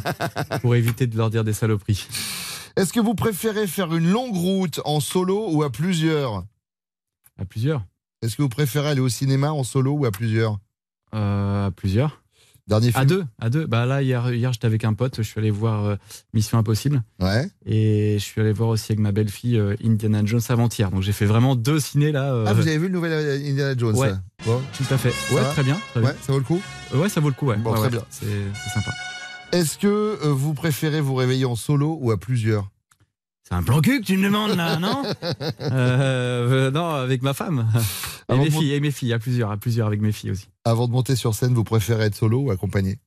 pour 0.62 0.76
éviter 0.76 1.08
de 1.08 1.18
leur 1.18 1.32
dire 1.32 1.44
des 1.44 1.52
saloperies. 1.52 2.08
Est-ce 2.76 2.94
que 2.94 3.00
vous 3.00 3.16
préférez 3.16 3.68
faire 3.68 3.94
une 3.94 4.10
longue 4.10 4.36
route 4.36 4.80
en 4.86 5.00
solo 5.00 5.52
ou 5.52 5.64
à 5.64 5.72
plusieurs? 5.72 6.46
À 7.38 7.46
plusieurs. 7.46 7.84
Est-ce 8.22 8.38
que 8.38 8.44
vous 8.44 8.50
préférez 8.50 8.90
aller 8.90 9.02
au 9.02 9.10
cinéma 9.10 9.52
en 9.52 9.64
solo 9.64 9.94
ou 9.94 10.06
à 10.06 10.12
plusieurs? 10.12 10.60
Euh, 11.16 11.68
à 11.68 11.72
plusieurs. 11.72 12.23
Dernier 12.68 12.88
À 12.90 13.00
film 13.00 13.06
deux, 13.08 13.26
à 13.42 13.50
deux. 13.50 13.66
Bah 13.66 13.86
là 13.86 14.02
hier, 14.02 14.34
hier 14.34 14.54
j'étais 14.54 14.68
avec 14.68 14.86
un 14.86 14.94
pote, 14.94 15.16
je 15.18 15.22
suis 15.24 15.38
allé 15.38 15.52
voir 15.52 15.84
euh, 15.86 15.96
Mission 16.34 16.58
Impossible. 16.58 17.04
Ouais. 17.20 17.46
Et 17.66 18.14
je 18.20 18.24
suis 18.24 18.40
allé 18.40 18.54
voir 18.54 18.70
aussi 18.70 18.94
avec 18.94 19.00
ma 19.00 19.12
belle-fille 19.12 19.58
euh, 19.58 19.76
Indiana 19.84 20.22
Jones 20.24 20.40
avant-hier. 20.48 20.90
Donc 20.90 21.02
j'ai 21.02 21.12
fait 21.12 21.26
vraiment 21.26 21.56
deux 21.58 21.82
ciné 21.82 22.14
là. 22.14 22.34
euh, 22.34 22.46
Ah, 22.48 22.54
vous 22.54 22.62
avez 22.68 22.78
vu 22.78 22.88
le 22.88 22.94
nouvel 22.94 23.12
Indiana 23.46 23.76
Jones 23.78 23.96
Ouais. 23.98 24.14
Bon. 24.46 24.62
Tout 24.78 24.94
à 24.94 24.98
fait. 24.98 25.14
Ouais, 25.36 25.44
très 25.52 25.64
bien. 25.64 25.78
très 25.92 26.02
Ouais, 26.02 26.16
ça 26.22 26.32
vaut 26.32 26.40
le 26.40 26.46
coup 26.46 26.62
Ouais, 26.94 27.10
ça 27.10 27.20
vaut 27.20 27.28
le 27.30 27.36
coup, 27.36 27.48
ouais. 27.48 27.58
Bon, 27.58 27.72
Ouais, 27.72 27.76
très 27.80 27.86
ouais, 27.88 27.92
bien. 27.92 28.04
C'est 28.10 28.26
sympa. 28.74 28.92
Est-ce 29.52 29.78
que 29.78 30.26
vous 30.28 30.54
préférez 30.54 31.02
vous 31.02 31.16
réveiller 31.16 31.46
en 31.46 31.56
solo 31.58 31.98
ou 32.02 32.12
à 32.12 32.18
plusieurs? 32.18 32.70
C'est 33.48 33.56
un 33.56 33.64
plan 33.64 33.82
cul 33.82 34.00
que 34.00 34.06
tu 34.06 34.16
me 34.18 34.24
demandes 34.24 34.56
là, 34.56 34.78
non? 34.80 35.04
Non, 36.72 36.90
avec 36.96 37.22
ma 37.24 37.34
femme. 37.34 37.68
Et 38.30 38.38
mes 38.38 38.46
de 38.46 38.50
filles, 38.50 38.74
et 38.74 38.80
mes 38.80 38.92
filles, 38.92 39.14
à 39.14 39.20
plusieurs, 39.20 39.52
à 39.52 39.58
plusieurs 39.58 39.88
avec 39.88 40.02
mes 40.02 40.12
filles 40.12 40.32
aussi. 40.32 40.48
Avant 40.66 40.88
de 40.88 40.94
monter 40.94 41.16
sur 41.16 41.36
scène, 41.36 41.54
vous 41.54 41.64
préférez 41.64 42.06
être 42.06 42.16
solo 42.16 42.42
ou 42.42 42.52
accompagné? 42.52 43.00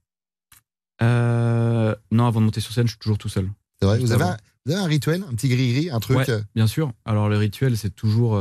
Euh, 1.02 1.94
non, 2.10 2.26
avant 2.26 2.40
de 2.40 2.46
monter 2.46 2.60
sur 2.60 2.72
scène, 2.72 2.86
je 2.86 2.92
suis 2.92 2.98
toujours 2.98 3.18
tout 3.18 3.28
seul. 3.28 3.50
C'est 3.80 3.86
vrai 3.86 3.98
vous 3.98 4.12
avez, 4.12 4.24
un, 4.24 4.36
vous 4.64 4.72
avez 4.72 4.80
un 4.80 4.86
rituel, 4.86 5.24
un 5.28 5.34
petit 5.34 5.48
gris-gris, 5.48 5.90
un 5.90 6.00
truc 6.00 6.18
Ouais, 6.18 6.30
euh, 6.30 6.40
bien 6.54 6.66
sûr. 6.66 6.92
Alors 7.04 7.28
le 7.28 7.36
rituel, 7.36 7.76
c'est 7.76 7.94
toujours 7.94 8.36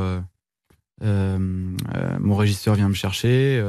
euh, 1.03 1.37
mon 2.19 2.35
régisseur 2.35 2.75
vient 2.75 2.87
me 2.87 2.93
chercher. 2.93 3.61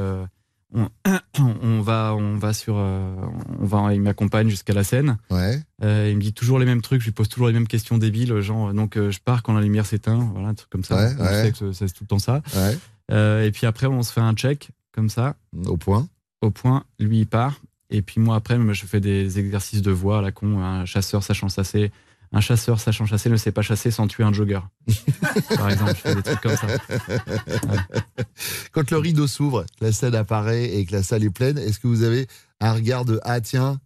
on, 0.72 0.88
on 1.62 1.80
va, 1.80 2.14
on 2.14 2.36
va 2.36 2.52
sur, 2.52 2.76
on 2.76 3.64
va, 3.64 3.94
il 3.94 4.00
m'accompagne 4.00 4.48
jusqu'à 4.48 4.74
la 4.74 4.84
scène. 4.84 5.18
Ouais. 5.30 5.60
Euh, 5.82 6.08
il 6.10 6.16
me 6.16 6.22
dit 6.22 6.32
toujours 6.32 6.58
les 6.58 6.64
mêmes 6.64 6.82
trucs, 6.82 7.00
je 7.00 7.06
lui 7.06 7.12
pose 7.12 7.28
toujours 7.28 7.48
les 7.48 7.52
mêmes 7.52 7.68
questions 7.68 7.98
débiles, 7.98 8.40
genre 8.40 8.72
donc 8.72 8.96
euh, 8.96 9.10
je 9.10 9.20
pars 9.20 9.42
quand 9.42 9.52
la 9.52 9.60
lumière 9.60 9.84
s'éteint, 9.84 10.30
voilà 10.32 10.48
un 10.48 10.54
truc 10.54 10.70
comme 10.70 10.84
ça. 10.84 10.96
Ouais, 10.96 11.14
ouais. 11.14 11.42
sait 11.42 11.52
que 11.52 11.72
c'est 11.72 11.92
tout 11.92 12.04
le 12.04 12.08
temps 12.08 12.18
ça. 12.18 12.42
Euh, 13.12 13.44
et 13.44 13.52
puis 13.52 13.66
après, 13.66 13.86
on 13.86 14.02
se 14.02 14.12
fait 14.12 14.20
un 14.20 14.34
check 14.34 14.70
comme 14.92 15.08
ça. 15.08 15.36
Au 15.66 15.76
point. 15.76 16.08
Au 16.40 16.50
point, 16.50 16.84
lui 16.98 17.20
il 17.20 17.26
part. 17.26 17.60
Et 17.90 18.02
puis 18.02 18.20
moi 18.20 18.36
après, 18.36 18.58
je 18.74 18.86
fais 18.86 19.00
des 19.00 19.38
exercices 19.38 19.82
de 19.82 19.90
voix 19.90 20.18
à 20.18 20.22
la 20.22 20.32
con, 20.32 20.60
un 20.60 20.84
chasseur 20.84 21.22
sachant 21.22 21.48
chasser. 21.48 21.92
Un 22.32 22.40
chasseur 22.40 22.80
sachant 22.80 23.06
chasser 23.06 23.30
ne 23.30 23.36
sait 23.36 23.52
pas 23.52 23.62
chasser 23.62 23.92
sans 23.92 24.08
tuer 24.08 24.24
un 24.24 24.32
jogger. 24.32 24.60
Par 25.56 25.70
exemple, 25.70 25.92
je 25.94 26.00
fais 26.00 26.14
des 26.14 26.22
trucs 26.22 26.40
comme 26.40 26.56
ça. 26.56 26.66
Quand 28.72 28.90
le 28.90 28.98
rideau 28.98 29.28
s'ouvre, 29.28 29.64
la 29.80 29.92
scène 29.92 30.16
apparaît 30.16 30.64
et 30.64 30.84
que 30.84 30.92
la 30.92 31.04
salle 31.04 31.22
est 31.22 31.30
pleine, 31.30 31.56
est-ce 31.56 31.78
que 31.78 31.86
vous 31.86 32.02
avez 32.02 32.26
un 32.60 32.72
regard 32.72 33.04
de 33.04 33.20
Ah 33.22 33.40
tiens, 33.40 33.78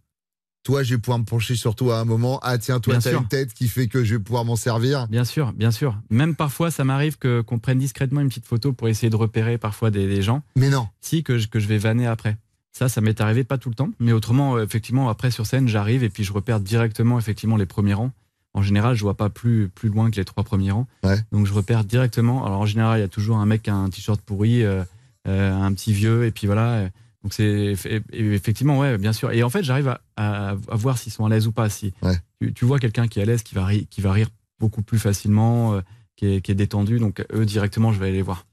toi 0.63 0.83
je 0.83 0.93
vais 0.95 0.99
pouvoir 1.01 1.19
me 1.19 1.25
pencher 1.25 1.55
sur 1.55 1.75
toi 1.75 1.97
à 1.97 2.01
un 2.01 2.05
moment, 2.05 2.39
Ah 2.43 2.57
tiens, 2.57 2.79
toi 2.79 2.97
t'as 2.97 3.17
une 3.17 3.27
tête 3.27 3.53
qui 3.53 3.67
fait 3.67 3.87
que 3.87 4.03
je 4.03 4.15
vais 4.15 4.23
pouvoir 4.23 4.45
m'en 4.45 4.55
servir 4.55 5.07
Bien 5.07 5.25
sûr, 5.25 5.53
bien 5.53 5.71
sûr. 5.71 5.99
Même 6.09 6.35
parfois, 6.35 6.71
ça 6.71 6.83
m'arrive 6.83 7.17
que 7.17 7.41
qu'on 7.41 7.59
prenne 7.59 7.79
discrètement 7.79 8.21
une 8.21 8.29
petite 8.29 8.45
photo 8.45 8.73
pour 8.73 8.87
essayer 8.87 9.09
de 9.09 9.15
repérer 9.15 9.57
parfois 9.57 9.91
des, 9.91 10.07
des 10.07 10.21
gens. 10.21 10.43
Mais 10.55 10.69
non. 10.69 10.87
Si, 11.01 11.23
que 11.23 11.37
je, 11.37 11.47
que 11.47 11.59
je 11.59 11.67
vais 11.67 11.77
vanner 11.77 12.07
après. 12.07 12.37
Ça, 12.71 12.87
ça 12.87 13.01
m'est 13.01 13.19
arrivé 13.19 13.43
pas 13.43 13.57
tout 13.57 13.69
le 13.69 13.75
temps. 13.75 13.89
Mais 13.99 14.13
autrement, 14.13 14.55
euh, 14.55 14.63
effectivement, 14.63 15.09
après 15.09 15.29
sur 15.31 15.45
scène, 15.45 15.67
j'arrive 15.67 16.03
et 16.03 16.09
puis 16.09 16.23
je 16.23 16.31
repère 16.31 16.59
directement 16.59 17.19
effectivement 17.19 17.57
les 17.57 17.65
premiers 17.65 17.93
rangs. 17.93 18.11
En 18.53 18.61
général, 18.61 18.95
je 18.95 19.01
vois 19.01 19.15
pas 19.15 19.29
plus, 19.29 19.69
plus 19.69 19.89
loin 19.89 20.11
que 20.11 20.17
les 20.17 20.25
trois 20.25 20.43
premiers 20.43 20.71
rangs. 20.71 20.87
Donc 21.31 21.45
je 21.47 21.53
repère 21.53 21.83
directement. 21.83 22.45
Alors 22.45 22.59
en 22.59 22.65
général, 22.65 22.99
il 22.99 23.01
y 23.01 23.05
a 23.05 23.09
toujours 23.09 23.37
un 23.37 23.45
mec 23.45 23.63
qui 23.63 23.69
a 23.69 23.75
un 23.75 23.89
t-shirt 23.89 24.21
pourri, 24.21 24.63
euh, 24.63 24.83
euh, 25.27 25.53
un 25.53 25.73
petit 25.73 25.93
vieux, 25.93 26.25
et 26.25 26.31
puis 26.31 26.47
voilà. 26.47 26.89
Donc 27.23 27.33
c'est 27.33 27.75
effectivement, 28.13 28.79
ouais, 28.79 28.97
bien 28.97 29.13
sûr. 29.13 29.31
Et 29.31 29.43
en 29.43 29.49
fait, 29.49 29.63
j'arrive 29.63 29.87
à, 29.89 30.01
à- 30.15 30.49
à 30.51 30.75
voir 30.75 30.97
s'ils 30.97 31.11
sont 31.11 31.25
à 31.25 31.29
l'aise 31.29 31.45
ou 31.47 31.51
pas. 31.51 31.69
Si 31.69 31.93
tu, 32.41 32.53
tu 32.53 32.65
vois 32.65 32.79
quelqu'un 32.79 33.07
qui 33.07 33.19
est 33.19 33.21
à 33.21 33.25
l'aise, 33.25 33.43
qui 33.43 33.53
va, 33.55 33.65
ri- 33.65 33.85
qui 33.89 34.01
va 34.01 34.11
rire 34.11 34.29
beaucoup 34.59 34.81
plus 34.81 34.97
facilement, 34.99 35.75
euh, 35.75 35.81
qui, 36.15 36.25
est, 36.25 36.41
qui 36.41 36.51
est 36.51 36.55
détendu, 36.55 36.97
donc 36.99 37.23
eux 37.33 37.45
directement, 37.45 37.91
je 37.93 37.99
vais 37.99 38.07
aller 38.07 38.15
les 38.17 38.21
voir. 38.23 38.45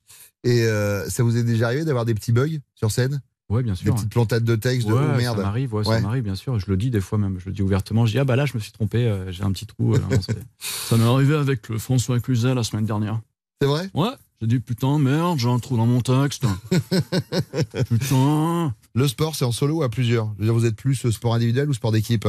Et 0.44 0.64
euh, 0.64 1.08
ça 1.08 1.22
vous 1.22 1.36
est 1.36 1.44
déjà 1.44 1.66
arrivé 1.66 1.84
d'avoir 1.84 2.04
des 2.04 2.14
petits 2.14 2.32
bugs 2.32 2.58
sur 2.74 2.90
scène? 2.90 3.20
Ouais, 3.48 3.62
bien 3.62 3.72
Des 3.72 3.78
sûr. 3.78 3.94
petites 3.94 4.10
plantades 4.10 4.44
de 4.44 4.56
texte 4.56 4.86
de 4.86 4.92
oh 4.92 5.16
merde. 5.16 5.38
Ça 5.38 5.42
m'arrive, 5.42 5.72
ouais, 5.72 5.86
Ouais. 5.86 5.94
ça 5.96 6.00
m'arrive, 6.02 6.22
bien 6.22 6.34
sûr. 6.34 6.58
Je 6.58 6.66
le 6.70 6.76
dis 6.76 6.90
des 6.90 7.00
fois 7.00 7.16
même. 7.16 7.38
Je 7.38 7.46
le 7.46 7.52
dis 7.52 7.62
ouvertement. 7.62 8.04
Je 8.04 8.12
dis, 8.12 8.18
ah 8.18 8.24
bah 8.24 8.36
là, 8.36 8.44
je 8.44 8.52
me 8.54 8.58
suis 8.60 8.72
trompé, 8.72 9.06
euh, 9.06 9.32
j'ai 9.32 9.42
un 9.42 9.50
petit 9.52 9.64
trou. 9.64 9.94
euh, 9.94 10.00
Ça 10.58 10.98
m'est 10.98 11.04
arrivé 11.04 11.34
avec 11.34 11.70
le 11.70 11.78
François 11.78 12.20
Cluzet 12.20 12.54
la 12.54 12.62
semaine 12.62 12.84
dernière. 12.84 13.18
C'est 13.62 13.66
vrai? 13.66 13.88
Ouais. 13.94 14.10
J'ai 14.40 14.46
dit 14.46 14.60
putain, 14.60 14.98
merde, 14.98 15.38
j'ai 15.38 15.48
un 15.48 15.58
trou 15.58 15.76
dans 15.76 15.86
mon 15.86 16.00
texte. 16.00 16.44
putain. 17.88 18.74
Le 18.94 19.08
sport, 19.08 19.34
c'est 19.34 19.44
en 19.44 19.52
solo 19.52 19.78
ou 19.78 19.82
à 19.82 19.88
plusieurs? 19.88 20.26
Je 20.34 20.38
veux 20.40 20.44
dire, 20.44 20.54
vous 20.54 20.64
êtes 20.66 20.76
plus 20.76 21.04
euh, 21.06 21.10
sport 21.12 21.34
individuel 21.34 21.68
ou 21.68 21.74
sport 21.74 21.92
d'équipe? 21.92 22.28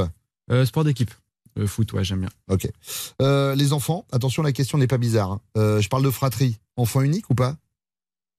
Euh, 0.51 0.65
sport 0.65 0.83
d'équipe. 0.83 1.11
Euh, 1.57 1.67
foot, 1.67 1.93
ouais, 1.93 2.03
j'aime 2.03 2.21
bien. 2.21 2.29
Ok. 2.49 2.67
Euh, 3.21 3.55
les 3.55 3.73
enfants, 3.73 4.05
attention, 4.11 4.43
la 4.43 4.51
question 4.53 4.77
n'est 4.77 4.87
pas 4.87 4.97
bizarre. 4.97 5.31
hein. 5.31 5.41
Euh, 5.57 5.81
je 5.81 5.89
parle 5.89 6.03
de 6.03 6.09
fratrie. 6.11 6.57
Enfant 6.77 7.01
unique 7.01 7.29
ou 7.29 7.35
pas? 7.35 7.57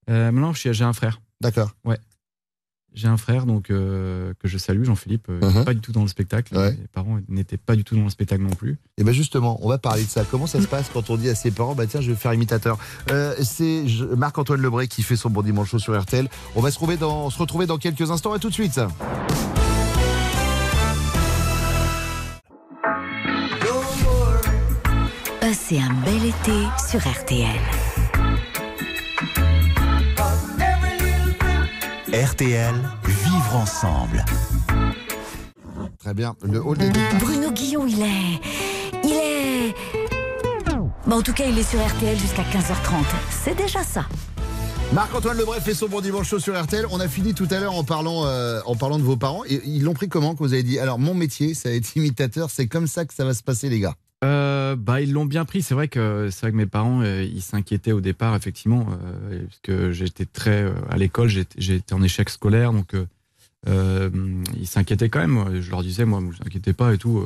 Euh, 0.09 0.53
suis- 0.53 0.73
j'ai 0.73 0.83
un 0.83 0.93
frère. 0.93 1.21
D'accord. 1.41 1.71
Ouais. 1.85 1.97
J'ai 2.93 3.07
un 3.07 3.15
frère 3.15 3.45
donc 3.45 3.69
euh, 3.69 4.33
que 4.39 4.49
je 4.49 4.57
salue, 4.57 4.83
Jean-Philippe, 4.83 5.27
euh, 5.29 5.39
qui 5.39 5.57
n'est 5.57 5.63
pas 5.63 5.73
du 5.73 5.79
tout 5.79 5.93
dans 5.93 6.01
le 6.01 6.09
spectacle. 6.09 6.57
Ouais. 6.57 6.71
Mes 6.71 6.87
parents 6.91 7.19
n'étaient 7.29 7.57
pas 7.57 7.77
du 7.77 7.85
tout 7.85 7.95
dans 7.95 8.03
le 8.03 8.09
spectacle 8.09 8.41
non 8.41 8.49
plus. 8.49 8.77
Et 8.97 9.03
bien 9.03 9.13
justement, 9.13 9.59
on 9.61 9.69
va 9.69 9.77
parler 9.77 10.03
de 10.03 10.09
ça. 10.09 10.25
Comment 10.29 10.45
ça 10.45 10.61
se 10.61 10.67
passe 10.67 10.89
quand 10.93 11.09
on 11.09 11.15
dit 11.15 11.29
à 11.29 11.35
ses 11.35 11.51
parents, 11.51 11.73
bah 11.73 11.87
tiens, 11.87 12.01
je 12.01 12.11
vais 12.11 12.17
faire 12.17 12.33
imitateur? 12.33 12.77
Euh, 13.09 13.33
C'est 13.41 13.85
Marc-Antoine 14.17 14.61
Lebré 14.61 14.89
qui 14.89 15.03
fait 15.03 15.15
son 15.15 15.29
bon 15.29 15.41
dimanche 15.41 15.69
chaud 15.69 15.79
sur 15.79 15.99
RTL. 15.99 16.27
On 16.55 16.61
va 16.61 16.69
se, 16.69 16.75
retrouver 16.75 16.97
dans, 16.97 17.29
se 17.29 17.39
retrouver 17.39 17.65
dans 17.65 17.77
quelques 17.77 18.11
instants. 18.11 18.33
À 18.33 18.39
tout 18.39 18.49
de 18.49 18.53
suite. 18.53 18.79
Passez 25.39 25.79
un 25.79 25.93
bel 26.03 26.25
été 26.25 26.67
sur 26.89 26.99
RTL. 26.99 27.80
RTL, 32.13 32.75
vivre 33.05 33.55
ensemble. 33.55 34.25
Très 35.97 36.13
bien. 36.13 36.35
Le 36.43 36.59
hall 36.59 36.77
des. 36.77 36.91
Bruno 37.21 37.51
Guillon, 37.51 37.87
il 37.87 38.01
est. 38.01 38.41
Il 39.05 39.13
est. 39.13 39.75
Bon, 41.07 41.15
en 41.15 41.21
tout 41.21 41.31
cas, 41.31 41.45
il 41.45 41.57
est 41.57 41.63
sur 41.63 41.79
RTL 41.79 42.17
jusqu'à 42.17 42.41
15h30. 42.41 43.05
C'est 43.29 43.55
déjà 43.55 43.81
ça. 43.83 44.05
Marc-Antoine 44.91 45.37
Lebré 45.37 45.61
fait 45.61 45.73
son 45.73 45.87
bon 45.87 46.01
dimanche 46.01 46.27
chaud 46.27 46.39
sur 46.39 46.61
RTL. 46.61 46.85
On 46.91 46.99
a 46.99 47.07
fini 47.07 47.33
tout 47.33 47.47
à 47.49 47.61
l'heure 47.61 47.75
en 47.75 47.85
parlant, 47.85 48.25
euh, 48.25 48.59
en 48.65 48.75
parlant 48.75 48.99
de 48.99 49.03
vos 49.03 49.15
parents. 49.15 49.45
Et 49.45 49.61
ils 49.63 49.83
l'ont 49.83 49.93
pris 49.93 50.09
comment 50.09 50.33
que 50.33 50.39
vous 50.39 50.51
avez 50.51 50.63
dit? 50.63 50.79
Alors, 50.79 50.99
mon 50.99 51.13
métier, 51.13 51.53
ça 51.53 51.69
va 51.69 51.75
être 51.75 51.95
imitateur. 51.95 52.49
C'est 52.49 52.67
comme 52.67 52.87
ça 52.87 53.05
que 53.05 53.13
ça 53.13 53.23
va 53.23 53.33
se 53.33 53.41
passer, 53.41 53.69
les 53.69 53.79
gars. 53.79 53.95
Euh, 54.23 54.75
bah, 54.75 55.01
ils 55.01 55.11
l'ont 55.11 55.25
bien 55.25 55.45
pris. 55.45 55.61
C'est 55.63 55.73
vrai 55.73 55.87
que 55.87 56.29
c'est 56.31 56.41
vrai 56.41 56.51
que 56.51 56.57
mes 56.57 56.65
parents, 56.67 57.01
euh, 57.01 57.23
ils 57.23 57.41
s'inquiétaient 57.41 57.91
au 57.91 58.01
départ, 58.01 58.35
effectivement, 58.35 58.87
euh, 59.03 59.43
parce 59.45 59.59
que 59.61 59.91
j'étais 59.91 60.25
très 60.25 60.63
euh, 60.63 60.73
à 60.89 60.97
l'école, 60.97 61.29
j'étais 61.57 61.93
en 61.93 62.03
échec 62.03 62.29
scolaire, 62.29 62.71
donc 62.71 62.93
euh, 63.67 64.09
ils 64.59 64.67
s'inquiétaient 64.67 65.09
quand 65.09 65.19
même. 65.25 65.59
Je 65.61 65.69
leur 65.71 65.81
disais, 65.83 66.05
moi, 66.05 66.19
vous 66.19 66.33
inquiétez 66.45 66.73
pas 66.73 66.93
et 66.93 66.97
tout. 66.99 67.23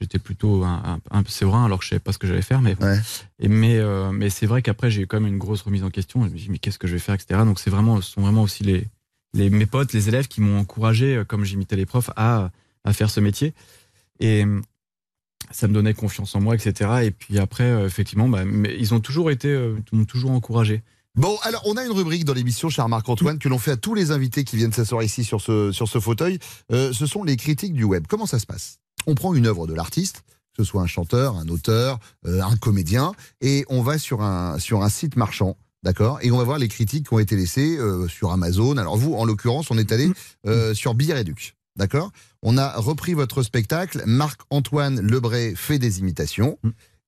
j'étais 0.00 0.18
plutôt 0.18 0.64
un, 0.64 0.82
un, 1.10 1.18
un 1.18 1.22
peu 1.22 1.30
séverin, 1.30 1.66
alors 1.66 1.78
que 1.78 1.84
je 1.84 1.90
savais 1.90 2.00
pas 2.00 2.12
ce 2.12 2.18
que 2.18 2.26
j'allais 2.26 2.42
faire, 2.42 2.62
mais 2.62 2.74
bon. 2.74 2.86
Et 3.38 3.48
mais 3.48 3.76
euh, 3.78 4.10
mais 4.10 4.30
c'est 4.30 4.46
vrai 4.46 4.62
qu'après 4.62 4.90
j'ai 4.90 5.02
eu 5.02 5.06
quand 5.06 5.20
même 5.20 5.32
une 5.32 5.38
grosse 5.38 5.62
remise 5.62 5.84
en 5.84 5.90
question. 5.90 6.24
Je 6.26 6.30
me 6.30 6.36
dis 6.36 6.48
mais 6.50 6.58
qu'est-ce 6.58 6.78
que 6.78 6.86
je 6.88 6.94
vais 6.94 6.98
faire, 6.98 7.14
etc. 7.14 7.40
Donc 7.44 7.58
c'est 7.60 7.70
vraiment, 7.70 8.00
ce 8.00 8.10
sont 8.12 8.22
vraiment 8.22 8.42
aussi 8.42 8.62
les 8.64 8.86
les 9.34 9.50
mes 9.50 9.66
potes, 9.66 9.92
les 9.92 10.08
élèves 10.08 10.28
qui 10.28 10.40
m'ont 10.40 10.58
encouragé, 10.58 11.22
comme 11.28 11.44
j'imitais 11.44 11.76
les 11.76 11.86
profs, 11.86 12.10
à 12.16 12.50
à 12.84 12.92
faire 12.94 13.10
ce 13.10 13.20
métier. 13.20 13.52
Et 14.20 14.44
ça 15.50 15.68
me 15.68 15.74
donnait 15.74 15.94
confiance 15.94 16.34
en 16.34 16.40
moi, 16.40 16.54
etc. 16.54 16.90
Et 17.04 17.10
puis 17.10 17.38
après, 17.38 17.64
euh, 17.64 17.86
effectivement, 17.86 18.28
bah, 18.28 18.44
mais 18.44 18.74
ils 18.78 18.94
ont 18.94 19.00
toujours 19.00 19.30
été, 19.30 19.48
euh, 19.48 19.76
ils 19.92 19.98
m'ont 19.98 20.04
toujours 20.04 20.30
encouragé. 20.30 20.82
Bon, 21.16 21.36
alors 21.42 21.62
on 21.66 21.76
a 21.76 21.84
une 21.84 21.92
rubrique 21.92 22.24
dans 22.24 22.34
l'émission, 22.34 22.68
cher 22.70 22.88
Marc-Antoine, 22.88 23.38
que 23.38 23.48
l'on 23.48 23.58
fait 23.58 23.72
à 23.72 23.76
tous 23.76 23.94
les 23.94 24.10
invités 24.10 24.42
qui 24.42 24.56
viennent 24.56 24.72
s'asseoir 24.72 25.02
ici 25.02 25.22
sur 25.22 25.40
ce, 25.40 25.70
sur 25.70 25.88
ce 25.88 26.00
fauteuil. 26.00 26.38
Euh, 26.72 26.92
ce 26.92 27.06
sont 27.06 27.22
les 27.22 27.36
critiques 27.36 27.74
du 27.74 27.84
web. 27.84 28.04
Comment 28.08 28.26
ça 28.26 28.40
se 28.40 28.46
passe? 28.46 28.78
On 29.06 29.14
prend 29.14 29.32
une 29.34 29.46
œuvre 29.46 29.68
de 29.68 29.74
l'artiste, 29.74 30.24
que 30.56 30.64
ce 30.64 30.64
soit 30.64 30.82
un 30.82 30.86
chanteur, 30.86 31.36
un 31.36 31.48
auteur, 31.48 31.98
un 32.24 32.56
comédien, 32.56 33.12
et 33.40 33.64
on 33.68 33.82
va 33.82 33.98
sur 33.98 34.22
un, 34.22 34.58
sur 34.58 34.82
un 34.82 34.88
site 34.88 35.16
marchand. 35.16 35.56
D'accord? 35.84 36.18
Et 36.22 36.30
on 36.30 36.38
va 36.38 36.44
voir 36.44 36.58
les 36.58 36.68
critiques 36.68 37.08
qui 37.08 37.14
ont 37.14 37.18
été 37.18 37.36
laissées 37.36 37.78
sur 38.08 38.32
Amazon. 38.32 38.78
Alors 38.78 38.96
vous, 38.96 39.14
en 39.14 39.26
l'occurrence, 39.26 39.70
on 39.70 39.76
est 39.76 39.92
allé 39.92 40.10
euh, 40.46 40.72
sur 40.72 40.94
Billet 40.94 41.12
Réduc. 41.12 41.54
D'accord? 41.76 42.12
On 42.42 42.56
a 42.56 42.76
repris 42.76 43.14
votre 43.14 43.42
spectacle. 43.42 44.02
Marc-Antoine 44.06 45.00
Lebré 45.00 45.54
fait 45.56 45.78
des 45.78 45.98
imitations. 45.98 46.58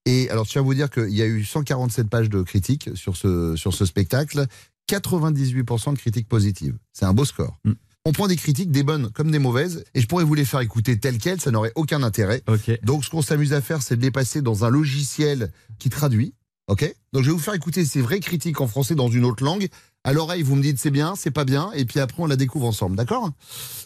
Et 0.05 0.29
alors, 0.29 0.45
je 0.45 0.51
tiens 0.51 0.61
à 0.61 0.63
vous 0.63 0.73
dire 0.73 0.89
qu'il 0.89 1.09
y 1.09 1.21
a 1.21 1.25
eu 1.25 1.43
147 1.43 2.09
pages 2.09 2.29
de 2.29 2.41
critiques 2.41 2.89
sur 2.95 3.15
ce, 3.17 3.55
sur 3.55 3.73
ce 3.73 3.85
spectacle. 3.85 4.45
98% 4.89 5.93
de 5.93 5.97
critiques 5.97 6.27
positives. 6.29 6.77
C'est 6.93 7.05
un 7.05 7.13
beau 7.13 7.25
score. 7.25 7.59
On 8.05 8.13
prend 8.13 8.27
des 8.27 8.37
critiques, 8.37 8.71
des 8.71 8.83
bonnes 8.83 9.11
comme 9.11 9.31
des 9.31 9.39
mauvaises, 9.39 9.83
et 9.93 9.99
je 9.99 10.07
pourrais 10.07 10.23
vous 10.23 10.33
les 10.33 10.45
faire 10.45 10.61
écouter 10.61 10.97
telles 10.97 11.17
quelles, 11.17 11.41
ça 11.41 11.51
n'aurait 11.51 11.73
aucun 11.75 12.03
intérêt. 12.03 12.41
Donc, 12.83 13.03
ce 13.03 13.09
qu'on 13.09 13.21
s'amuse 13.21 13.51
à 13.51 13.59
faire, 13.59 13.81
c'est 13.81 13.97
de 13.97 14.01
les 14.01 14.11
passer 14.11 14.41
dans 14.41 14.63
un 14.63 14.69
logiciel 14.69 15.51
qui 15.77 15.89
traduit. 15.89 16.33
Ok? 16.67 16.83
Donc, 17.11 17.23
je 17.23 17.29
vais 17.29 17.33
vous 17.33 17.41
faire 17.41 17.53
écouter 17.53 17.83
ces 17.83 18.01
vraies 18.01 18.21
critiques 18.21 18.61
en 18.61 18.67
français 18.67 18.95
dans 18.95 19.09
une 19.09 19.25
autre 19.25 19.43
langue. 19.43 19.67
À 20.07 20.13
l'oreille, 20.13 20.41
vous 20.41 20.55
me 20.55 20.61
dites 20.61 20.79
c'est 20.79 20.89
bien, 20.89 21.17
c'est 21.17 21.31
pas 21.31 21.43
bien, 21.43 21.69
et 21.73 21.83
puis 21.83 21.99
après, 21.99 22.23
on 22.23 22.27
la 22.27 22.37
découvre 22.37 22.65
ensemble. 22.65 22.95
D'accord? 22.95 23.29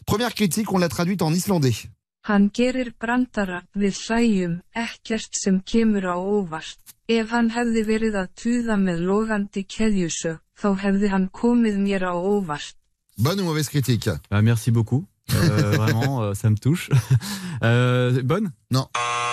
Première 0.05 0.36
critique, 0.36 0.72
on 0.72 0.78
l'a 0.78 0.88
traduite 0.88 1.24
en 1.24 1.34
islandais. 1.34 1.74
Hann 2.30 2.51
gerir 2.53 2.91
brandara 3.01 3.63
við 3.74 3.97
hlæjum, 3.97 4.51
ekkert 4.78 5.34
sem 5.34 5.57
kemur 5.65 6.05
á 6.05 6.22
óvart. 6.22 6.93
Ef 7.09 7.34
hann 7.34 7.49
hefði 7.49 7.82
verið 7.88 8.19
að 8.22 8.30
tuða 8.38 8.78
með 8.78 9.01
logandi 9.09 9.65
keðjusög, 9.65 10.38
þá 10.61 10.69
hefði 10.84 11.09
hann 11.09 11.26
komið 11.34 11.82
mér 11.82 12.05
á 12.05 12.13
óvart. 12.13 12.78
Bonne 13.17 13.41
ou 13.41 13.49
mauvaise 13.49 13.74
critique? 13.74 14.13
Bah, 14.30 14.45
merci 14.45 14.69
beaucoup. 14.69 15.09
Euh, 15.36 15.71
vraiment, 15.77 16.21
euh, 16.23 16.34
ça 16.34 16.49
me 16.49 16.57
touche. 16.57 16.89
Euh, 17.63 18.23
bonne? 18.23 18.49
Non. 18.71 18.88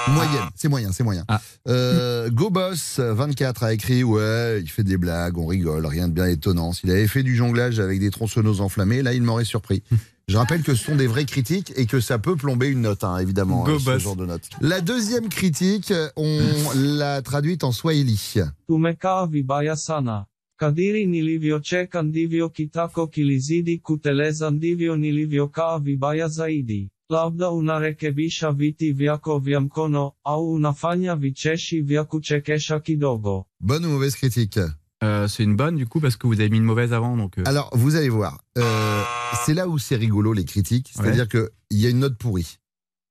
Moyenne, 0.08 0.50
c'est 0.54 0.68
moyen, 0.68 0.92
c'est 0.92 1.02
moyen. 1.02 1.24
Euh, 1.66 2.28
GoBoss24 2.28 3.64
a 3.64 3.72
écrit 3.72 4.04
Ouais, 4.04 4.60
il 4.60 4.68
fait 4.68 4.84
des 4.84 4.98
blagues, 4.98 5.38
on 5.38 5.46
rigole, 5.46 5.86
rien 5.86 6.08
de 6.08 6.12
bien 6.12 6.26
étonnant. 6.26 6.74
S'il 6.74 6.90
avait 6.90 7.06
fait 7.06 7.22
du 7.22 7.34
jonglage 7.34 7.80
avec 7.80 8.00
des 8.00 8.10
tronçonneuses 8.10 8.60
enflammées, 8.60 9.00
là, 9.00 9.14
il 9.14 9.22
m'aurait 9.22 9.46
surpris. 9.46 9.82
Je 10.28 10.36
rappelle 10.36 10.62
que 10.62 10.74
ce 10.74 10.84
sont 10.84 10.94
des 10.94 11.06
vraies 11.06 11.24
critiques 11.24 11.72
et 11.76 11.86
que 11.86 12.00
ça 12.00 12.18
peut 12.18 12.36
plomber 12.36 12.68
une 12.68 12.82
note, 12.82 13.02
hein, 13.02 13.16
évidemment, 13.16 13.64
Go 13.64 13.78
ce 13.78 13.84
Boss. 13.86 14.02
genre 14.02 14.16
de 14.16 14.26
note. 14.26 14.42
La 14.60 14.82
deuxième 14.82 15.30
critique, 15.30 15.90
on 16.16 16.40
l'a 16.74 17.22
traduite 17.22 17.64
en 17.64 17.72
Swahili. 17.72 18.34
Tumekaa 18.68 19.26
vibaya 19.26 19.74
sana. 19.74 20.26
Kadiri 20.62 21.06
nilivyocheka 21.06 22.02
ndivyo 22.02 22.48
kitako 22.48 23.06
kilizidi 23.06 23.78
kuteleza 23.78 24.50
ndivyo 24.50 24.96
nilivyokaa 24.96 25.78
vibaya 25.78 26.28
zaidi. 26.28 26.90
Labda 27.10 27.50
unarekebisha 27.50 28.52
viti 28.52 28.92
vyako 28.92 29.38
vya 29.38 29.60
mkono 29.60 30.12
au 30.24 30.52
unafanya 30.52 31.16
vicheshi 31.16 31.80
vya 31.80 32.04
kuchekesha 32.04 32.80
kidogo. 32.80 33.46
Bonne 33.60 33.86
ou 33.86 33.90
mauvaise 33.90 34.16
critique? 34.16 34.60
Euh, 35.04 35.28
C'est 35.28 35.44
une 35.44 35.54
bonne 35.56 35.76
du 35.76 35.86
coup 35.86 36.00
parce 36.00 36.16
que 36.16 36.26
vous 36.26 36.40
avez 36.40 36.50
mis 36.50 36.56
une 36.58 36.64
mauvaise 36.64 36.92
avant. 36.92 37.16
Donc, 37.16 37.38
euh, 37.38 37.44
Alors, 37.46 37.70
vous 37.76 37.94
allez 37.94 38.08
voir. 38.08 38.42
Euh, 38.58 39.02
c'est 39.46 39.54
là 39.54 39.68
où 39.68 39.78
c'est 39.78 39.94
rigolo, 39.96 40.32
les 40.32 40.44
critiques. 40.44 40.90
C'est-à-dire 40.92 41.28
qu'il 41.28 41.48
y 41.70 41.86
a 41.86 41.90
une 41.90 42.00
note 42.00 42.18
pourrie. 42.18 42.58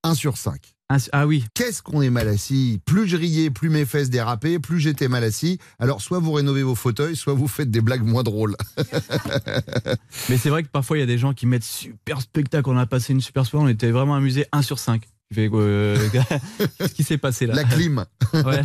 1 0.03 0.15
sur 0.15 0.35
5. 0.37 0.75
Ah 1.11 1.27
oui. 1.27 1.45
Qu'est-ce 1.53 1.81
qu'on 1.81 2.01
est 2.01 2.09
mal 2.09 2.27
assis? 2.27 2.81
Plus 2.85 3.07
je 3.07 3.17
riais, 3.17 3.49
plus 3.49 3.69
mes 3.69 3.85
fesses 3.85 4.09
dérapaient, 4.09 4.59
plus 4.59 4.79
j'étais 4.79 5.07
mal 5.07 5.23
assis. 5.23 5.59
Alors, 5.79 6.01
soit 6.01 6.19
vous 6.19 6.31
rénovez 6.31 6.63
vos 6.63 6.75
fauteuils, 6.75 7.15
soit 7.15 7.33
vous 7.33 7.47
faites 7.47 7.69
des 7.69 7.81
blagues 7.81 8.03
moins 8.03 8.23
drôles. 8.23 8.55
Mais 10.29 10.37
c'est 10.37 10.49
vrai 10.49 10.63
que 10.63 10.69
parfois 10.69 10.97
il 10.97 11.01
y 11.01 11.03
a 11.03 11.07
des 11.07 11.17
gens 11.17 11.33
qui 11.33 11.45
mettent 11.45 11.63
super 11.63 12.21
spectacle, 12.21 12.69
on 12.69 12.77
a 12.77 12.85
passé 12.85 13.13
une 13.13 13.21
super 13.21 13.45
soirée, 13.45 13.65
on 13.65 13.69
était 13.69 13.91
vraiment 13.91 14.15
amusés, 14.15 14.45
1 14.51 14.61
sur 14.61 14.79
5. 14.79 15.01
Tu 15.29 15.35
fais 15.35 15.49
quoi, 15.49 15.59
euh, 15.59 15.97
Qu'est-ce 16.77 16.93
qui 16.93 17.03
s'est 17.03 17.17
passé 17.17 17.45
là 17.45 17.53
La 17.53 17.63
clim. 17.63 18.05
Ouais. 18.33 18.61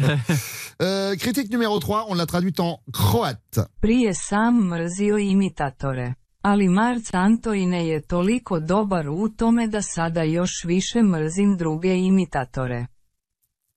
Euh, 0.80 1.14
critique 1.16 1.50
numéro 1.50 1.78
3, 1.78 2.06
on 2.08 2.14
l'a 2.14 2.26
traduite 2.26 2.58
en 2.60 2.80
croate. 2.92 3.60
Prije 3.80 4.12
sam 4.12 4.68
mrzio 4.68 5.18
imitatore. 5.18 6.14
Ali 6.42 6.68
Marc 6.68 7.14
Antoine 7.14 7.88
je 7.88 8.00
toliko 8.00 8.60
dobar 8.60 9.08
u 9.08 9.28
tome 9.28 9.66
da 9.66 9.82
sada 9.82 10.22
još 10.22 10.50
više 10.64 11.02
mrzim 11.02 11.56
druge 11.56 11.96
imitatore. 11.96 12.86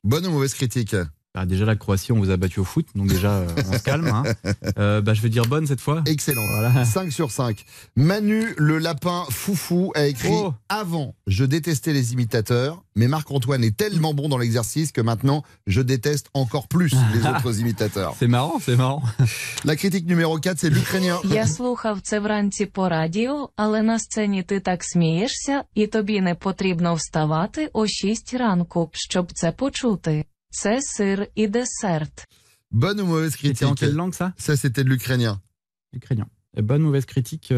Bonne 0.03 0.27
ou 0.27 0.31
mauvaise 0.31 0.57
critique 0.57 1.05
Bah, 1.34 1.46
déjà 1.46 1.64
la 1.64 1.76
Croatie, 1.76 2.10
on 2.10 2.18
vous 2.18 2.30
a 2.32 2.36
battu 2.36 2.58
au 2.58 2.64
foot, 2.64 2.86
donc 2.96 3.06
déjà 3.06 3.30
euh, 3.34 3.46
on 3.68 3.72
se 3.74 3.82
calme. 3.84 4.08
hein. 4.08 4.24
Euh, 4.78 5.00
bah, 5.00 5.14
je 5.14 5.22
vais 5.22 5.28
dire 5.28 5.46
bonne 5.46 5.64
cette 5.64 5.80
fois. 5.80 6.02
Excellent. 6.06 6.42
Voilà. 6.58 6.84
5 6.84 7.12
sur 7.12 7.30
5. 7.30 7.64
Manu 7.94 8.52
le 8.56 8.78
lapin 8.78 9.24
foufou 9.30 9.92
a 9.94 10.06
écrit 10.06 10.28
Oh. 10.32 10.52
Avant, 10.68 11.14
je 11.28 11.44
détestais 11.44 11.92
les 11.92 12.14
imitateurs, 12.14 12.82
mais 12.96 13.06
Marc-Antoine 13.06 13.62
est 13.62 13.76
tellement 13.76 14.12
bon 14.12 14.28
dans 14.28 14.38
l'exercice 14.38 14.90
que 14.90 15.00
maintenant, 15.00 15.44
je 15.68 15.80
déteste 15.82 16.30
encore 16.34 16.66
plus 16.66 16.92
les 17.14 17.20
autres 17.24 17.60
imitateurs. 17.60 18.16
C'est 18.18 18.26
marrant, 18.26 18.58
c'est 18.60 18.76
marrant. 18.76 19.02
La 19.64 19.76
critique 19.76 20.06
numéro 20.08 20.36
4, 20.40 20.58
c'est 20.58 20.70
l'Ukrainien. 20.70 21.20
Я 21.24 21.46
слухав 21.46 22.00
це 22.02 22.20
вранці 22.20 22.66
по 22.66 22.88
радіо, 22.88 23.50
але 23.56 23.82
на 23.82 23.98
сцені 23.98 24.42
ти 24.42 24.60
так 24.60 24.84
смієшся, 24.84 25.62
і 25.74 25.86
тобі 25.86 26.20
не 26.20 26.34
потрібно 26.34 26.94
вставати 26.94 27.70
о 27.72 27.86
6 27.86 28.34
ранку, 28.34 28.90
щоб 28.92 29.32
це 29.32 29.52
почути. 29.52 30.24
Cesser 30.55 31.29
et 31.35 31.47
dessert. 31.47 32.07
Eh, 32.17 32.23
bonne 32.71 33.01
ou 33.01 33.05
mauvaise 33.05 33.35
critique 33.35 33.57
C'était 33.57 33.65
en 33.65 33.75
quelle 33.75 33.95
langue 33.95 34.13
ça? 34.13 34.33
Ça, 34.37 34.55
c'était 34.55 34.83
de 34.83 34.89
l'ukrainien. 34.89 35.41
L'ukrainien. 35.93 36.27
Bonne 36.57 36.83
ou 36.83 36.85
mauvaise 36.85 37.05
critique 37.05 37.51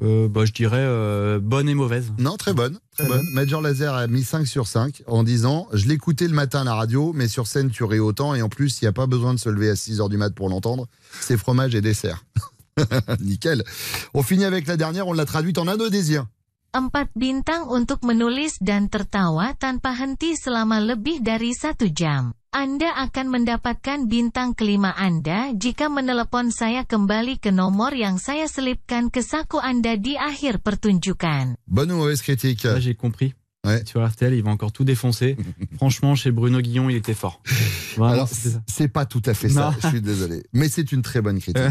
bah, 0.00 0.44
je 0.44 0.52
dirais 0.52 0.84
euh, 0.84 1.38
bonne 1.40 1.68
et 1.68 1.74
mauvaise. 1.74 2.12
Non, 2.18 2.36
très 2.36 2.52
bonne. 2.52 2.78
Très, 2.96 3.06
bonne. 3.06 3.22
Major 3.32 3.62
Laser 3.62 3.94
a 3.94 4.06
mis 4.06 4.24
5 4.24 4.46
sur 4.46 4.66
5 4.66 5.02
en 5.06 5.22
disant 5.22 5.68
Je 5.72 5.86
l'écoutais 5.88 6.28
le 6.28 6.34
matin 6.34 6.62
à 6.62 6.64
la 6.64 6.74
radio, 6.74 7.12
mais 7.14 7.28
sur 7.28 7.46
scène, 7.46 7.70
tu 7.70 7.84
ris 7.84 7.98
autant. 7.98 8.34
Et 8.34 8.42
en 8.42 8.48
plus, 8.48 8.80
il 8.80 8.84
n'y 8.84 8.88
a 8.88 8.92
pas 8.92 9.06
besoin 9.06 9.32
de 9.32 9.38
se 9.38 9.48
lever 9.48 9.70
à 9.70 9.76
6 9.76 10.00
h 10.00 10.08
du 10.10 10.16
mat 10.16 10.34
pour 10.34 10.48
l'entendre. 10.48 10.86
C'est 11.20 11.36
fromage 11.36 11.74
et 11.74 11.80
dessert. 11.80 12.24
Nickel. 13.20 13.64
On 14.12 14.22
finit 14.22 14.44
avec 14.44 14.66
la 14.66 14.76
dernière 14.76 15.08
on 15.08 15.14
l'a 15.14 15.24
traduite 15.24 15.56
en 15.58 15.66
indonésien. 15.66 16.28
Empat 16.76 17.08
bintang 17.16 17.72
untuk 17.72 18.04
menulis 18.04 18.60
dan 18.60 18.92
tertawa 18.92 19.56
tanpa 19.56 19.96
henti 19.96 20.36
selama 20.36 20.76
lebih 20.76 21.24
dari 21.24 21.56
satu 21.56 21.88
jam. 21.88 22.36
Anda 22.52 22.92
akan 23.00 23.32
mendapatkan 23.32 24.04
bintang 24.04 24.52
kelima 24.52 24.92
Anda 24.92 25.56
jika 25.56 25.88
menelepon 25.88 26.52
saya 26.52 26.84
kembali 26.84 27.40
ke 27.40 27.48
nomor 27.48 27.96
yang 27.96 28.20
saya 28.20 28.44
selipkan 28.44 29.08
ke 29.08 29.24
saku 29.24 29.56
Anda 29.56 29.96
di 29.96 30.20
akhir 30.20 30.60
pertunjukan. 30.60 31.56
Bonne 31.64 31.96
ou 31.96 32.04
mauvaise 32.04 32.20
critique 32.20 32.68
Là, 32.68 32.76
j'ai 32.76 32.92
compris. 32.92 33.32
Sur 33.88 34.04
RTL, 34.04 34.36
il 34.36 34.44
va 34.44 34.52
encore 34.52 34.70
tout 34.70 34.84
défoncer. 34.84 35.40
Franchement, 35.80 36.14
chez 36.14 36.30
Bruno 36.30 36.60
Guillon, 36.60 36.92
il 36.92 36.96
était 36.96 37.16
fort. 37.16 37.40
Alors, 38.04 38.28
c'est 38.66 38.88
pas 38.88 39.06
tout 39.06 39.22
à 39.26 39.34
fait 39.34 39.48
ça, 39.48 39.70
Non. 39.70 39.76
je 39.82 39.88
suis 39.88 40.00
désolé. 40.02 40.42
Mais 40.52 40.68
c'est 40.68 40.92
une 40.92 41.02
très 41.02 41.20
bonne 41.22 41.38
critique. 41.40 41.62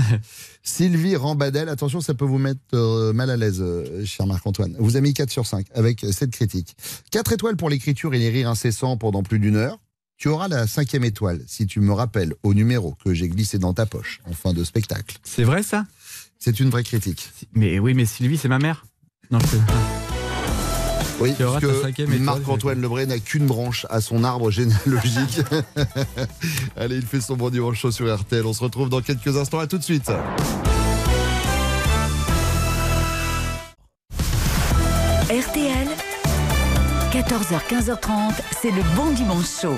Sylvie 0.64 1.16
Rambadel, 1.16 1.70
attention, 1.70 2.02
ça 2.02 2.14
peut 2.14 2.26
vous 2.26 2.38
mettre 2.38 2.60
euh, 2.74 3.14
mal 3.14 3.30
à 3.30 3.38
l'aise, 3.38 3.60
euh, 3.62 4.04
cher 4.06 4.26
Marc-Antoine. 4.28 4.76
Vous 4.80 4.96
avez 4.96 5.02
mis 5.08 5.14
4 5.14 5.30
sur 5.30 5.46
5 5.46 5.68
avec 5.74 6.06
cette 6.12 6.32
critique. 6.32 6.76
4 7.12 7.34
étoiles 7.34 7.56
pour 7.58 7.70
l'écriture 7.70 8.14
et 8.14 8.20
les 8.20 8.30
rires 8.30 8.50
incessants 8.50 8.98
pendant 8.98 9.24
plus 9.24 9.40
d'une 9.40 9.56
heure. 9.56 9.78
Tu 10.18 10.30
auras 10.30 10.48
la 10.48 10.66
cinquième 10.66 11.04
étoile 11.04 11.42
si 11.46 11.68
tu 11.68 11.82
me 11.82 11.92
rappelles 11.92 12.34
au 12.44 12.54
numéro 12.54 12.96
que 13.04 13.14
j'ai 13.14 13.28
glissé 13.28 13.60
dans 13.60 13.74
ta 13.74 13.86
poche 13.86 14.22
en 14.26 14.34
fin 14.34 14.54
de 14.54 14.64
spectacle. 14.64 15.18
C'est 15.24 15.44
vrai 15.44 15.62
ça? 15.62 15.86
C'est 16.40 16.60
une 16.60 16.70
vraie 16.70 16.84
critique. 16.84 17.30
Mais 17.54 17.80
oui, 17.80 17.94
mais 17.94 18.06
Sylvie, 18.06 18.38
c'est 18.38 18.48
ma 18.48 18.60
mère. 18.60 18.86
Non, 19.32 19.40
c'est- 19.40 20.05
Oui, 21.20 21.34
Tu 21.36 21.44
auras 21.44 21.60
parce 21.60 21.72
ta 21.74 21.80
que 21.80 21.82
cinquième 21.82 22.12
étoile, 22.12 22.24
Marc-Antoine 22.24 22.82
Lebray 22.82 23.08
n'a 23.08 23.20
qu'une 23.20 23.46
branche 23.46 23.86
à 23.90 24.02
son 24.02 24.24
arbre 24.24 24.52
généalogique. 24.52 25.42
Allez, 26.76 26.98
il 26.98 27.06
fait 27.06 27.22
son 27.22 27.36
bon 27.38 27.50
dimanche 27.50 27.80
chaud 27.80 27.92
sur 27.92 28.14
RTL. 28.14 28.46
On 28.46 28.54
se 28.54 28.64
retrouve 28.64 28.90
dans 28.90 29.02
quelques 29.02 29.38
instants. 29.38 29.60
À 29.60 29.68
tout 29.68 29.78
de 29.78 29.84
suite. 29.84 30.12
RTL, 35.30 35.88
14h, 37.12 37.60
15h30, 37.70 38.34
c'est 38.62 38.72
le 38.72 38.82
bon 38.96 39.12
dimanche 39.12 39.62
chaud. 39.62 39.78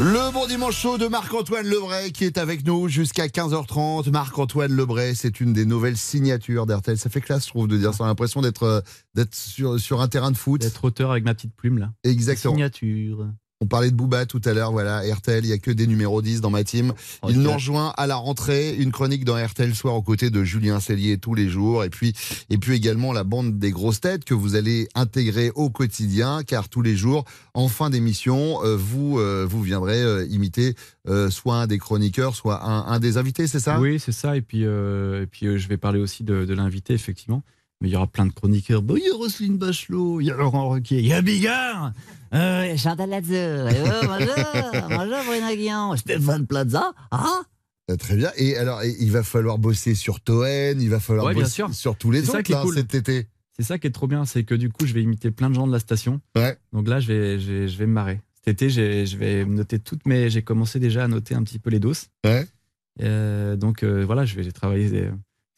Le 0.00 0.32
bon 0.32 0.46
dimanche 0.48 0.76
chaud 0.76 0.98
de 0.98 1.06
Marc-Antoine 1.06 1.66
Lebray 1.66 2.10
qui 2.10 2.24
est 2.24 2.36
avec 2.36 2.66
nous 2.66 2.88
jusqu'à 2.88 3.28
15h30. 3.28 4.10
Marc-Antoine 4.10 4.72
Lebray, 4.72 5.14
c'est 5.14 5.40
une 5.40 5.52
des 5.52 5.64
nouvelles 5.64 5.96
signatures 5.96 6.66
d'RTL. 6.66 6.98
Ça 6.98 7.10
fait 7.10 7.20
classe, 7.20 7.44
je 7.44 7.50
trouve, 7.50 7.68
de 7.68 7.76
dire 7.76 7.94
ça. 7.94 8.02
On 8.02 8.06
a 8.06 8.08
l'impression 8.08 8.40
d'être 8.40 8.64
euh, 8.64 8.80
d'être 9.14 9.36
sur, 9.36 9.78
sur 9.78 10.00
un 10.00 10.08
terrain 10.08 10.32
de 10.32 10.36
foot. 10.36 10.60
D'être 10.62 10.84
auteur 10.84 11.12
avec 11.12 11.22
ma 11.24 11.32
petite 11.32 11.54
plume 11.54 11.78
là. 11.78 11.92
Exactement. 12.02 12.54
Signature. 12.54 13.28
On 13.64 13.66
parlait 13.66 13.90
de 13.90 13.96
Booba 13.96 14.26
tout 14.26 14.42
à 14.44 14.52
l'heure, 14.52 14.72
voilà, 14.72 15.00
RTL, 15.00 15.42
il 15.42 15.46
n'y 15.46 15.54
a 15.54 15.58
que 15.58 15.70
des 15.70 15.86
numéros 15.86 16.20
10 16.20 16.42
dans 16.42 16.50
ma 16.50 16.64
team. 16.64 16.92
Il 17.30 17.40
nous 17.40 17.50
rejoint 17.50 17.94
à 17.96 18.06
la 18.06 18.16
rentrée, 18.16 18.74
une 18.74 18.92
chronique 18.92 19.24
dans 19.24 19.42
RTL 19.42 19.74
Soir 19.74 19.94
aux 19.94 20.02
côtés 20.02 20.28
de 20.28 20.44
Julien 20.44 20.80
Cellier 20.80 21.16
tous 21.16 21.34
les 21.34 21.48
jours, 21.48 21.82
et 21.82 21.88
puis, 21.88 22.12
et 22.50 22.58
puis 22.58 22.76
également 22.76 23.14
la 23.14 23.24
bande 23.24 23.58
des 23.58 23.70
grosses 23.70 24.02
têtes 24.02 24.26
que 24.26 24.34
vous 24.34 24.54
allez 24.54 24.86
intégrer 24.94 25.50
au 25.54 25.70
quotidien, 25.70 26.42
car 26.46 26.68
tous 26.68 26.82
les 26.82 26.94
jours, 26.94 27.24
en 27.54 27.68
fin 27.68 27.88
d'émission, 27.88 28.62
euh, 28.64 28.76
vous, 28.76 29.18
euh, 29.18 29.46
vous 29.48 29.62
viendrez 29.62 30.02
euh, 30.02 30.26
imiter 30.26 30.74
soit 31.30 31.56
un 31.56 31.66
des 31.66 31.78
chroniqueurs, 31.78 32.34
soit 32.34 32.62
un, 32.66 32.86
un 32.86 33.00
des 33.00 33.16
invités, 33.16 33.46
c'est 33.46 33.60
ça? 33.60 33.80
Oui, 33.80 33.98
c'est 33.98 34.12
ça. 34.12 34.36
Et 34.36 34.42
puis, 34.42 34.64
euh, 34.64 35.22
et 35.22 35.26
puis 35.26 35.46
euh, 35.46 35.56
je 35.56 35.68
vais 35.68 35.76
parler 35.78 36.00
aussi 36.00 36.22
de, 36.22 36.44
de 36.44 36.54
l'invité, 36.54 36.92
effectivement. 36.92 37.42
Mais 37.80 37.88
il 37.88 37.92
y 37.92 37.96
aura 37.96 38.06
plein 38.06 38.26
de 38.26 38.32
chroniqueurs. 38.32 38.82
Bon, 38.82 38.96
il 38.96 39.04
y 39.04 39.10
a 39.10 39.14
Roselyne 39.14 39.58
Bachelot, 39.58 40.20
il 40.20 40.26
y 40.26 40.30
a 40.30 40.36
Laurent 40.36 40.68
Ruquier, 40.70 41.00
il 41.00 41.06
y 41.06 41.12
a 41.12 41.20
Bigard, 41.22 41.92
euh, 42.32 42.76
Chantal 42.76 43.10
Latsou, 43.10 43.32
oh, 43.32 44.06
bonjour, 44.06 44.88
bonjour 44.88 45.18
Bruno 45.26 45.54
Guillon, 45.54 45.96
Stéphane 45.96 46.46
Plaza. 46.46 46.92
Ah 47.10 47.42
Très 47.98 48.16
bien. 48.16 48.30
Et 48.38 48.56
alors, 48.56 48.82
il 48.82 49.10
va 49.12 49.22
falloir 49.22 49.58
bosser 49.58 49.94
sur 49.94 50.20
Toen, 50.20 50.80
il 50.80 50.88
va 50.88 51.00
falloir 51.00 51.26
Ouais, 51.26 51.34
bien 51.34 51.42
bosser 51.42 51.54
sûr. 51.54 51.74
sur 51.74 51.96
tous 51.96 52.10
les 52.10 52.22
ça 52.24 52.32
autres 52.32 52.40
qui 52.42 52.52
est 52.52 52.54
là, 52.54 52.62
cool. 52.62 52.74
cet 52.74 52.94
été. 52.94 53.26
C'est 53.56 53.62
ça 53.62 53.78
qui 53.78 53.86
est 53.86 53.90
trop 53.90 54.06
bien, 54.06 54.24
c'est 54.24 54.42
que 54.44 54.54
du 54.54 54.70
coup, 54.70 54.86
je 54.86 54.94
vais 54.94 55.02
imiter 55.02 55.30
plein 55.30 55.50
de 55.50 55.54
gens 55.54 55.66
de 55.66 55.72
la 55.72 55.78
station. 55.78 56.20
Ouais. 56.34 56.56
Donc 56.72 56.88
là, 56.88 56.98
je 56.98 57.08
vais, 57.12 57.38
je 57.38 57.52
vais, 57.52 57.68
je 57.68 57.76
vais 57.76 57.86
me 57.86 57.92
marrer. 57.92 58.20
Cet 58.44 58.62
été, 58.62 58.70
je 58.70 59.16
vais 59.16 59.44
noter 59.44 59.78
toutes 59.78 60.06
mes. 60.06 60.30
J'ai 60.30 60.42
commencé 60.42 60.80
déjà 60.80 61.04
à 61.04 61.08
noter 61.08 61.34
un 61.34 61.42
petit 61.42 61.58
peu 61.58 61.68
les 61.70 61.78
doses. 61.78 62.06
Ouais. 62.24 62.46
Euh, 63.02 63.54
donc 63.56 63.82
euh, 63.82 64.02
voilà, 64.04 64.24
je 64.24 64.34
vais 64.36 64.50
travailler. 64.50 65.10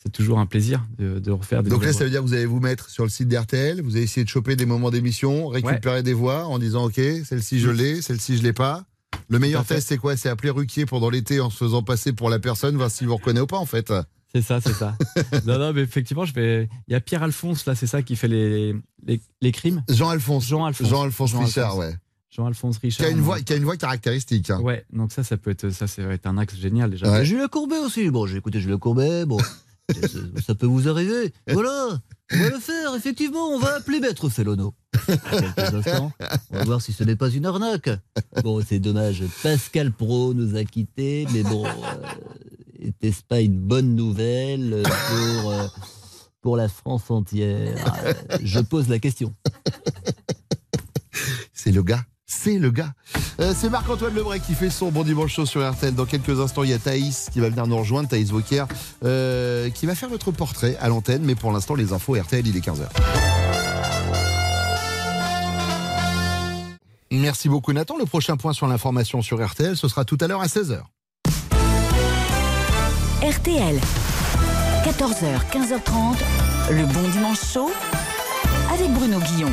C'est 0.07 0.12
toujours 0.12 0.38
un 0.38 0.46
plaisir 0.46 0.84
de, 0.98 1.18
de 1.18 1.30
refaire 1.32 1.62
des 1.62 1.70
Donc 1.70 1.84
là, 1.84 1.92
ça 1.92 2.04
veut 2.04 2.11
dire 2.11 2.20
que 2.22 2.26
vous 2.26 2.34
allez 2.34 2.46
vous 2.46 2.61
mettre 2.61 2.88
sur 2.90 3.02
le 3.04 3.11
site 3.11 3.28
d'RTL, 3.28 3.82
vous 3.82 3.96
allez 3.96 4.04
essayer 4.04 4.24
de 4.24 4.28
choper 4.28 4.54
des 4.57 4.64
moments 4.66 4.90
d'émission, 4.90 5.48
récupérer 5.48 6.02
des 6.02 6.12
voix 6.14 6.46
en 6.46 6.59
disant 6.59 6.84
OK, 6.86 7.00
celle-ci 7.24 7.59
je 7.61 7.70
l'ai, 7.70 8.00
celle-ci 8.02 8.36
je 8.38 8.42
l'ai 8.42 8.52
pas. 8.52 8.84
Le 9.28 9.38
meilleur 9.38 9.64
test, 9.64 9.88
c'est 9.88 9.98
quoi? 9.98 10.16
C'est 10.16 10.28
appeler 10.28 10.50
Ruquier 10.50 10.86
pendant 10.86 11.11
l'été 11.11 11.40
en 11.40 11.50
se 11.50 11.57
faisant 11.57 11.82
passer 11.82 12.12
pour 12.12 12.30
la 12.30 12.38
personne, 12.38 12.76
voir 12.76 12.90
s'il 12.90 13.09
vous 13.09 13.16
reconnaît 13.16 13.40
ou 13.40 13.46
pas 13.46 13.59
en 13.59 13.66
fait. 13.66 13.92
C'est 14.32 14.42
ça, 14.42 14.61
c'est 14.61 14.72
ça. 14.74 14.96
non, 15.46 15.59
non, 15.59 15.72
mais 15.72 15.80
effectivement, 15.82 16.24
je 16.24 16.34
vais. 16.34 16.68
Il 16.86 16.92
y 16.92 16.94
a 16.94 17.00
Pierre 17.00 17.22
Alphonse, 17.24 17.66
là, 17.66 17.74
c'est 17.74 17.86
ça 17.86 18.02
qui 18.02 18.14
fait 18.16 18.28
les, 18.28 18.74
les, 19.04 19.20
les 19.40 19.52
crimes? 19.52 19.82
Jean-Alphonse. 19.88 20.46
Jean-Alphonse. 20.46 20.88
Jean-Alphonse 20.88 21.34
Richard, 21.34 21.78
ouais. 21.78 21.94
Jean-Alphonse 22.30 22.78
Qui 22.78 22.88
Richard. 22.88 23.07
a 23.07 23.11
une 23.11 23.20
voix, 23.20 23.40
qui 23.40 23.52
a 23.54 23.57
une 23.57 23.64
voix 23.64 23.76
caractéristique. 23.78 24.50
hein. 24.50 24.61
Ouais, 24.61 24.84
donc 24.92 25.11
ça, 25.11 25.24
ça 25.24 25.36
peut 25.38 25.50
être, 25.52 25.70
ça, 25.70 25.86
ça 25.86 26.02
va 26.07 26.12
être 26.12 26.26
un 26.26 26.36
axe 26.36 26.54
génial 26.57 26.90
déjà. 26.90 27.11
Ouais. 27.11 27.24
Julien 27.24 27.48
Courbet 27.48 27.78
aussi. 27.78 28.11
Bon, 28.11 28.26
j'ai 28.26 28.36
écouté 28.36 28.61
Julien 28.61 28.78
Courbet. 28.78 29.24
Bon, 29.24 29.38
ça, 30.45 30.55
peut 30.55 30.66
vous 30.66 30.89
arriver. 30.89 31.32
Voilà, 31.49 32.01
on 32.32 32.39
va 32.39 32.51
le 32.51 32.59
faire. 32.59 32.95
Effectivement, 32.95 33.49
on 33.51 33.59
va 33.59 33.76
appeler 33.76 34.01
Maître 34.01 34.28
Félono. 34.28 34.74
Dans 35.09 35.16
quelques 35.16 35.74
instants, 35.74 36.12
on 36.51 36.59
va 36.59 36.64
voir 36.64 36.82
si 36.82 36.93
ce 36.93 37.05
n'est 37.05 37.16
pas 37.16 37.30
une 37.30 37.47
arnaque. 37.47 37.91
Bon, 38.43 38.61
c'est 38.66 38.78
dommage. 38.78 39.22
Pascal 39.43 39.93
Pro 39.93 40.34
nous 40.34 40.57
a 40.57 40.64
quittés, 40.64 41.26
mais 41.32 41.43
bon, 41.43 41.64
euh, 41.66 41.70
était-ce 42.78 43.22
pas 43.22 43.41
une 43.41 43.59
bonne 43.59 43.95
nouvelle 43.95 44.82
pour, 44.82 45.51
euh, 45.51 46.57
la 46.57 46.68
France 46.68 47.11
entière? 47.11 47.76
Euh, 48.05 48.14
Je 48.43 48.61
pose 48.61 48.89
la 48.89 48.99
question. 48.99 49.34
C'est 51.53 51.72
le 51.72 51.82
gars. 51.82 52.05
C'est 52.27 52.59
le 52.59 52.70
gars. 52.70 52.93
Euh, 53.39 53.55
c'est 53.57 53.70
Marc-Antoine 53.70 54.14
Lebray 54.14 54.41
qui 54.41 54.55
fait 54.55 54.68
son 54.68 54.91
bon 54.91 55.05
dimanche 55.05 55.35
chaud 55.35 55.47
sur 55.47 55.68
RTL. 55.68 55.95
Dans 55.95 56.07
quelques 56.07 56.41
instants, 56.41 56.64
il 56.64 56.70
y 56.70 56.72
a 56.72 56.79
Thaïs 56.79 57.29
qui 57.33 57.39
va 57.39 57.49
venir 57.49 57.66
nous 57.68 57.77
rejoindre, 57.79 58.09
Thaïs 58.09 58.31
Vauquier, 58.31 58.64
euh, 59.05 59.70
qui 59.70 59.87
va 59.87 59.95
faire 59.95 60.09
votre 60.09 60.33
portrait 60.33 60.77
à 60.81 60.89
l'antenne. 60.89 61.22
Mais 61.22 61.37
pour 61.37 61.53
l'instant, 61.53 61.77
les 61.77 61.93
infos 61.93 62.14
RTL, 62.14 62.45
il 62.47 62.57
est 62.57 62.61
15h. 62.61 62.89
Merci 67.12 67.49
beaucoup 67.49 67.72
Nathan. 67.72 67.97
Le 67.97 68.07
prochain 68.07 68.37
point 68.37 68.53
sur 68.53 68.66
l'information 68.66 69.22
sur 69.22 69.45
RTL, 69.45 69.77
ce 69.77 69.87
sera 69.87 70.05
tout 70.05 70.18
à 70.20 70.27
l'heure 70.27 70.41
à 70.41 70.47
16h. 70.47 70.81
RTL, 73.22 73.81
14h, 74.85 75.41
15h30, 75.53 76.16
le 76.70 76.85
bon 76.93 77.09
dimanche 77.09 77.53
chaud 77.53 77.70
avec 78.72 78.91
Bruno 78.93 79.18
Guillon. 79.20 79.53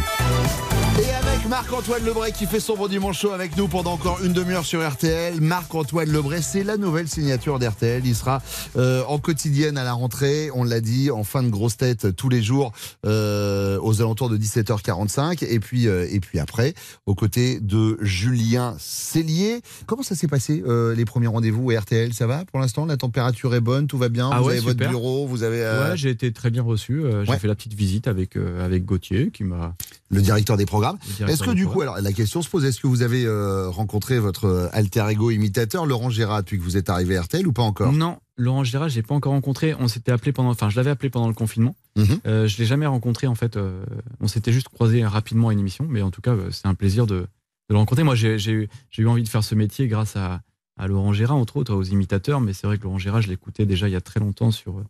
Et 1.01 1.09
avec 1.09 1.47
Marc-Antoine 1.49 2.05
Lebray 2.05 2.31
qui 2.33 2.45
fait 2.45 2.59
son 2.59 2.75
bon 2.77 2.87
dimanche 2.87 3.19
chaud 3.19 3.31
avec 3.31 3.57
nous 3.57 3.67
pendant 3.67 3.93
encore 3.93 4.19
une 4.23 4.31
demi-heure 4.31 4.63
sur 4.63 4.87
RTL. 4.87 5.41
Marc-Antoine 5.41 6.07
Lebray, 6.11 6.43
c'est 6.43 6.63
la 6.63 6.77
nouvelle 6.77 7.07
signature 7.07 7.57
d'RTL. 7.57 8.05
Il 8.05 8.15
sera 8.15 8.43
euh, 8.77 9.03
en 9.07 9.17
quotidienne 9.17 9.77
à 9.79 9.83
la 9.83 9.93
rentrée, 9.93 10.49
on 10.53 10.63
l'a 10.63 10.81
dit, 10.81 11.09
en 11.09 11.23
fin 11.23 11.41
de 11.41 11.49
grosse 11.49 11.77
tête 11.77 12.15
tous 12.15 12.29
les 12.29 12.43
jours 12.43 12.73
euh, 13.07 13.79
aux 13.81 14.01
alentours 14.01 14.29
de 14.29 14.37
17h45. 14.37 15.43
Et 15.49 15.59
puis, 15.59 15.87
euh, 15.87 16.05
et 16.11 16.19
puis 16.19 16.37
après, 16.37 16.75
aux 17.07 17.15
côtés 17.15 17.59
de 17.59 17.97
Julien 18.01 18.75
Cellier. 18.79 19.61
Comment 19.87 20.03
ça 20.03 20.13
s'est 20.15 20.27
passé 20.27 20.63
les 20.95 21.05
premiers 21.05 21.27
rendez-vous 21.27 21.71
à 21.71 21.79
RTL 21.79 22.13
Ça 22.13 22.27
va 22.27 22.45
pour 22.45 22.59
l'instant? 22.59 22.85
La 22.85 22.97
température 22.97 23.55
est 23.55 23.61
bonne, 23.61 23.87
tout 23.87 23.97
va 23.97 24.09
bien? 24.09 24.29
Ah 24.31 24.39
Vous 24.41 24.45
ouais, 24.47 24.51
avez 24.53 24.61
votre 24.61 24.87
bureau, 24.87 25.25
vous 25.25 25.41
avez... 25.41 25.61
Ouais, 25.61 25.97
j'ai 25.97 26.11
été 26.11 26.31
très 26.31 26.51
bien 26.51 26.61
reçu. 26.61 27.03
j'ai 27.23 27.31
Ouais. 27.31 27.39
fait 27.39 27.47
la 27.47 27.55
petite 27.55 27.73
visite 27.73 28.07
avec, 28.07 28.35
avec 28.37 28.85
Gauthier 28.85 29.31
qui 29.31 29.43
m'a. 29.43 29.73
le 30.11 30.21
directeur 30.21 30.55
des 30.55 30.65
programmes. 30.67 30.82
Est-ce 31.27 31.43
que 31.43 31.51
du 31.51 31.67
coup, 31.67 31.81
alors 31.81 31.99
la 32.01 32.13
question 32.13 32.41
se 32.41 32.49
pose, 32.49 32.65
est-ce 32.65 32.79
que 32.79 32.87
vous 32.87 33.01
avez 33.01 33.25
euh, 33.25 33.69
rencontré 33.69 34.19
votre 34.19 34.45
euh, 34.45 34.67
alter 34.71 35.05
ego 35.09 35.31
imitateur, 35.31 35.85
Laurent 35.85 36.09
Gérard, 36.09 36.43
depuis 36.43 36.57
que 36.57 36.63
vous 36.63 36.77
êtes 36.77 36.89
arrivé 36.89 37.17
à 37.17 37.21
RTL 37.21 37.45
ou 37.47 37.53
pas 37.53 37.61
encore? 37.63 37.91
Non, 37.93 38.17
Laurent 38.37 38.63
Gérard, 38.63 38.89
je 38.89 38.95
l'ai 38.95 39.03
pas 39.03 39.15
encore 39.15 39.33
rencontré. 39.33 39.75
On 39.79 39.87
s'était 39.87 40.11
appelé 40.11 40.31
pendant, 40.31 40.49
enfin, 40.49 40.69
je 40.69 40.75
l'avais 40.75 40.89
appelé 40.89 41.09
pendant 41.09 41.27
le 41.27 41.33
confinement. 41.33 41.75
Mhm. 41.95 42.19
Euh, 42.25 42.47
je 42.47 42.57
l'ai 42.57 42.65
jamais 42.65 42.85
rencontré 42.87 43.27
en 43.27 43.35
fait. 43.35 43.55
euh, 43.57 43.83
on 44.19 44.27
s'était 44.27 44.51
juste 44.51 44.69
croisé 44.69 45.05
rapidement 45.05 45.49
à 45.49 45.53
une 45.53 45.59
émission, 45.59 45.85
mais 45.89 46.01
en 46.01 46.11
tout 46.11 46.21
cas, 46.21 46.35
c'est 46.51 46.67
un 46.67 46.73
plaisir 46.75 47.05
de, 47.07 47.15
de 47.15 47.27
le 47.69 47.77
rencontrer. 47.77 48.03
Moi, 48.03 48.15
j'ai 48.15 48.67
eu 48.97 49.07
envie 49.07 49.23
de 49.23 49.29
faire 49.29 49.43
ce 49.43 49.55
métier 49.55 49.87
grâce 49.87 50.15
à, 50.15 50.41
à 50.77 50.87
Laurent 50.87 51.13
Gérard, 51.13 51.37
entre 51.37 51.57
autres, 51.57 51.73
aux 51.73 51.83
imitateurs. 51.83 52.41
Mais 52.41 52.53
c'est 52.53 52.65
vrai 52.67 52.77
que 52.77 52.83
Laurent 52.83 52.97
Gérard, 52.97 53.21
je 53.21 53.29
l'écoutais 53.29 53.65
déjà 53.65 53.87
il 53.87 53.91
y 53.91 53.95
a 53.95 54.01
très 54.01 54.19
longtemps 54.19 54.51
sur 54.51 54.81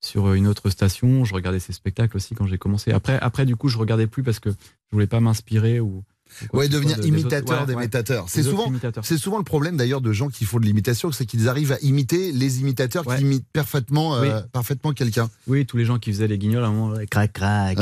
sur 0.00 0.32
une 0.32 0.46
autre 0.46 0.70
station. 0.70 1.24
Je 1.24 1.34
regardais 1.34 1.60
ses 1.60 1.72
spectacles 1.72 2.16
aussi 2.16 2.34
quand 2.34 2.46
j'ai 2.46 2.58
commencé. 2.58 2.92
Après, 2.92 3.18
après, 3.20 3.46
du 3.46 3.56
coup, 3.56 3.68
je 3.68 3.78
regardais 3.78 4.06
plus 4.06 4.22
parce 4.22 4.40
que 4.40 4.50
je 4.50 4.56
voulais 4.92 5.06
pas 5.06 5.20
m'inspirer 5.20 5.80
ou. 5.80 6.04
quoi 6.50 6.60
Ouais, 6.60 6.68
devenir 6.68 6.98
des 6.98 7.08
imitateur 7.08 7.40
autres- 7.62 7.68
ouais, 7.68 7.74
ouais, 7.74 7.80
d'imitateurs. 7.82 8.24
des 8.26 8.30
C'est 8.30 8.42
souvent, 8.42 8.66
imitateurs. 8.66 9.04
c'est 9.04 9.16
souvent 9.18 9.38
le 9.38 9.44
problème 9.44 9.76
d'ailleurs 9.76 10.00
de 10.00 10.12
gens 10.12 10.28
qui 10.28 10.44
font 10.44 10.58
de 10.60 10.64
l'imitation, 10.66 11.10
c'est 11.10 11.24
qu'ils 11.26 11.48
arrivent 11.48 11.72
à 11.72 11.78
imiter 11.80 12.32
les 12.32 12.60
imitateurs 12.60 13.04
qui 13.06 13.22
imitent 13.22 13.48
parfaitement, 13.52 14.14
euh, 14.16 14.40
parfaitement 14.52 14.92
quelqu'un. 14.92 15.30
Oui, 15.46 15.64
tous 15.66 15.76
les 15.78 15.84
gens 15.84 15.98
qui 15.98 16.12
faisaient 16.12 16.28
les 16.28 16.38
guignols 16.38 16.64
à 16.64 16.68
un 16.68 16.72
moment, 16.72 16.96
crac, 17.10 17.32
crac. 17.32 17.78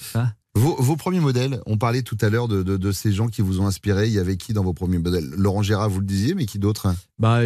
Ça. 0.00 0.34
Vos, 0.54 0.74
vos 0.80 0.96
premiers 0.96 1.20
modèles, 1.20 1.60
on 1.66 1.78
parlait 1.78 2.02
tout 2.02 2.18
à 2.20 2.28
l'heure 2.30 2.48
de, 2.48 2.62
de- 2.62 2.76
de 2.76 2.92
ces 2.92 3.12
gens 3.12 3.28
qui 3.28 3.42
vous 3.42 3.60
ont 3.60 3.66
inspiré. 3.66 4.06
Il 4.08 4.12
y 4.12 4.18
avait 4.18 4.36
qui 4.36 4.52
dans 4.52 4.64
vos 4.64 4.72
premiers 4.72 4.98
modèles? 4.98 5.28
Laurent 5.36 5.62
Gérard, 5.62 5.88
vous 5.88 6.00
le 6.00 6.06
disiez, 6.06 6.34
mais 6.34 6.46
qui 6.46 6.58
d'autre? 6.58 6.92
Bah, 7.18 7.40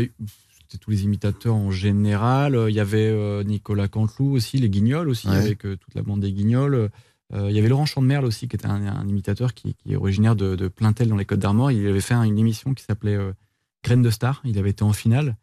c'était 0.72 0.82
tous 0.82 0.90
les 0.90 1.04
imitateurs 1.04 1.54
en 1.54 1.70
général. 1.70 2.54
Euh, 2.54 2.70
Il 2.70 2.74
y 2.74 2.80
avait 2.80 3.08
euh, 3.08 3.42
Nicolas 3.44 3.88
Canteloup 3.88 4.32
aussi, 4.32 4.56
les 4.58 4.70
Guignols 4.70 5.08
aussi, 5.08 5.28
Ouais. 5.28 5.36
avec 5.36 5.64
euh, 5.66 5.76
toute 5.76 5.94
la 5.94 6.02
bande 6.02 6.20
des 6.20 6.32
Guignols. 6.32 6.90
Il 7.34 7.52
y 7.52 7.58
avait 7.58 7.68
Laurent 7.68 7.86
Chandemerle 7.86 8.26
aussi, 8.26 8.46
qui 8.46 8.56
était 8.56 8.66
un, 8.66 8.86
un 8.86 9.08
imitateur 9.08 9.54
qui, 9.54 9.74
qui 9.74 9.94
est 9.94 9.96
originaire 9.96 10.36
de, 10.36 10.54
de 10.54 10.68
Plaintel 10.68 11.08
dans 11.08 11.16
les 11.16 11.24
Côtes 11.24 11.38
d'Armor. 11.38 11.70
Il 11.72 11.86
avait 11.88 12.02
fait 12.02 12.12
un- 12.12 12.24
une 12.24 12.38
émission 12.38 12.74
qui 12.74 12.84
s'appelait 12.84 13.16
Graines 13.82 14.02
de 14.02 14.10
Star. 14.10 14.42
Il 14.44 14.58
avait 14.58 14.68
été 14.68 14.82
en 14.82 14.92
finale 14.92 15.36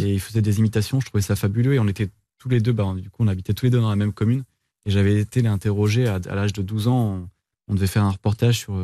et 0.00 0.12
il 0.14 0.18
faisait 0.20 0.42
des 0.42 0.58
imitations. 0.58 0.98
Je 0.98 1.06
trouvais 1.06 1.22
ça 1.22 1.36
fabuleux. 1.36 1.74
Et 1.74 1.78
on 1.78 1.86
était 1.86 2.08
tous 2.38 2.48
les 2.48 2.60
deux, 2.60 2.72
bah, 2.72 2.92
du 3.00 3.10
coup, 3.10 3.22
on 3.22 3.28
habitait 3.28 3.54
tous 3.54 3.66
les 3.66 3.70
deux 3.70 3.80
dans 3.80 3.90
la 3.90 3.94
même 3.94 4.12
commune. 4.12 4.42
Et 4.86 4.90
j'avais 4.90 5.20
été 5.20 5.40
l'interroger 5.40 6.08
à, 6.08 6.14
à 6.16 6.34
l'âge 6.34 6.52
de 6.52 6.62
12 6.62 6.88
ans. 6.88 7.28
On, 7.68 7.72
on 7.72 7.74
devait 7.76 7.86
faire 7.86 8.02
un 8.02 8.10
reportage 8.10 8.58
sur, 8.58 8.74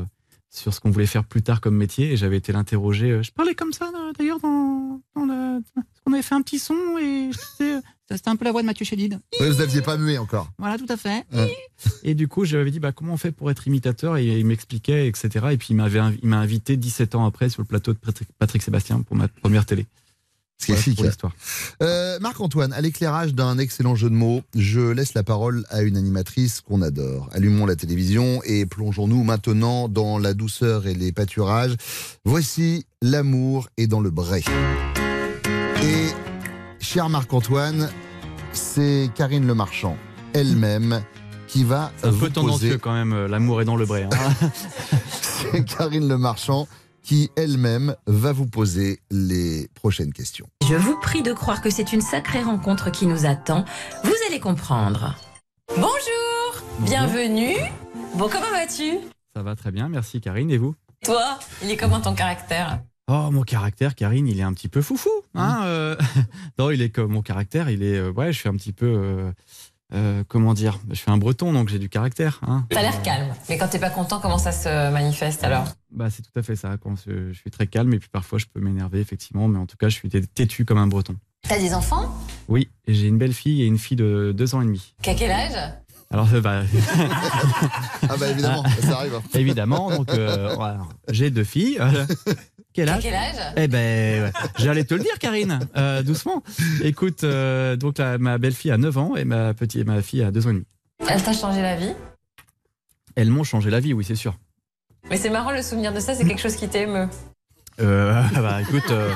sur 0.54 0.74
ce 0.74 0.80
qu'on 0.80 0.90
voulait 0.90 1.06
faire 1.06 1.24
plus 1.24 1.42
tard 1.42 1.60
comme 1.60 1.76
métier. 1.76 2.12
Et 2.12 2.16
j'avais 2.16 2.36
été 2.36 2.52
l'interroger. 2.52 3.10
euh, 3.10 3.22
Je 3.22 3.32
parlais 3.32 3.54
comme 3.54 3.72
ça, 3.72 3.86
euh, 3.94 4.12
d'ailleurs, 4.18 4.38
dans, 4.38 5.00
dans 5.16 5.24
la... 5.24 5.58
On 6.06 6.12
avait 6.12 6.22
fait 6.22 6.34
un 6.34 6.42
petit 6.42 6.58
son 6.58 6.74
et 7.00 7.30
euh, 7.62 7.80
ça, 8.08 8.16
c'était 8.16 8.28
un 8.28 8.36
peu 8.36 8.44
la 8.44 8.52
voix 8.52 8.60
de 8.60 8.66
Mathieu 8.66 8.84
Chédid. 8.84 9.18
Ouais, 9.40 9.48
vous 9.50 9.58
n'aviez 9.58 9.80
pas 9.80 9.96
mué 9.96 10.18
encore. 10.18 10.50
Voilà, 10.58 10.76
tout 10.76 10.86
à 10.88 10.96
fait. 10.96 11.24
Ouais. 11.32 11.56
Et 12.02 12.14
du 12.14 12.28
coup, 12.28 12.44
je 12.44 12.56
lui 12.56 12.60
avais 12.60 12.70
dit 12.70 12.80
bah, 12.80 12.92
comment 12.92 13.14
on 13.14 13.16
fait 13.16 13.32
pour 13.32 13.50
être 13.50 13.66
imitateur 13.66 14.16
et 14.18 14.26
il 14.26 14.44
m'expliquait, 14.44 15.06
etc. 15.08 15.30
Et 15.52 15.56
puis 15.56 15.68
il 15.70 15.76
m'a 15.76 16.36
invité 16.38 16.76
17 16.76 17.14
ans 17.14 17.24
après 17.24 17.48
sur 17.48 17.62
le 17.62 17.66
plateau 17.66 17.92
de 17.94 17.98
Patrick, 17.98 18.28
Patrick 18.38 18.62
Sébastien 18.62 19.00
pour 19.02 19.16
ma 19.16 19.28
première 19.28 19.64
télé. 19.64 19.86
Ce 20.62 20.66
qui 20.66 20.72
est 20.72 20.74
Voilà 20.74 20.82
chic. 20.84 20.94
pour 20.96 21.04
l'histoire. 21.06 21.32
Euh, 21.82 22.18
Marc-Antoine, 22.20 22.72
à 22.72 22.80
l'éclairage 22.80 23.34
d'un 23.34 23.58
excellent 23.58 23.96
jeu 23.96 24.08
de 24.08 24.14
mots, 24.14 24.42
je 24.54 24.80
laisse 24.80 25.14
la 25.14 25.24
parole 25.24 25.64
à 25.70 25.82
une 25.82 25.96
animatrice 25.96 26.60
qu'on 26.60 26.82
adore. 26.82 27.28
Allumons 27.32 27.66
la 27.66 27.74
télévision 27.74 28.40
et 28.44 28.64
plongeons-nous 28.64 29.24
maintenant 29.24 29.88
dans 29.88 30.18
la 30.18 30.34
douceur 30.34 30.86
et 30.86 30.94
les 30.94 31.10
pâturages. 31.10 31.74
Voici 32.24 32.86
L'amour 33.02 33.68
est 33.76 33.88
dans 33.88 33.98
le 34.00 34.10
bray. 34.10 34.44
Et, 35.82 36.06
cher 36.80 37.08
Marc-Antoine, 37.08 37.90
c'est 38.52 39.10
Karine 39.16 39.46
Le 39.46 39.54
Marchand, 39.56 39.96
elle-même, 40.32 41.02
qui 41.48 41.64
va 41.64 41.90
C'est 41.96 42.06
un 42.06 42.10
vous 42.10 42.20
peu 42.20 42.30
tendancieux 42.30 42.68
poser... 42.68 42.78
quand 42.78 42.92
même, 42.92 43.12
euh, 43.12 43.26
l'amour 43.26 43.60
est 43.60 43.64
dans 43.64 43.74
le 43.76 43.84
bray. 43.84 44.04
hein. 44.04 44.08
C'est 45.52 45.64
Karine 45.64 46.06
Le 46.08 46.16
Marchand 46.18 46.68
qui, 47.02 47.30
elle-même, 47.36 47.96
va 48.06 48.32
vous 48.32 48.46
poser 48.46 49.00
les 49.10 49.68
prochaines 49.74 50.12
questions. 50.12 50.46
Je 50.68 50.74
vous 50.76 50.98
prie 51.00 51.22
de 51.22 51.32
croire 51.32 51.60
que 51.60 51.70
c'est 51.70 51.92
une 51.92 52.00
sacrée 52.00 52.42
rencontre 52.42 52.90
qui 52.90 53.06
nous 53.06 53.26
attend. 53.26 53.64
Vous 54.04 54.14
allez 54.28 54.40
comprendre. 54.40 55.16
Bonjour, 55.76 56.62
bienvenue. 56.80 57.56
Bon, 58.14 58.28
comment 58.30 58.50
vas-tu? 58.50 58.98
Ça 59.34 59.42
va 59.42 59.56
très 59.56 59.70
bien, 59.72 59.88
merci 59.88 60.20
Karine. 60.20 60.50
Et 60.50 60.58
vous? 60.58 60.74
Toi, 61.04 61.38
il 61.62 61.70
est 61.70 61.76
comment 61.76 62.00
ton 62.00 62.14
caractère? 62.14 62.80
Oh, 63.08 63.30
mon 63.32 63.42
caractère, 63.42 63.94
Karine, 63.96 64.28
il 64.28 64.38
est 64.38 64.44
un 64.44 64.52
petit 64.52 64.68
peu 64.68 64.80
foufou. 64.80 65.10
Hein 65.34 65.62
euh, 65.64 65.96
non, 66.58 66.70
il 66.70 66.80
est 66.82 66.90
comme 66.90 67.10
mon 67.12 67.22
caractère, 67.22 67.68
il 67.68 67.82
est. 67.82 67.98
euh, 67.98 68.12
ouais, 68.12 68.32
je 68.32 68.38
suis 68.38 68.48
un 68.48 68.54
petit 68.54 68.72
peu. 68.72 68.86
euh, 68.86 69.32
euh, 69.94 70.24
comment 70.26 70.54
dire? 70.54 70.78
Je 70.90 70.94
suis 70.94 71.10
un 71.10 71.18
breton, 71.18 71.52
donc 71.52 71.68
j'ai 71.68 71.78
du 71.78 71.88
caractère. 71.88 72.40
Hein. 72.46 72.66
T'as 72.70 72.82
l'air 72.82 73.02
calme, 73.02 73.28
mais 73.48 73.58
quand 73.58 73.68
t'es 73.68 73.78
pas 73.78 73.90
content, 73.90 74.20
comment 74.20 74.38
ça 74.38 74.52
se 74.52 74.90
manifeste 74.90 75.44
alors? 75.44 75.66
Bah, 75.90 76.08
c'est 76.10 76.22
tout 76.22 76.38
à 76.38 76.42
fait 76.42 76.56
ça. 76.56 76.76
Quand 76.82 76.94
je, 77.06 77.32
suis 77.32 77.50
très 77.50 77.66
calme 77.66 77.92
et 77.92 77.98
puis 77.98 78.08
parfois 78.10 78.38
je 78.38 78.46
peux 78.46 78.60
m'énerver, 78.60 79.00
effectivement, 79.00 79.48
mais 79.48 79.58
en 79.58 79.66
tout 79.66 79.76
cas, 79.76 79.88
je 79.88 79.94
suis 79.94 80.08
têtu 80.08 80.64
comme 80.64 80.78
un 80.78 80.86
breton. 80.86 81.16
T'as 81.48 81.58
des 81.58 81.74
enfants? 81.74 82.14
Oui, 82.48 82.68
j'ai 82.86 83.08
une 83.08 83.18
belle 83.18 83.34
fille 83.34 83.62
et 83.62 83.66
une 83.66 83.78
fille 83.78 83.96
de 83.96 84.32
deux 84.36 84.54
ans 84.54 84.62
et 84.62 84.64
demi. 84.64 84.94
Qu'à 85.02 85.14
quel 85.14 85.30
âge? 85.30 85.74
Alors, 86.12 86.28
euh, 86.34 86.40
bah, 86.42 86.62
Ah 88.08 88.16
bah 88.18 88.28
évidemment, 88.30 88.62
ça 88.82 88.98
arrive. 88.98 89.14
hein. 89.14 89.22
évidemment, 89.34 89.90
donc 89.96 90.10
euh, 90.10 90.54
voilà. 90.54 90.80
j'ai 91.08 91.30
deux 91.30 91.44
filles. 91.44 91.80
Quel 92.72 92.88
âge 92.88 93.02
quel 93.02 93.14
âge 93.14 93.34
Eh 93.56 93.68
ben, 93.68 94.24
ouais. 94.24 94.30
j'allais 94.58 94.84
te 94.84 94.94
le 94.94 95.00
dire, 95.00 95.18
Karine, 95.18 95.60
euh, 95.76 96.02
doucement. 96.02 96.42
Écoute, 96.82 97.24
euh, 97.24 97.76
donc 97.76 97.98
la- 97.98 98.18
ma 98.18 98.38
belle-fille 98.38 98.70
a 98.70 98.78
9 98.78 98.96
ans 98.98 99.16
et 99.16 99.24
ma 99.24 99.54
petite, 99.54 99.84
ma 99.86 100.00
fille 100.02 100.22
a 100.22 100.30
2 100.30 100.46
ans 100.46 100.50
et 100.50 100.54
demi. 100.54 100.64
Elle 101.08 101.22
t'a 101.22 101.32
changé 101.32 101.60
la 101.62 101.76
vie 101.76 101.92
Elles 103.16 103.28
m'ont 103.30 103.44
changé 103.44 103.68
la 103.70 103.80
vie, 103.80 103.92
oui, 103.92 104.04
c'est 104.04 104.14
sûr. 104.14 104.38
Mais 105.10 105.16
c'est 105.16 105.30
marrant, 105.30 105.50
le 105.50 105.62
souvenir 105.62 105.92
de 105.92 106.00
ça, 106.00 106.14
c'est 106.14 106.24
quelque 106.26 106.40
chose 106.40 106.56
qui 106.56 106.68
t'émeut. 106.68 107.08
Euh, 107.80 108.22
bah 108.36 108.60
écoute, 108.62 108.90
euh, 108.90 109.12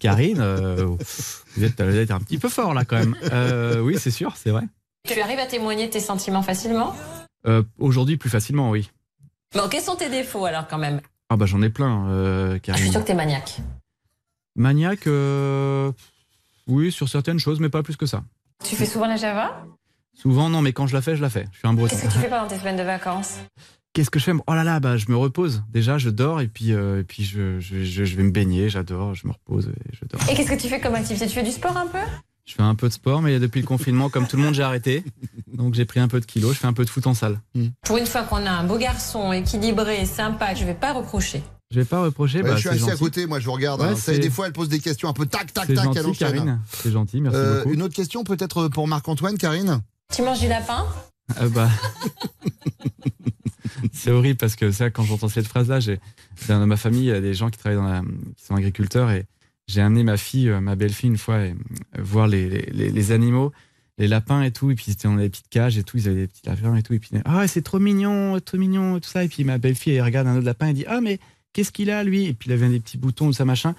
Karine, 0.00 0.40
euh, 0.40 0.84
vous, 1.56 1.64
êtes, 1.64 1.80
vous 1.80 1.96
êtes 1.96 2.10
un 2.10 2.20
petit 2.20 2.38
peu 2.38 2.48
fort 2.48 2.74
là 2.74 2.84
quand 2.84 2.96
même. 2.96 3.14
Oui, 3.82 3.96
c'est 3.98 4.10
sûr, 4.10 4.34
c'est 4.36 4.50
vrai. 4.50 4.64
Tu 5.08 5.20
arrives 5.20 5.38
à 5.38 5.46
témoigner 5.46 5.86
de 5.86 5.92
tes 5.92 6.00
sentiments 6.00 6.42
facilement 6.42 6.94
Aujourd'hui, 7.78 8.16
plus 8.16 8.28
facilement, 8.30 8.70
oui. 8.70 8.90
Bon, 9.54 9.68
quels 9.70 9.82
sont 9.82 9.94
tes 9.94 10.10
défauts 10.10 10.44
alors 10.46 10.66
quand 10.66 10.78
même? 10.78 11.00
Ah 11.28 11.36
bah 11.36 11.46
j'en 11.46 11.60
ai 11.62 11.70
plein, 11.70 12.08
euh, 12.08 12.58
Je 12.68 12.72
suis 12.74 12.90
sûre 12.90 13.00
que 13.02 13.06
t'es 13.06 13.14
maniaque. 13.14 13.56
Maniaque, 14.54 15.06
euh, 15.06 15.90
oui, 16.68 16.92
sur 16.92 17.08
certaines 17.08 17.38
choses, 17.38 17.58
mais 17.60 17.68
pas 17.68 17.82
plus 17.82 17.96
que 17.96 18.06
ça. 18.06 18.22
Tu 18.64 18.76
fais 18.76 18.86
souvent 18.86 19.06
la 19.06 19.16
Java? 19.16 19.64
Souvent, 20.14 20.48
non, 20.48 20.62
mais 20.62 20.72
quand 20.72 20.86
je 20.86 20.94
la 20.94 21.02
fais, 21.02 21.14
je 21.16 21.22
la 21.22 21.28
fais. 21.28 21.46
Je 21.52 21.58
suis 21.58 21.68
un 21.68 21.74
breton. 21.74 21.94
Qu'est-ce 21.96 22.06
que 22.08 22.12
tu 22.12 22.18
fais 22.20 22.28
pendant 22.30 22.46
tes 22.46 22.56
semaines 22.58 22.76
de 22.78 22.82
vacances? 22.82 23.38
Qu'est-ce 23.92 24.10
que 24.10 24.18
je 24.18 24.24
fais? 24.24 24.32
Oh 24.46 24.54
là 24.54 24.64
là, 24.64 24.78
bah, 24.80 24.96
je 24.96 25.06
me 25.10 25.16
repose. 25.16 25.62
Déjà, 25.70 25.98
je 25.98 26.10
dors 26.10 26.40
et 26.40 26.48
puis, 26.48 26.72
euh, 26.72 27.00
et 27.00 27.04
puis 27.04 27.24
je, 27.24 27.58
je, 27.60 27.82
je- 27.82 28.04
je 28.04 28.16
vais 28.16 28.22
me 28.22 28.30
baigner, 28.30 28.68
j'adore, 28.70 29.14
je 29.14 29.26
me 29.26 29.32
repose 29.32 29.68
et 29.68 29.94
je 29.94 30.04
dors. 30.06 30.20
Et 30.30 30.34
qu'est-ce 30.34 30.50
que 30.50 30.60
tu 30.60 30.68
fais 30.68 30.80
comme 30.80 30.94
activité? 30.94 31.26
Tu 31.26 31.34
fais 31.34 31.42
du 31.42 31.50
sport 31.50 31.76
un 31.76 31.86
peu? 31.86 31.98
Je 32.46 32.54
fais 32.54 32.62
un 32.62 32.74
peu 32.76 32.88
de 32.88 32.92
sport, 32.92 33.22
mais 33.22 33.38
depuis 33.40 33.60
le 33.60 33.66
confinement, 33.66 34.08
comme 34.08 34.26
tout 34.28 34.36
le 34.36 34.42
monde, 34.42 34.54
j'ai 34.54 34.62
arrêté. 34.62 35.02
Donc 35.52 35.74
j'ai 35.74 35.84
pris 35.84 35.98
un 36.00 36.08
peu 36.08 36.20
de 36.20 36.26
kilos, 36.26 36.54
je 36.54 36.58
fais 36.60 36.66
un 36.66 36.72
peu 36.72 36.84
de 36.84 36.90
foot 36.90 37.06
en 37.06 37.14
salle. 37.14 37.40
Pour 37.82 37.96
une 37.98 38.06
fois 38.06 38.22
qu'on 38.22 38.44
a 38.46 38.50
un 38.50 38.64
beau 38.64 38.78
garçon 38.78 39.32
équilibré, 39.32 40.06
sympa, 40.06 40.54
je 40.54 40.64
vais 40.64 40.74
pas 40.74 40.92
reprocher. 40.92 41.42
Je 41.72 41.80
vais 41.80 41.84
pas 41.84 42.00
reprocher. 42.02 42.42
Ouais, 42.42 42.50
bah, 42.50 42.54
je 42.54 42.60
suis 42.60 42.68
assis 42.68 42.90
à 42.90 42.96
côté, 42.96 43.26
moi 43.26 43.40
je 43.40 43.46
vous 43.46 43.52
regarde. 43.52 43.80
Ouais, 43.80 43.88
hein. 43.88 44.18
Des 44.18 44.30
fois, 44.30 44.46
elle 44.46 44.52
pose 44.52 44.68
des 44.68 44.78
questions 44.78 45.08
un 45.08 45.12
peu 45.12 45.26
tac, 45.26 45.52
tac, 45.52 45.64
C'est 45.66 45.74
tac, 45.74 45.92
gentil. 45.92 46.18
Karine. 46.18 46.60
C'est 46.72 46.92
gentil, 46.92 47.20
merci 47.20 47.36
Euh, 47.36 47.62
beaucoup. 47.64 47.74
Une 47.74 47.82
autre 47.82 47.94
question 47.94 48.22
peut-être 48.22 48.68
pour 48.68 48.86
Marc-Antoine, 48.86 49.36
Karine? 49.36 49.80
Tu 50.14 50.22
manges 50.22 50.38
du 50.40 50.46
lapin? 50.46 50.86
Ah 51.36 51.48
bah. 51.48 51.68
c'est 53.92 54.12
horrible 54.12 54.36
parce 54.36 54.54
que 54.54 54.70
ça, 54.70 54.90
quand 54.90 55.02
j'entends 55.02 55.28
cette 55.28 55.48
phrase-là, 55.48 55.80
j'ai 55.80 55.98
dans 56.46 56.64
ma 56.66 56.76
famille, 56.76 57.00
il 57.02 57.06
y 57.06 57.12
a 57.12 57.20
des 57.20 57.34
gens 57.34 57.50
qui 57.50 57.58
travaillent 57.58 57.78
dans 57.78 57.88
la, 57.88 58.02
qui 58.36 58.44
sont 58.44 58.54
agriculteurs 58.54 59.10
et 59.10 59.26
j'ai 59.66 59.80
amené 59.80 60.04
ma 60.04 60.16
fille, 60.16 60.48
euh, 60.48 60.60
ma 60.60 60.76
belle-fille 60.76 61.10
une 61.10 61.18
fois, 61.18 61.36
euh, 61.36 61.54
voir 61.98 62.28
les, 62.28 63.12
animaux, 63.12 63.52
les 63.98 64.08
lapins 64.08 64.42
et 64.42 64.52
tout, 64.52 64.70
et 64.70 64.74
puis 64.74 64.86
ils 64.88 64.92
étaient 64.92 65.08
dans 65.08 65.16
des 65.16 65.28
petites 65.28 65.48
cages 65.48 65.78
et 65.78 65.82
tout, 65.82 65.96
ils 65.96 66.08
avaient 66.08 66.22
des 66.22 66.26
petits 66.28 66.46
lapins 66.46 66.74
et 66.76 66.82
tout, 66.82 66.94
et 66.94 66.98
puis 66.98 67.10
ah 67.24 67.46
c'est 67.48 67.62
trop 67.62 67.78
mignon, 67.78 68.38
trop 68.40 68.58
mignon, 68.58 69.00
tout 69.00 69.08
ça, 69.08 69.24
et 69.24 69.28
puis 69.28 69.44
ma 69.44 69.58
belle-fille 69.58 69.94
elle 69.94 70.04
regarde 70.04 70.28
un 70.28 70.36
autre 70.36 70.46
lapin 70.46 70.68
et 70.68 70.74
dit 70.74 70.84
ah 70.86 71.00
mais 71.00 71.18
qu'est-ce 71.52 71.72
qu'il 71.72 71.90
a 71.90 72.04
lui, 72.04 72.26
et 72.26 72.34
puis 72.34 72.48
il 72.48 72.52
avait 72.52 72.68
des 72.68 72.80
petits 72.80 72.98
boutons, 72.98 73.26
tout 73.26 73.32
ça 73.32 73.44
machin, 73.44 73.74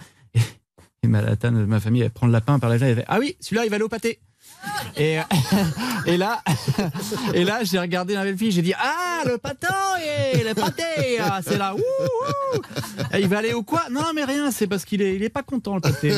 et, 1.04 1.08
ma, 1.08 1.22
ma 1.52 1.80
famille 1.80 2.02
elle 2.02 2.12
prend 2.12 2.28
le 2.28 2.34
lapin 2.34 2.60
par 2.60 2.70
la 2.70 2.80
tête, 2.80 2.90
elle 2.90 2.96
fait 2.98 3.06
ah 3.08 3.20
oui, 3.20 3.38
celui-là 3.40 3.66
il 3.66 3.70
va 3.70 3.76
aller 3.76 3.86
au 3.86 3.90
pâté. 3.90 4.20
Et, 4.96 6.18
là, 6.18 6.42
et 7.34 7.44
là, 7.44 7.60
j'ai 7.64 7.80
regardé 7.80 8.16
ma 8.16 8.24
belle-fille, 8.24 8.52
j'ai 8.52 8.62
dit 8.62 8.74
Ah, 8.74 9.24
le 9.26 9.38
pâté, 9.38 9.68
le 10.44 10.54
pâté, 10.54 10.84
ah, 11.20 11.40
c'est 11.46 11.58
là, 11.58 11.76
il 13.18 13.28
va 13.28 13.40
aller 13.40 13.54
au 13.54 13.64
quoi? 13.64 13.84
Non, 13.92 14.14
mais 14.16 14.24
rien, 14.24 14.50
c'est 14.52 14.68
parce 14.68 14.86
qu'il 14.86 15.02
est, 15.02 15.16
il 15.16 15.24
est 15.24 15.30
pas 15.30 15.44
content 15.44 15.76
le 15.76 15.82
pâté. 15.82 16.18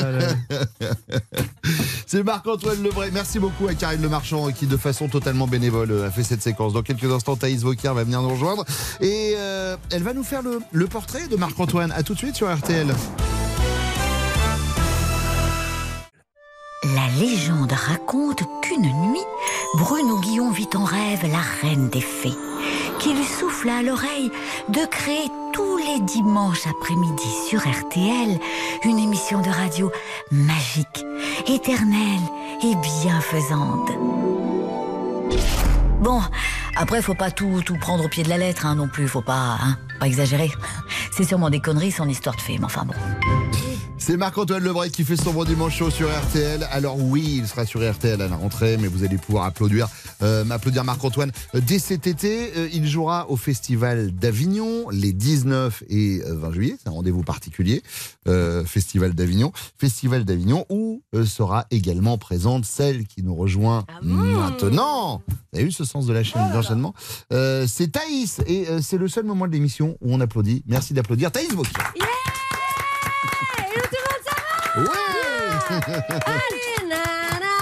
C'est 2.06 2.24
Marc-Antoine 2.24 2.82
Lebray. 2.82 3.10
Merci 3.12 3.38
beaucoup 3.38 3.68
à 3.68 3.74
Karine 3.74 4.02
Le 4.02 4.08
Marchand 4.08 4.50
qui, 4.50 4.66
de 4.66 4.76
façon 4.76 5.06
totalement 5.06 5.46
bénévole, 5.46 5.92
euh, 5.92 6.08
a 6.08 6.10
fait 6.10 6.24
cette 6.24 6.42
séquence. 6.42 6.72
Dans 6.72 6.82
quelques 6.82 7.04
instants, 7.04 7.36
Thaïs 7.36 7.62
Vauquier 7.62 7.92
va 7.94 8.02
venir 8.02 8.20
nous 8.20 8.30
rejoindre 8.30 8.64
et 9.00 9.34
euh, 9.36 9.76
elle 9.92 10.02
va 10.02 10.12
nous 10.12 10.24
faire 10.24 10.42
le, 10.42 10.60
le 10.72 10.86
portrait 10.88 11.28
de 11.28 11.36
Marc-Antoine. 11.36 11.92
À 11.92 12.02
tout 12.02 12.14
de 12.14 12.18
suite 12.18 12.34
sur 12.34 12.52
RTL. 12.52 12.88
La 16.82 17.08
légende 17.18 17.72
raconte 17.72 18.42
qu'une 18.62 18.90
nuit, 19.10 19.20
Bruno 19.76 20.18
Guillon 20.18 20.50
vit 20.50 20.70
en 20.74 20.84
rêve 20.84 21.30
la 21.30 21.42
reine 21.60 21.90
des 21.90 22.00
fées, 22.00 22.32
qui 22.98 23.12
lui 23.12 23.26
souffla 23.26 23.76
à 23.76 23.82
l'oreille 23.82 24.32
de 24.70 24.86
créer 24.86 25.28
tous 25.52 25.76
les 25.76 26.00
dimanches 26.00 26.66
après-midi 26.66 27.28
sur 27.46 27.60
RTL 27.60 28.40
une 28.84 28.98
émission 28.98 29.42
de 29.42 29.50
radio 29.50 29.92
magique, 30.30 31.04
éternelle 31.46 32.26
et 32.62 32.74
bienfaisante. 32.76 33.90
Bon, 36.00 36.22
après, 36.76 37.02
faut 37.02 37.12
pas 37.12 37.30
tout, 37.30 37.60
tout 37.62 37.76
prendre 37.76 38.06
au 38.06 38.08
pied 38.08 38.22
de 38.22 38.30
la 38.30 38.38
lettre 38.38 38.64
hein, 38.64 38.76
non 38.76 38.88
plus, 38.88 39.06
faut 39.06 39.20
pas, 39.20 39.58
hein, 39.62 39.76
pas 39.98 40.06
exagérer. 40.06 40.50
C'est 41.12 41.24
sûrement 41.24 41.50
des 41.50 41.60
conneries, 41.60 41.92
son 41.92 42.08
histoire 42.08 42.36
de 42.36 42.40
fées, 42.40 42.56
mais 42.58 42.64
enfin 42.64 42.86
bon. 42.86 42.94
C'est 44.02 44.16
Marc-Antoine 44.16 44.64
Lebray 44.64 44.90
qui 44.90 45.04
fait 45.04 45.14
son 45.14 45.32
bon 45.32 45.44
dimanche 45.44 45.76
chaud 45.76 45.90
sur 45.90 46.08
RTL. 46.08 46.66
Alors 46.72 46.96
oui, 46.98 47.36
il 47.42 47.46
sera 47.46 47.64
sur 47.66 47.80
RTL 47.88 48.20
à 48.20 48.28
la 48.28 48.34
rentrée, 48.36 48.76
mais 48.78 48.88
vous 48.88 49.04
allez 49.04 49.18
pouvoir 49.18 49.44
applaudir, 49.44 49.88
euh, 50.22 50.42
m'applaudir 50.42 50.82
Marc-Antoine. 50.84 51.30
Euh, 51.54 51.60
Dès 51.60 51.78
cet 51.78 52.06
été, 52.08 52.50
euh, 52.56 52.68
il 52.72 52.88
jouera 52.88 53.30
au 53.30 53.36
Festival 53.36 54.10
d'Avignon 54.10 54.88
les 54.90 55.12
19 55.12 55.84
et 55.90 56.22
euh, 56.26 56.34
20 56.34 56.52
juillet. 56.52 56.76
C'est 56.82 56.88
un 56.88 56.92
rendez-vous 56.92 57.22
particulier. 57.22 57.82
euh, 58.26 58.64
Festival 58.64 59.14
d'Avignon. 59.14 59.52
Festival 59.78 60.24
d'Avignon 60.24 60.64
où 60.70 61.02
euh, 61.14 61.24
sera 61.26 61.66
également 61.70 62.16
présente 62.18 62.64
celle 62.64 63.06
qui 63.06 63.22
nous 63.22 63.34
rejoint 63.36 63.84
maintenant. 64.02 65.22
Vous 65.52 65.58
avez 65.58 65.68
eu 65.68 65.72
ce 65.72 65.84
sens 65.84 66.06
de 66.06 66.12
la 66.14 66.24
chaîne 66.24 66.50
d'enchaînement 66.52 66.94
Euh, 67.32 67.66
C'est 67.68 67.92
Thaïs 67.92 68.40
et 68.46 68.66
euh, 68.70 68.80
c'est 68.82 68.98
le 68.98 69.08
seul 69.08 69.24
moment 69.24 69.46
de 69.46 69.52
l'émission 69.52 69.96
où 70.00 70.12
on 70.14 70.20
applaudit. 70.20 70.64
Merci 70.66 70.94
d'applaudir. 70.94 71.30
Thaïs 71.30 71.52
Vauquier. 71.52 71.72
Hello 73.72 73.82
tout 73.84 73.96
le 73.96 74.02
monde, 74.02 74.24
ça 74.26 74.34
va 74.76 74.82
Ouais 74.82 75.59
Allez, 75.70 76.88
na, 76.88 76.96
na, 77.38 77.54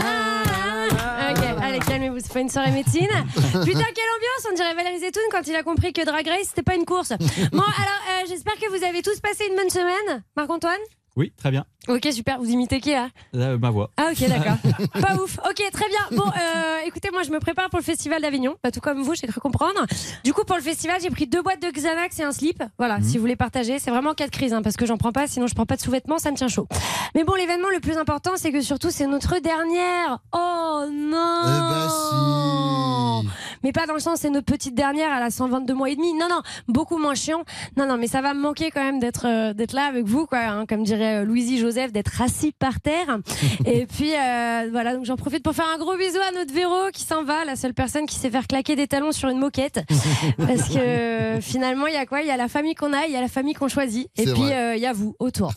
na, 0.00 0.86
na. 0.88 1.32
Ok, 1.32 1.38
allez, 1.38 1.62
allez, 1.62 1.78
calmez-vous, 1.80 2.20
c'est 2.20 2.32
pas 2.32 2.40
une 2.40 2.48
soirée 2.50 2.70
médecine. 2.72 3.08
Putain, 3.34 3.62
quelle 3.94 4.10
ambiance 4.16 4.46
On 4.50 4.54
dirait 4.54 4.74
Valérie 4.74 4.98
Zetoun 5.00 5.22
quand 5.30 5.46
il 5.46 5.54
a 5.54 5.62
compris 5.62 5.92
que 5.92 6.04
Drag 6.04 6.26
Race, 6.26 6.48
c'était 6.48 6.62
pas 6.62 6.74
une 6.74 6.84
course. 6.84 7.10
Bon, 7.10 7.62
alors, 7.62 8.02
euh, 8.10 8.26
j'espère 8.28 8.54
que 8.56 8.68
vous 8.68 8.84
avez 8.84 9.02
tous 9.02 9.18
passé 9.20 9.46
une 9.48 9.56
bonne 9.56 9.70
semaine. 9.70 10.22
Marc-Antoine? 10.36 10.80
Oui, 11.16 11.32
très 11.36 11.50
bien. 11.50 11.64
Ok, 11.88 12.08
super. 12.12 12.38
Vous 12.38 12.48
imitez 12.48 12.80
qui, 12.80 12.92
là 12.92 13.08
Là, 13.32 13.58
ma 13.58 13.70
voix. 13.70 13.90
Ah, 13.96 14.10
ok, 14.12 14.28
d'accord. 14.28 14.56
pas 15.00 15.14
ouf. 15.20 15.38
Ok, 15.48 15.60
très 15.72 15.88
bien. 15.88 15.98
Bon, 16.16 16.22
euh, 16.28 16.78
écoutez, 16.86 17.08
moi, 17.12 17.24
je 17.24 17.30
me 17.32 17.40
prépare 17.40 17.70
pour 17.70 17.80
le 17.80 17.84
festival 17.84 18.22
d'Avignon. 18.22 18.54
Pas 18.62 18.70
tout 18.70 18.78
comme 18.80 19.02
vous, 19.02 19.14
j'ai 19.14 19.26
cru 19.26 19.40
comprendre. 19.40 19.84
Du 20.22 20.32
coup, 20.32 20.44
pour 20.44 20.54
le 20.56 20.62
festival, 20.62 21.00
j'ai 21.02 21.10
pris 21.10 21.26
deux 21.26 21.42
boîtes 21.42 21.60
de 21.60 21.68
Xanax 21.70 22.20
et 22.20 22.22
un 22.22 22.30
slip. 22.30 22.62
Voilà, 22.78 22.98
Mhm. 22.98 23.04
si 23.04 23.16
vous 23.16 23.22
voulez 23.22 23.34
partager. 23.36 23.80
C'est 23.80 23.90
vraiment 23.90 24.10
en 24.10 24.14
cas 24.14 24.26
de 24.26 24.30
crise, 24.30 24.52
hein, 24.52 24.62
parce 24.62 24.76
que 24.76 24.86
j'en 24.86 24.96
prends 24.96 25.12
pas, 25.12 25.26
sinon 25.26 25.48
je 25.48 25.54
prends 25.54 25.66
pas 25.66 25.74
de 25.76 25.80
sous-vêtements, 25.80 26.18
ça 26.18 26.30
me 26.30 26.36
tient 26.36 26.46
chaud. 26.48 26.68
Mais 27.16 27.24
bon, 27.24 27.34
l'événement 27.34 27.68
le 27.74 27.80
plus 27.80 27.96
important, 27.98 28.32
c'est 28.36 28.52
que 28.52 28.60
surtout, 28.60 28.90
c'est 28.90 29.06
notre 29.08 29.40
dernière. 29.40 30.18
Oh 30.32 30.84
non 30.90 31.42
Eh 31.44 33.24
ben, 33.24 33.30
Mais 33.64 33.72
pas 33.72 33.86
dans 33.86 33.94
le 33.94 34.00
sens, 34.00 34.18
c'est 34.20 34.30
notre 34.30 34.46
petite 34.46 34.74
dernière, 34.74 35.10
elle 35.16 35.22
a 35.22 35.30
122 35.30 35.74
mois 35.74 35.88
et 35.90 35.94
demi. 35.96 36.12
Non, 36.14 36.26
non, 36.28 36.42
beaucoup 36.68 36.98
moins 36.98 37.14
chiant. 37.14 37.44
Non, 37.76 37.86
non, 37.86 37.96
mais 37.96 38.08
ça 38.08 38.20
va 38.20 38.34
me 38.34 38.40
manquer 38.40 38.70
quand 38.72 38.82
même 38.82 38.98
d'être 38.98 39.26
euh, 39.26 39.52
d'être 39.52 39.72
là 39.72 39.84
avec 39.86 40.04
vous, 40.04 40.26
quoi. 40.26 40.38
hein, 40.40 40.66
comme 40.66 40.82
dirait 40.82 41.20
euh, 41.22 41.24
Louisie 41.24 41.58
Joseph, 41.72 41.92
d'être 41.92 42.20
assis 42.20 42.52
par 42.52 42.80
terre. 42.80 43.18
et 43.64 43.86
puis, 43.86 44.12
euh, 44.14 44.68
voilà, 44.70 44.94
donc 44.94 45.06
j'en 45.06 45.16
profite 45.16 45.42
pour 45.42 45.54
faire 45.54 45.68
un 45.74 45.78
gros 45.78 45.96
bisou 45.96 46.18
à 46.18 46.32
notre 46.32 46.52
Véro 46.52 46.90
qui 46.92 47.02
s'en 47.02 47.24
va, 47.24 47.46
la 47.46 47.56
seule 47.56 47.72
personne 47.72 48.04
qui 48.04 48.16
sait 48.16 48.30
faire 48.30 48.46
claquer 48.46 48.76
des 48.76 48.86
talons 48.86 49.12
sur 49.12 49.30
une 49.30 49.38
moquette. 49.38 49.80
Parce 50.36 50.68
que 50.68 50.78
euh, 50.78 51.40
finalement, 51.40 51.86
il 51.86 51.94
y 51.94 51.96
a 51.96 52.04
quoi? 52.04 52.20
Il 52.20 52.26
y 52.26 52.30
a 52.30 52.36
la 52.36 52.48
famille 52.48 52.74
qu'on 52.74 52.92
a, 52.92 53.06
il 53.06 53.12
y 53.12 53.16
a 53.16 53.22
la 53.22 53.28
famille 53.28 53.54
qu'on 53.54 53.68
choisit. 53.68 54.10
Et 54.18 54.24
puis, 54.24 54.52
euh, 54.52 54.76
il 54.76 54.82
y 54.82 54.86
a 54.86 54.92
vous 54.92 55.16
autour. 55.18 55.52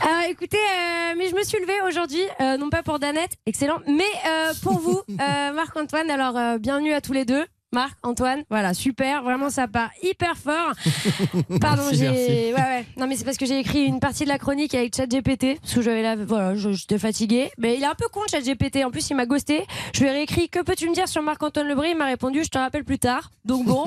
Alors 0.00 0.22
écoutez, 0.28 0.58
mais 1.16 1.30
je 1.30 1.34
me 1.34 1.42
suis 1.44 1.58
levée 1.58 1.80
aujourd'hui, 1.88 2.22
non 2.58 2.68
pas 2.68 2.82
pour 2.82 2.98
Danette, 2.98 3.36
excellent, 3.46 3.78
mais 3.86 4.04
pour 4.62 4.78
vous, 4.78 5.00
Marc-Antoine. 5.18 6.10
Alors 6.10 6.58
bienvenue 6.58 6.92
à 6.92 7.00
tous 7.00 7.12
les 7.12 7.24
deux. 7.24 7.46
Marc, 7.76 7.98
Antoine, 8.02 8.42
voilà, 8.48 8.72
super, 8.72 9.22
vraiment 9.22 9.50
ça 9.50 9.68
part 9.68 9.90
hyper 10.02 10.34
fort. 10.38 10.72
Pardon, 11.60 11.82
j'ai. 11.92 12.08
Ouais, 12.08 12.54
ouais. 12.54 12.86
Non, 12.96 13.06
mais 13.06 13.16
c'est 13.16 13.24
parce 13.26 13.36
que 13.36 13.44
j'ai 13.44 13.58
écrit 13.58 13.84
une 13.84 14.00
partie 14.00 14.24
de 14.24 14.30
la 14.30 14.38
chronique 14.38 14.74
avec 14.74 14.96
ChatGPT, 14.96 15.60
parce 15.60 15.74
que 15.74 15.82
j'avais 15.82 16.00
la. 16.00 16.16
Voilà, 16.16 16.54
je- 16.54 16.72
j'étais 16.72 16.98
fatiguée. 16.98 17.50
Mais 17.58 17.76
il 17.76 17.82
est 17.82 17.86
un 17.86 17.94
peu 17.94 18.08
con, 18.08 18.20
ChatGPT. 18.30 18.82
En 18.82 18.90
plus, 18.90 19.10
il 19.10 19.14
m'a 19.14 19.26
ghosté. 19.26 19.66
Je 19.92 20.00
lui 20.00 20.06
ai 20.08 20.12
réécrit 20.12 20.48
Que 20.48 20.60
peux-tu 20.62 20.88
me 20.88 20.94
dire 20.94 21.06
sur 21.06 21.20
Marc-Antoine 21.20 21.68
Lebré 21.68 21.90
Il 21.90 21.98
m'a 21.98 22.06
répondu 22.06 22.42
Je 22.44 22.48
te 22.48 22.56
rappelle 22.56 22.84
plus 22.84 22.98
tard. 22.98 23.30
Donc 23.44 23.66
bon. 23.66 23.86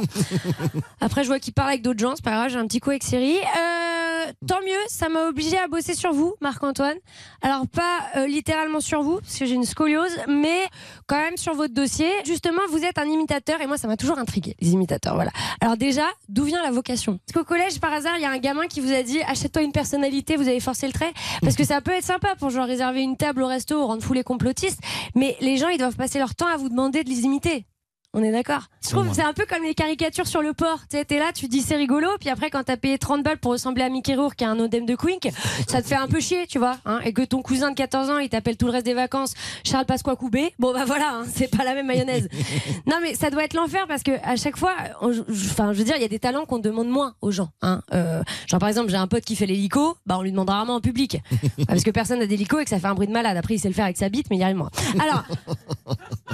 Après, 1.01 1.23
je 1.23 1.29
vois 1.29 1.39
qu'il 1.39 1.53
parle 1.53 1.69
avec 1.69 1.81
d'autres 1.81 1.99
gens, 1.99 2.13
c'est 2.15 2.23
pas 2.23 2.31
grave, 2.31 2.49
j'ai 2.51 2.59
un 2.59 2.67
petit 2.67 2.79
coup 2.79 2.91
avec 2.91 3.01
Siri. 3.03 3.37
Euh, 3.37 4.31
tant 4.47 4.59
mieux, 4.61 4.79
ça 4.87 5.09
m'a 5.09 5.27
obligé 5.27 5.57
à 5.57 5.67
bosser 5.67 5.95
sur 5.95 6.13
vous, 6.13 6.35
Marc-Antoine. 6.41 6.97
Alors, 7.41 7.65
pas 7.67 7.99
euh, 8.17 8.27
littéralement 8.27 8.81
sur 8.81 9.01
vous, 9.01 9.19
parce 9.19 9.37
que 9.39 9.45
j'ai 9.45 9.55
une 9.55 9.63
scoliose, 9.65 10.15
mais 10.27 10.59
quand 11.07 11.17
même 11.17 11.37
sur 11.37 11.55
votre 11.55 11.73
dossier. 11.73 12.11
Justement, 12.25 12.61
vous 12.69 12.83
êtes 12.83 12.99
un 12.99 13.05
imitateur, 13.05 13.59
et 13.61 13.65
moi, 13.67 13.77
ça 13.79 13.87
m'a 13.87 13.97
toujours 13.97 14.19
intrigué, 14.19 14.55
les 14.59 14.71
imitateurs, 14.71 15.15
voilà. 15.15 15.31
Alors, 15.61 15.77
déjà, 15.77 16.05
d'où 16.27 16.43
vient 16.43 16.61
la 16.61 16.71
vocation? 16.71 17.19
Est-ce 17.27 17.33
qu'au 17.33 17.45
collège, 17.45 17.79
par 17.79 17.93
hasard, 17.93 18.13
il 18.17 18.21
y 18.21 18.25
a 18.25 18.31
un 18.31 18.37
gamin 18.37 18.67
qui 18.67 18.81
vous 18.81 18.91
a 18.91 19.03
dit 19.03 19.21
Achète-toi 19.21 19.63
une 19.63 19.71
personnalité, 19.71 20.35
vous 20.35 20.47
avez 20.47 20.59
forcé 20.59 20.87
le 20.87 20.93
trait 20.93 21.11
Parce 21.41 21.55
que 21.55 21.63
ça 21.63 21.81
peut 21.81 21.91
être 21.91 22.03
sympa 22.03 22.35
pour 22.35 22.49
genre 22.49 22.65
réserver 22.65 23.01
une 23.01 23.17
table 23.17 23.41
au 23.41 23.47
resto, 23.47 23.85
rendre 23.85 24.03
fou 24.03 24.13
les 24.13 24.23
complotistes, 24.23 24.79
mais 25.15 25.37
les 25.41 25.57
gens, 25.57 25.69
ils 25.69 25.77
doivent 25.77 25.95
passer 25.95 26.19
leur 26.19 26.35
temps 26.35 26.47
à 26.47 26.57
vous 26.57 26.69
demander 26.69 27.03
de 27.03 27.09
les 27.09 27.21
imiter. 27.21 27.65
On 28.13 28.23
est 28.23 28.31
d'accord. 28.31 28.63
Je 28.81 28.89
trouve 28.89 29.07
que 29.07 29.13
c'est 29.13 29.21
un 29.21 29.33
peu 29.33 29.45
comme 29.47 29.61
les 29.61 29.75
caricatures 29.75 30.25
sur 30.25 30.41
le 30.41 30.53
port. 30.53 30.79
Tu 30.89 30.97
t'es 31.05 31.19
là, 31.19 31.31
tu 31.31 31.47
dis 31.47 31.61
c'est 31.61 31.75
rigolo, 31.75 32.07
puis 32.19 32.29
après 32.29 32.49
quand 32.49 32.63
t'as 32.63 32.75
payé 32.75 32.97
30 32.97 33.21
balles 33.21 33.37
pour 33.37 33.51
ressembler 33.51 33.83
à 33.83 33.89
Mickey 33.89 34.15
Rourke 34.15 34.35
qui 34.35 34.43
a 34.43 34.49
un 34.49 34.59
odème 34.59 34.87
de 34.87 34.95
Quink, 34.95 35.29
ça 35.67 35.83
te 35.83 35.87
fait 35.87 35.95
un 35.95 36.07
peu 36.07 36.19
chier, 36.19 36.47
tu 36.47 36.57
vois. 36.57 36.77
Hein, 36.85 37.01
et 37.03 37.13
que 37.13 37.21
ton 37.21 37.43
cousin 37.43 37.69
de 37.69 37.75
14 37.75 38.09
ans, 38.09 38.17
il 38.17 38.29
t'appelle 38.29 38.57
tout 38.57 38.65
le 38.65 38.71
reste 38.71 38.87
des 38.87 38.95
vacances 38.95 39.35
Charles 39.63 39.85
Pasqua 39.85 40.15
Coubé. 40.15 40.55
Bon 40.57 40.73
bah 40.73 40.85
voilà, 40.85 41.17
hein, 41.17 41.25
c'est 41.31 41.55
pas 41.55 41.63
la 41.63 41.75
même 41.75 41.85
mayonnaise. 41.85 42.27
non 42.87 42.95
mais 42.99 43.13
ça 43.13 43.29
doit 43.29 43.43
être 43.43 43.53
l'enfer 43.53 43.85
parce 43.87 44.01
que 44.01 44.11
à 44.23 44.35
chaque 44.37 44.57
fois, 44.57 44.73
enfin 45.03 45.71
je 45.73 45.77
veux 45.77 45.83
dire, 45.83 45.95
il 45.95 46.01
y 46.01 46.05
a 46.05 46.09
des 46.09 46.17
talents 46.17 46.47
qu'on 46.47 46.57
demande 46.57 46.89
moins 46.89 47.13
aux 47.21 47.29
gens. 47.29 47.49
Hein. 47.61 47.83
Euh, 47.93 48.23
genre 48.47 48.59
par 48.59 48.69
exemple, 48.69 48.89
j'ai 48.89 48.97
un 48.97 49.07
pote 49.07 49.23
qui 49.23 49.35
fait 49.35 49.45
l'hélico, 49.45 49.97
bah 50.07 50.17
on 50.17 50.23
lui 50.23 50.31
demande 50.31 50.49
rarement 50.49 50.75
en 50.75 50.81
public 50.81 51.21
parce 51.67 51.83
que 51.83 51.91
personne 51.91 52.17
n'a 52.17 52.25
d'hélico 52.25 52.57
et 52.57 52.63
que 52.63 52.71
ça 52.71 52.79
fait 52.79 52.87
un 52.87 52.95
bruit 52.95 53.07
de 53.07 53.13
malade. 53.13 53.37
Après 53.37 53.53
il 53.53 53.59
sait 53.59 53.67
le 53.67 53.75
faire 53.75 53.85
avec 53.85 53.97
sa 53.97 54.09
bite, 54.09 54.31
mais 54.31 54.37
il 54.37 54.39
y 54.39 54.43
arrive 54.43 54.57
moins. 54.57 54.71
Alors. 54.99 55.25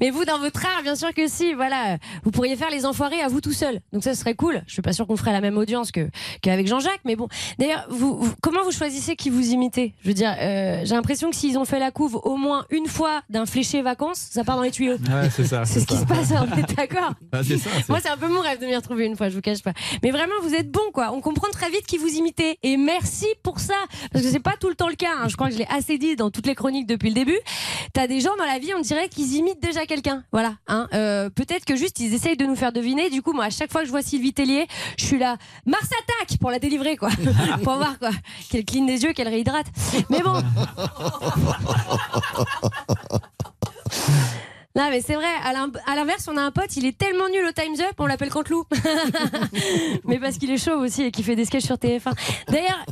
Mais 0.00 0.10
vous, 0.10 0.24
dans 0.28 0.38
votre 0.38 0.64
art, 0.64 0.82
bien 0.82 0.94
sûr 0.94 1.12
que 1.14 1.26
si, 1.26 1.54
voilà, 1.54 1.96
vous 2.22 2.30
pourriez 2.30 2.54
faire 2.56 2.70
les 2.70 2.84
enfoirés 2.86 3.20
à 3.20 3.28
vous 3.28 3.40
tout 3.40 3.52
seul. 3.52 3.80
Donc 3.92 4.04
ça 4.04 4.14
serait 4.14 4.34
cool. 4.34 4.62
Je 4.66 4.72
suis 4.74 4.82
pas 4.82 4.92
sûr 4.92 5.06
qu'on 5.06 5.16
ferait 5.16 5.32
la 5.32 5.40
même 5.40 5.56
audience 5.56 5.90
que 5.90 6.08
qu'avec 6.42 6.66
Jean-Jacques, 6.66 7.00
mais 7.04 7.16
bon. 7.16 7.28
D'ailleurs, 7.58 7.86
vous, 7.90 8.18
vous- 8.18 8.34
comment 8.42 8.62
vous 8.62 8.70
choisissez 8.72 9.16
qui 9.16 9.30
vous 9.30 9.50
imitez? 9.50 9.94
Je 10.02 10.08
veux 10.08 10.14
dire, 10.14 10.34
euh, 10.38 10.82
j'ai 10.84 10.94
l'impression 10.94 11.30
que 11.30 11.36
s'ils 11.36 11.58
ont 11.58 11.64
fait 11.64 11.78
la 11.78 11.90
couve 11.90 12.20
au 12.22 12.36
moins 12.36 12.66
une 12.70 12.86
fois 12.86 13.22
d'un 13.30 13.46
fléché 13.46 13.80
vacances, 13.82 14.18
ça 14.30 14.44
part 14.44 14.56
dans 14.56 14.62
les 14.62 14.70
tuyaux. 14.70 14.96
Ouais, 14.96 15.30
c'est 15.34 15.44
ça. 15.46 15.64
C'est 15.64 15.80
ce 15.80 15.86
qui 15.86 15.96
se 15.96 16.04
passe, 16.04 16.30
on 16.32 16.56
est 16.58 16.74
d'accord? 16.76 17.12
Ah, 17.32 17.40
c'est- 17.42 17.88
moi, 17.88 17.98
c'est 18.02 18.08
un 18.10 18.16
peu 18.16 18.28
mon 18.28 18.40
rêve 18.40 18.60
de 18.60 18.66
m'y 18.66 18.74
retrouver 18.76 19.06
une 19.06 19.16
fois, 19.16 19.28
je 19.28 19.34
vous 19.34 19.40
cache 19.40 19.62
pas. 19.62 19.72
Mais 20.02 20.10
vraiment, 20.10 20.34
vous 20.42 20.54
êtes 20.54 20.70
bon, 20.70 20.80
quoi. 20.92 21.10
On 21.12 21.20
comprend 21.20 21.48
très 21.50 21.70
vite 21.70 21.86
qui 21.86 21.98
vous 21.98 22.08
imitez. 22.08 22.58
Et 22.62 22.76
merci 22.76 23.26
pour 23.42 23.60
ça. 23.60 23.74
Parce 24.12 24.24
que 24.24 24.30
c'est 24.30 24.40
pas 24.40 24.54
tout 24.60 24.68
le 24.68 24.74
temps 24.74 24.88
le 24.88 24.94
cas. 24.94 25.12
hein. 25.22 25.28
Je 25.28 25.36
crois 25.36 25.48
que 25.48 25.54
je 25.54 25.58
l'ai 25.58 25.66
assez 25.70 25.98
dit 25.98 26.16
dans 26.16 26.30
toutes 26.30 26.46
les 26.46 26.54
chroniques 26.54 26.86
depuis 26.86 27.08
le 27.08 27.14
début. 27.14 27.38
T'as 27.92 28.06
des 28.06 28.20
gens 28.20 28.34
dans 28.38 28.44
la 28.44 28.58
vie, 28.58 28.72
on 28.76 28.80
dirait 28.80 29.08
qu'ils 29.08 29.34
imitent 29.36 29.62
déjà 29.62 29.86
quelqu'un. 29.86 30.17
Voilà. 30.32 30.54
Hein. 30.68 30.88
Euh, 30.94 31.30
Peut-être 31.30 31.64
que 31.64 31.76
juste 31.76 32.00
ils 32.00 32.14
essayent 32.14 32.36
de 32.36 32.44
nous 32.46 32.56
faire 32.56 32.72
deviner. 32.72 33.10
Du 33.10 33.22
coup, 33.22 33.32
moi, 33.32 33.44
à 33.46 33.50
chaque 33.50 33.70
fois 33.72 33.80
que 33.82 33.86
je 33.86 33.90
vois 33.90 34.02
Sylvie 34.02 34.32
Tellier, 34.32 34.66
je 34.98 35.04
suis 35.04 35.18
là, 35.18 35.36
Mars 35.66 35.84
attaque 35.86 36.38
pour 36.40 36.50
la 36.50 36.58
délivrer, 36.58 36.96
quoi. 36.96 37.10
pour 37.62 37.74
voir, 37.76 37.98
quoi. 37.98 38.10
Qu'elle 38.50 38.64
cligne 38.64 38.86
des 38.86 39.02
yeux, 39.04 39.12
qu'elle 39.12 39.28
réhydrate. 39.28 39.66
Mais 40.10 40.22
bon. 40.22 40.40
Non, 44.76 44.90
mais 44.90 45.00
c'est 45.00 45.14
vrai, 45.16 45.26
à 45.44 45.52
l'in- 45.52 45.72
à 45.88 45.96
l'inverse, 45.96 46.28
on 46.30 46.36
a 46.36 46.40
un 46.42 46.52
pote, 46.52 46.76
il 46.76 46.86
est 46.86 46.96
tellement 46.96 47.28
nul 47.28 47.44
au 47.44 47.50
Time's 47.52 47.80
Up, 47.80 47.94
on 47.98 48.06
l'appelle 48.06 48.28
Cantelou. 48.30 48.64
mais 50.04 50.20
parce 50.20 50.38
qu'il 50.38 50.50
est 50.52 50.58
chauve 50.62 50.80
aussi 50.82 51.02
et 51.02 51.10
qu'il 51.10 51.24
fait 51.24 51.34
des 51.34 51.46
sketchs 51.46 51.64
sur 51.64 51.74
TF1. 51.76 52.12
D'ailleurs, 52.46 52.84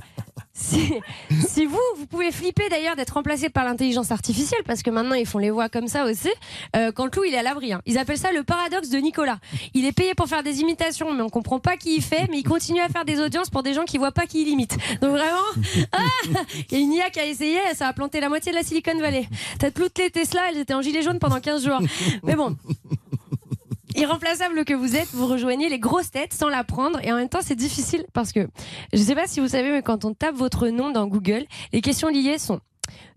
si, 0.57 0.95
si 1.47 1.67
vous, 1.67 1.79
vous 1.99 2.07
pouvez 2.07 2.33
flipper 2.33 2.69
d'ailleurs 2.71 2.97
d'être 2.97 3.11
remplacé 3.11 3.49
par 3.51 3.65
l'intelligence 3.65 4.11
artificielle, 4.11 4.63
parce 4.67 4.83
que 4.83 4.91
maintenant 4.91 5.15
ils 5.15 5.27
font 5.27 5.39
les 5.39 5.51
voix 5.51 5.69
comme 5.69 5.87
ça 5.87 6.05
aussi, 6.05 6.31
euh, 6.75 6.91
Cantelou, 6.93 7.25
il 7.25 7.35
est 7.35 7.39
à 7.39 7.43
l'abri. 7.43 7.73
hein. 7.73 7.83
Ils 7.87 7.99
appellent 7.99 8.19
ça 8.19 8.33
le 8.33 8.43
paradoxe 8.43 8.89
de 8.89 8.99
Nicolas. 8.99 9.39
Il 9.75 9.85
est 9.85 9.93
payé 9.93 10.15
pour 10.15 10.27
faire 10.27 10.43
des 10.43 10.61
imitations, 10.61 11.13
mais 11.13 11.23
on 11.23 11.29
comprend 11.29 11.61
pas 11.61 11.77
qui 11.77 11.97
il 11.97 12.03
fait, 12.03 12.27
mais 12.31 12.39
il 12.39 12.45
continue 12.45 12.81
à 12.81 12.89
faire 12.89 13.05
des 13.05 13.21
audiences 13.21 13.51
pour 13.51 13.63
des 13.63 13.75
gens 13.75 13.85
qui 13.85 13.99
voient 13.99 14.13
pas 14.13 14.27
qui 14.27 14.43
il 14.43 14.49
imite. 14.49 14.77
Donc 15.01 15.11
vraiment, 15.11 15.47
ah, 15.93 15.99
il 16.71 16.79
y 16.79 16.81
a 16.81 16.85
une 16.85 16.93
IA 16.93 17.11
qui 17.11 17.21
a 17.21 17.27
essayé, 17.27 17.59
ça 17.75 17.89
a 17.89 17.93
planté 17.93 18.21
la 18.21 18.29
moitié 18.29 18.51
de 18.53 18.57
la 18.57 18.63
Silicon 18.63 18.99
Valley. 18.99 19.29
T'as 19.59 19.71
toutes 19.71 19.99
les 19.99 20.11
Tesla, 20.11 20.41
elles 20.51 20.59
étaient 20.59 20.75
en 20.75 20.83
gilet 20.83 21.03
jaune 21.03 21.19
pendant 21.19 21.41
15 21.41 21.65
jours. 21.65 21.81
Mais 22.23 22.35
bon. 22.35 22.57
Irremplaçable 23.97 24.67
que 24.67 24.75
vous 24.75 24.95
êtes, 24.95 25.09
vous 25.15 25.27
rejoignez 25.27 25.71
les 25.71 25.79
grosses 25.79 26.11
têtes 26.11 26.35
sans 26.35 26.51
la 26.51 26.65
prendre 26.65 27.01
et 27.03 27.11
en 27.13 27.17
même 27.17 27.31
temps 27.31 27.41
c'est 27.41 27.57
difficile 27.57 28.05
parce 28.13 28.31
que 28.31 28.47
je 28.93 28.99
sais 28.99 29.15
pas 29.15 29.27
si 29.27 29.41
vous 29.41 29.49
savez 29.49 29.71
mais 29.71 29.81
quand 29.81 30.05
on 30.05 30.13
tape 30.13 30.35
votre 30.35 30.69
nom 30.69 30.91
dans 30.91 31.07
Google, 31.07 31.47
les 31.73 31.81
questions 31.81 32.09
liées 32.09 32.37
sont 32.37 32.61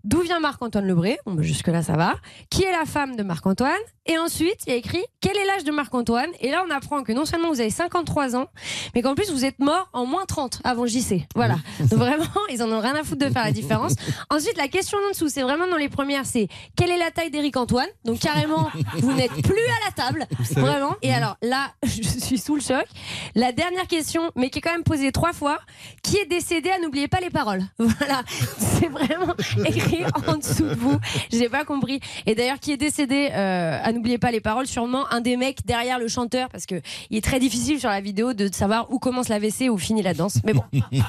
D'où 0.04 0.20
vient 0.20 0.40
Marc-Antoine 0.40 0.86
Lebré? 0.86 1.18
Bon, 1.26 1.34
bah, 1.34 1.42
Jusque-là, 1.42 1.82
ça 1.82 1.94
va. 1.94 2.14
Qui 2.48 2.64
est 2.64 2.72
la 2.72 2.84
femme 2.84 3.16
de 3.16 3.22
Marc-Antoine? 3.22 3.72
Et 4.06 4.18
ensuite, 4.18 4.56
il 4.66 4.70
y 4.70 4.72
a 4.72 4.76
écrit 4.76 5.04
Quel 5.20 5.36
est 5.36 5.44
l'âge 5.44 5.64
de 5.64 5.70
Marc-Antoine? 5.70 6.30
Et 6.40 6.50
là, 6.50 6.64
on 6.66 6.70
apprend 6.70 7.02
que 7.02 7.12
non 7.12 7.24
seulement 7.24 7.48
vous 7.50 7.60
avez 7.60 7.70
53 7.70 8.34
ans, 8.34 8.46
mais 8.94 9.02
qu'en 9.02 9.14
plus, 9.14 9.30
vous 9.30 9.44
êtes 9.44 9.58
mort 9.58 9.88
en 9.92 10.06
moins 10.06 10.24
30 10.26 10.60
avant 10.64 10.86
JC. 10.86 11.26
Voilà. 11.34 11.56
Donc 11.78 11.98
vraiment, 11.98 12.24
ils 12.50 12.62
en 12.62 12.70
ont 12.72 12.80
rien 12.80 12.94
à 12.94 13.04
foutre 13.04 13.26
de 13.26 13.32
faire 13.32 13.44
la 13.44 13.52
différence. 13.52 13.94
Ensuite, 14.30 14.56
la 14.56 14.68
question 14.68 14.98
en 15.06 15.10
dessous, 15.10 15.28
c'est 15.28 15.42
vraiment 15.42 15.66
dans 15.68 15.76
les 15.76 15.88
premières 15.88 16.24
c'est 16.24 16.48
Quelle 16.76 16.90
est 16.90 16.98
la 16.98 17.10
taille 17.10 17.30
d'Éric 17.30 17.56
Antoine? 17.56 17.88
Donc 18.04 18.20
carrément, 18.20 18.68
vous 18.98 19.12
n'êtes 19.12 19.30
plus 19.42 19.52
à 19.52 19.86
la 19.86 19.92
table. 19.92 20.26
Vraiment. 20.52 20.96
Et 21.02 21.12
alors 21.12 21.36
là, 21.42 21.72
je 21.82 22.02
suis 22.02 22.38
sous 22.38 22.54
le 22.54 22.62
choc. 22.62 22.86
La 23.34 23.52
dernière 23.52 23.86
question, 23.86 24.32
mais 24.34 24.50
qui 24.50 24.58
est 24.58 24.62
quand 24.62 24.72
même 24.72 24.82
posée 24.82 25.12
trois 25.12 25.32
fois 25.32 25.58
Qui 26.02 26.16
est 26.16 26.26
décédé 26.26 26.70
à 26.70 26.78
N'oubliez 26.78 27.08
pas 27.08 27.20
les 27.20 27.30
paroles? 27.30 27.62
Voilà. 27.78 28.22
C'est 28.58 28.88
vraiment 28.88 29.34
écrit 29.66 29.89
en 30.26 30.36
dessous 30.36 30.66
de 30.66 30.74
vous. 30.74 30.98
J'ai 31.32 31.48
pas 31.48 31.64
compris. 31.64 32.00
Et 32.26 32.34
d'ailleurs, 32.34 32.58
qui 32.58 32.72
est 32.72 32.76
décédé 32.76 33.30
euh, 33.32 33.78
à 33.82 33.92
N'oubliez 33.92 34.18
pas 34.18 34.30
les 34.30 34.40
paroles 34.40 34.66
Sûrement 34.66 35.10
un 35.12 35.20
des 35.20 35.36
mecs 35.36 35.66
derrière 35.66 35.98
le 35.98 36.08
chanteur, 36.08 36.48
parce 36.48 36.66
que 36.66 36.80
il 37.10 37.16
est 37.16 37.24
très 37.24 37.40
difficile 37.40 37.80
sur 37.80 37.90
la 37.90 38.00
vidéo 38.00 38.32
de 38.32 38.48
savoir 38.52 38.90
où 38.92 38.98
commence 38.98 39.28
la 39.28 39.38
WC, 39.38 39.68
où 39.68 39.78
finit 39.78 40.02
la 40.02 40.14
danse. 40.14 40.38
Mais 40.44 40.52
bon. 40.52 40.64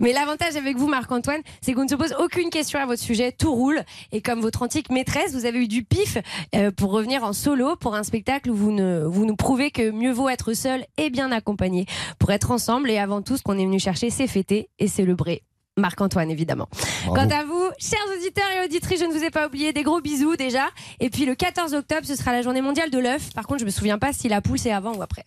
Mais 0.00 0.12
l'avantage 0.12 0.56
avec 0.56 0.76
vous, 0.76 0.88
Marc-Antoine, 0.88 1.40
c'est 1.60 1.72
qu'on 1.72 1.84
ne 1.84 1.88
se 1.88 1.94
pose 1.94 2.14
aucune 2.20 2.50
question 2.50 2.78
à 2.78 2.86
votre 2.86 3.02
sujet, 3.02 3.32
tout 3.32 3.52
roule. 3.52 3.82
Et 4.12 4.20
comme 4.20 4.40
votre 4.40 4.62
antique 4.62 4.90
maîtresse, 4.90 5.32
vous 5.32 5.46
avez 5.46 5.58
eu 5.58 5.68
du 5.68 5.82
pif 5.84 6.18
euh, 6.54 6.70
pour 6.70 6.92
revenir 6.92 7.24
en 7.24 7.32
solo 7.32 7.76
pour 7.76 7.94
un 7.94 8.02
spectacle 8.02 8.50
où 8.50 8.54
vous, 8.54 8.72
ne, 8.72 9.04
vous 9.04 9.24
nous 9.24 9.36
prouvez 9.36 9.70
que 9.70 9.90
mieux 9.90 10.12
vaut 10.12 10.28
être 10.28 10.52
seul 10.52 10.84
et 10.96 11.10
bien 11.10 11.32
accompagné 11.32 11.86
pour 12.18 12.30
être 12.30 12.50
ensemble. 12.50 12.90
Et 12.90 12.98
avant 12.98 13.22
tout, 13.22 13.36
ce 13.36 13.42
qu'on 13.42 13.58
est 13.58 13.66
venu 13.66 13.78
chercher, 13.78 14.10
c'est 14.10 14.26
fêter 14.26 14.68
et 14.78 14.88
célébrer. 14.88 15.42
Marc-Antoine, 15.76 16.30
évidemment. 16.30 16.68
Bravo. 17.06 17.14
Quant 17.14 17.36
à 17.36 17.44
vous, 17.44 17.68
chers 17.78 17.98
auditeurs 18.16 18.48
et 18.56 18.64
auditrices, 18.64 19.00
je 19.00 19.06
ne 19.06 19.12
vous 19.12 19.24
ai 19.24 19.30
pas 19.30 19.46
oublié, 19.46 19.72
des 19.72 19.82
gros 19.82 20.00
bisous 20.00 20.36
déjà. 20.36 20.68
Et 21.00 21.10
puis 21.10 21.26
le 21.26 21.34
14 21.34 21.74
octobre, 21.74 22.06
ce 22.06 22.14
sera 22.14 22.32
la 22.32 22.42
journée 22.42 22.60
mondiale 22.60 22.90
de 22.90 22.98
l'œuf. 22.98 23.32
Par 23.34 23.46
contre, 23.46 23.60
je 23.60 23.64
me 23.64 23.70
souviens 23.70 23.98
pas 23.98 24.12
si 24.12 24.28
la 24.28 24.40
poule 24.40 24.58
c'est 24.58 24.72
avant 24.72 24.94
ou 24.94 25.02
après. 25.02 25.24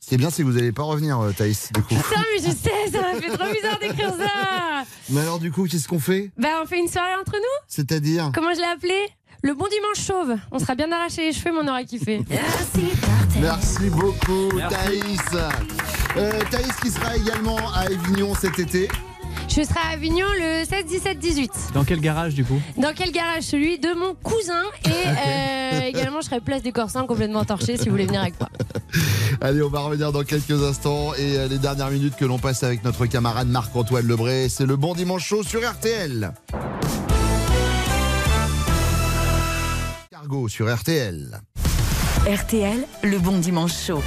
Ce 0.00 0.08
qui 0.08 0.14
est 0.14 0.18
bien, 0.18 0.30
c'est 0.30 0.42
que 0.42 0.48
vous 0.48 0.54
n'allez 0.54 0.72
pas 0.72 0.84
revenir, 0.84 1.18
euh, 1.18 1.32
Thaïs, 1.36 1.70
du 1.72 1.82
coup. 1.82 1.94
Putain, 1.94 2.22
mais 2.34 2.42
je 2.42 2.50
sais, 2.54 2.90
ça 2.92 3.00
m'a 3.00 3.20
fait 3.20 3.36
trop 3.36 3.52
bizarre 3.52 3.78
d'écrire 3.78 4.10
ça. 4.10 4.84
Mais 5.10 5.20
alors, 5.20 5.38
du 5.38 5.50
coup, 5.50 5.66
qu'est-ce 5.66 5.88
qu'on 5.88 5.98
fait? 5.98 6.30
Bah, 6.38 6.48
on 6.62 6.66
fait 6.66 6.78
une 6.78 6.88
soirée 6.88 7.14
entre 7.20 7.32
nous? 7.34 7.66
C'est-à-dire? 7.66 8.30
Comment 8.32 8.52
je 8.54 8.58
l'ai 8.58 8.64
appelé? 8.64 8.94
Le 9.42 9.54
bon 9.54 9.66
dimanche 9.66 10.06
chauve. 10.06 10.36
On 10.50 10.58
sera 10.58 10.74
bien 10.74 10.90
arraché 10.92 11.26
les 11.26 11.32
cheveux, 11.32 11.52
mais 11.52 11.60
on 11.62 11.68
aura 11.68 11.84
kiffé. 11.84 12.20
Merci 13.40 13.90
beaucoup, 13.90 14.48
Thaïs. 14.68 15.20
Euh, 16.16 16.32
Thaïs 16.50 16.72
qui 16.82 16.90
sera 16.90 17.16
également 17.16 17.58
à 17.72 17.80
Avignon 17.80 18.34
cet 18.34 18.58
été. 18.58 18.88
Je 19.58 19.64
serai 19.64 19.80
à 19.80 19.94
Avignon 19.94 20.26
le 20.38 20.64
16, 20.64 20.84
17, 20.86 21.18
18. 21.18 21.52
Dans 21.74 21.82
quel 21.82 21.98
garage 22.00 22.32
du 22.32 22.44
coup? 22.44 22.62
Dans 22.76 22.92
quel 22.94 23.10
garage? 23.10 23.42
Celui 23.42 23.80
de 23.80 23.92
mon 23.92 24.14
cousin. 24.14 24.62
Et 24.84 24.90
euh, 25.08 25.80
également, 25.80 26.20
je 26.20 26.26
serai 26.26 26.40
place 26.40 26.62
des 26.62 26.70
Corsins 26.70 27.04
complètement 27.06 27.44
torché 27.44 27.76
si 27.76 27.86
vous 27.86 27.90
voulez 27.90 28.06
venir 28.06 28.20
avec 28.20 28.38
moi. 28.38 28.48
Allez, 29.40 29.60
on 29.60 29.68
va 29.68 29.80
revenir 29.80 30.12
dans 30.12 30.22
quelques 30.22 30.62
instants 30.62 31.12
et 31.14 31.36
euh, 31.36 31.48
les 31.48 31.58
dernières 31.58 31.90
minutes 31.90 32.14
que 32.14 32.24
l'on 32.24 32.38
passe 32.38 32.62
avec 32.62 32.84
notre 32.84 33.06
camarade 33.06 33.48
Marc-Antoine 33.48 34.06
Lebré, 34.06 34.48
c'est 34.48 34.64
le 34.64 34.76
bon 34.76 34.94
dimanche 34.94 35.26
chaud 35.26 35.42
sur 35.42 35.68
RTL. 35.68 36.30
Cargo 40.12 40.46
sur 40.46 40.72
RTL. 40.72 41.40
RTL, 42.28 42.86
le 43.02 43.18
bon 43.18 43.38
dimanche 43.38 43.74
chaud. 43.76 44.04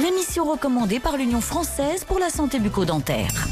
L'émission 0.00 0.48
recommandée 0.48 1.00
par 1.00 1.16
l'Union 1.16 1.40
française 1.40 2.04
pour 2.04 2.20
la 2.20 2.30
santé 2.30 2.60
bucco-dentaire. 2.60 3.48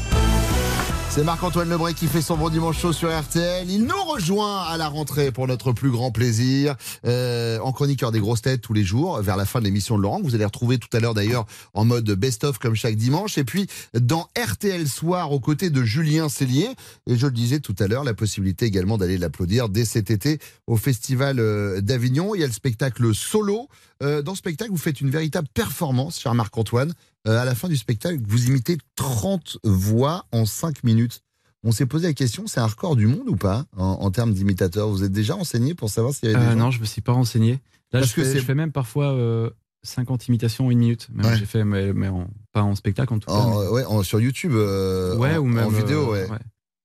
C'est 1.13 1.25
Marc-Antoine 1.25 1.69
Lebré 1.69 1.93
qui 1.93 2.07
fait 2.07 2.21
son 2.21 2.37
bon 2.37 2.47
dimanche 2.47 2.79
chaud 2.79 2.93
sur 2.93 3.09
RTL. 3.09 3.69
Il 3.69 3.83
nous 3.83 4.01
rejoint 4.01 4.61
à 4.61 4.77
la 4.77 4.87
rentrée 4.87 5.33
pour 5.33 5.45
notre 5.45 5.73
plus 5.73 5.91
grand 5.91 6.09
plaisir. 6.09 6.77
Euh, 7.05 7.59
en 7.59 7.73
chroniqueur 7.73 8.13
des 8.13 8.21
grosses 8.21 8.41
têtes 8.41 8.61
tous 8.61 8.71
les 8.71 8.85
jours, 8.85 9.21
vers 9.21 9.35
la 9.35 9.43
fin 9.43 9.59
de 9.59 9.65
l'émission 9.65 9.97
de 9.97 10.03
Laurent. 10.03 10.21
Vous 10.23 10.35
allez 10.35 10.45
retrouver 10.45 10.77
tout 10.77 10.87
à 10.93 11.01
l'heure 11.01 11.13
d'ailleurs 11.13 11.45
en 11.73 11.83
mode 11.83 12.09
best-of 12.11 12.59
comme 12.59 12.75
chaque 12.75 12.95
dimanche. 12.95 13.37
Et 13.37 13.43
puis 13.43 13.67
dans 13.93 14.29
RTL 14.41 14.87
Soir 14.87 15.33
aux 15.33 15.41
côtés 15.41 15.69
de 15.69 15.83
Julien 15.83 16.29
Cellier. 16.29 16.69
Et 17.07 17.17
je 17.17 17.25
le 17.25 17.33
disais 17.33 17.59
tout 17.59 17.75
à 17.79 17.87
l'heure, 17.87 18.05
la 18.05 18.13
possibilité 18.13 18.65
également 18.65 18.97
d'aller 18.97 19.17
l'applaudir 19.17 19.67
dès 19.67 19.83
cet 19.83 20.11
été 20.11 20.39
au 20.65 20.77
Festival 20.77 21.41
euh, 21.41 21.81
d'Avignon. 21.81 22.35
Il 22.35 22.39
y 22.39 22.45
a 22.45 22.47
le 22.47 22.53
spectacle 22.53 23.13
solo. 23.13 23.67
Euh, 24.01 24.21
dans 24.21 24.33
ce 24.33 24.39
spectacle, 24.39 24.71
vous 24.71 24.77
faites 24.77 25.01
une 25.01 25.09
véritable 25.09 25.47
performance, 25.53 26.19
cher 26.19 26.33
Marc-Antoine. 26.33 26.93
Euh, 27.27 27.39
à 27.39 27.45
la 27.45 27.53
fin 27.55 27.67
du 27.69 27.77
spectacle, 27.77 28.19
vous 28.27 28.47
imitez 28.47 28.77
30 28.95 29.59
voix 29.63 30.25
en 30.31 30.45
5 30.45 30.83
minutes. 30.83 31.21
On 31.63 31.71
s'est 31.71 31.85
posé 31.85 32.07
la 32.07 32.13
question, 32.13 32.47
c'est 32.47 32.59
un 32.59 32.65
record 32.65 32.95
du 32.95 33.05
monde 33.05 33.27
ou 33.29 33.35
pas 33.35 33.65
en, 33.77 33.85
en 33.85 34.09
termes 34.11 34.33
d'imitateurs? 34.33 34.89
Vous 34.89 35.03
êtes 35.03 35.11
déjà 35.11 35.35
renseigné 35.35 35.75
pour 35.75 35.89
savoir 35.91 36.13
s'il 36.15 36.29
y 36.29 36.33
avait 36.33 36.43
des 36.43 36.49
Euh, 36.51 36.53
gens 36.53 36.57
non, 36.59 36.71
je 36.71 36.79
me 36.79 36.85
suis 36.85 37.01
pas 37.01 37.11
renseigné. 37.11 37.51
Là, 37.91 37.99
Parce 37.99 38.07
je 38.09 38.15
que 38.15 38.23
fais, 38.23 38.39
je 38.39 38.43
fais 38.43 38.55
même 38.55 38.71
parfois 38.71 39.11
euh, 39.13 39.51
50 39.83 40.27
imitations 40.27 40.65
en 40.67 40.71
une 40.71 40.79
minute. 40.79 41.07
Même 41.13 41.27
Ouais. 41.27 41.37
J'ai 41.37 41.45
fait, 41.45 41.63
mais, 41.63 41.93
mais 41.93 42.07
en- 42.07 42.27
pas 42.51 42.63
en 42.63 42.73
spectacle 42.73 43.13
en 43.13 43.19
tout 43.19 43.27
cas. 43.29 43.33
En- 43.37 43.61
mais- 43.61 43.67
ouais, 43.67 43.85
en- 43.85 44.01
sur 44.01 44.19
YouTube, 44.19 44.53
euh, 44.55 45.15
ouais, 45.17 45.35
en, 45.37 45.41
ou 45.41 45.45
même 45.45 45.65
en 45.65 45.69
vidéo, 45.69 46.11
ouais. 46.11 46.27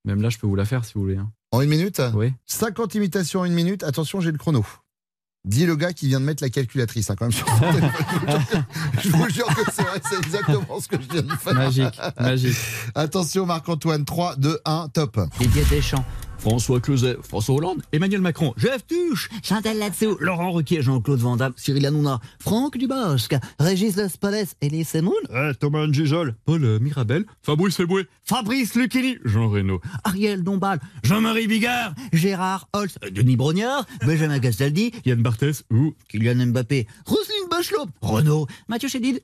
Même 0.04 0.20
là, 0.20 0.28
je 0.28 0.36
peux 0.38 0.46
vous 0.46 0.54
la 0.56 0.66
faire 0.66 0.84
si 0.84 0.92
vous 0.94 1.00
voulez. 1.00 1.16
hein. 1.16 1.30
En 1.52 1.62
une 1.62 1.70
minute? 1.70 2.02
Oui. 2.14 2.32
50 2.44 2.94
imitations 2.96 3.40
en 3.40 3.44
une 3.46 3.54
minute. 3.54 3.82
Attention, 3.82 4.20
j'ai 4.20 4.30
le 4.32 4.36
chrono. 4.38 4.64
Dis 5.46 5.64
le 5.64 5.76
gars 5.76 5.92
qui 5.92 6.08
vient 6.08 6.18
de 6.18 6.24
mettre 6.24 6.42
la 6.42 6.50
calculatrice, 6.50 7.08
hein, 7.08 7.14
quand 7.16 7.26
même. 7.26 7.32
sur 7.32 7.46
son 7.48 7.72
téléphone. 7.72 8.64
je 9.02 9.08
vous 9.10 9.28
jure 9.30 9.46
que 9.46 9.62
c'est 9.72 9.82
vrai, 9.82 10.00
c'est 10.10 10.18
exactement 10.18 10.80
ce 10.80 10.88
que 10.88 10.96
je 11.00 11.08
viens 11.08 11.22
de 11.22 11.32
faire. 11.32 11.54
Magique, 11.54 12.00
magique. 12.18 12.56
Attention, 12.96 13.46
Marc-Antoine, 13.46 14.04
3, 14.04 14.36
2, 14.36 14.58
1, 14.64 14.88
top. 14.92 15.20
Didier 15.38 15.64
Deschamps. 15.70 16.04
François 16.38 16.80
Closet, 16.80 17.16
François 17.22 17.54
Hollande, 17.56 17.82
Emmanuel 17.92 18.20
Macron, 18.20 18.54
Jeff 18.56 18.86
Tuche, 18.86 19.28
Chantal 19.42 19.78
Latsou, 19.78 20.16
Laurent 20.20 20.52
Ruquier, 20.52 20.82
Jean-Claude 20.82 21.18
Van 21.18 21.36
Damme, 21.36 21.54
Cyril 21.56 21.86
Hanouna, 21.86 22.20
Franck 22.38 22.76
Dubosc, 22.76 23.34
Régis 23.58 23.96
Lespalès, 23.96 24.54
Elie 24.62 24.84
Semoun, 24.84 25.14
Thomas 25.58 25.86
Gijol, 25.90 26.34
Paul 26.44 26.78
Mirabel, 26.80 27.24
Fabrice 27.42 27.80
Eboué, 27.80 28.06
Fabrice 28.24 28.74
Lucchini, 28.74 29.18
Jean 29.24 29.48
Reno, 29.48 29.80
Ariel 30.04 30.42
Dombal, 30.42 30.78
Jean-Marie 31.02 31.46
Bigard, 31.46 31.94
Gérard 32.12 32.68
Holtz, 32.72 32.98
Denis 33.10 33.36
Brognard, 33.36 33.86
Benjamin 34.06 34.38
Castaldi, 34.38 34.92
Yann 35.04 35.22
Barthès 35.22 35.64
ou 35.70 35.94
Kylian 36.08 36.46
Mbappé, 36.46 36.86
Roselyne 37.06 37.48
Bachelot, 37.50 37.88
Renaud, 38.02 38.46
Mathieu 38.68 38.88
Chédid, 38.88 39.22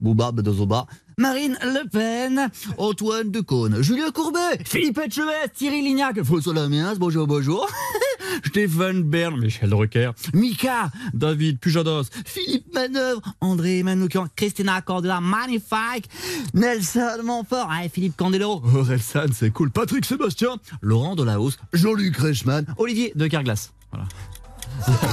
Bouba 0.00 0.32
Bedozoba, 0.32 0.86
Marine 1.18 1.58
Le 1.62 1.88
Pen, 1.88 2.48
Antoine 2.78 3.32
Decaune, 3.32 3.82
Julien 3.82 4.12
Courbet, 4.12 4.62
Philippe 4.64 4.98
Etchebest, 4.98 5.52
Thierry 5.52 5.82
Lignac, 5.82 6.22
François 6.22 6.54
Lamiens, 6.54 6.94
bonjour, 6.94 7.26
bonjour, 7.26 7.68
Stéphane 8.46 9.02
Bern, 9.02 9.36
Michel 9.36 9.70
Drucker, 9.70 10.12
Mika, 10.32 10.92
David 11.12 11.58
Pujados, 11.58 12.04
Philippe 12.24 12.72
Manœuvre, 12.72 13.20
André 13.40 13.82
Manoukian, 13.82 14.28
Christina 14.36 14.80
Cordula, 14.80 15.20
magnifique, 15.20 16.08
Nelson 16.54 17.22
Montfort, 17.24 17.68
hein, 17.68 17.88
Philippe 17.92 18.16
Candeloro, 18.16 18.62
Orelsan, 18.76 19.26
c'est 19.32 19.50
cool, 19.50 19.72
Patrick 19.72 20.04
Sébastien, 20.04 20.54
Laurent 20.82 21.16
Delahousse, 21.16 21.58
Jean-Luc 21.72 22.16
Reichmann, 22.16 22.64
Olivier 22.78 23.12
de 23.16 23.26
Carglass. 23.26 23.72
Voilà. 23.90 24.06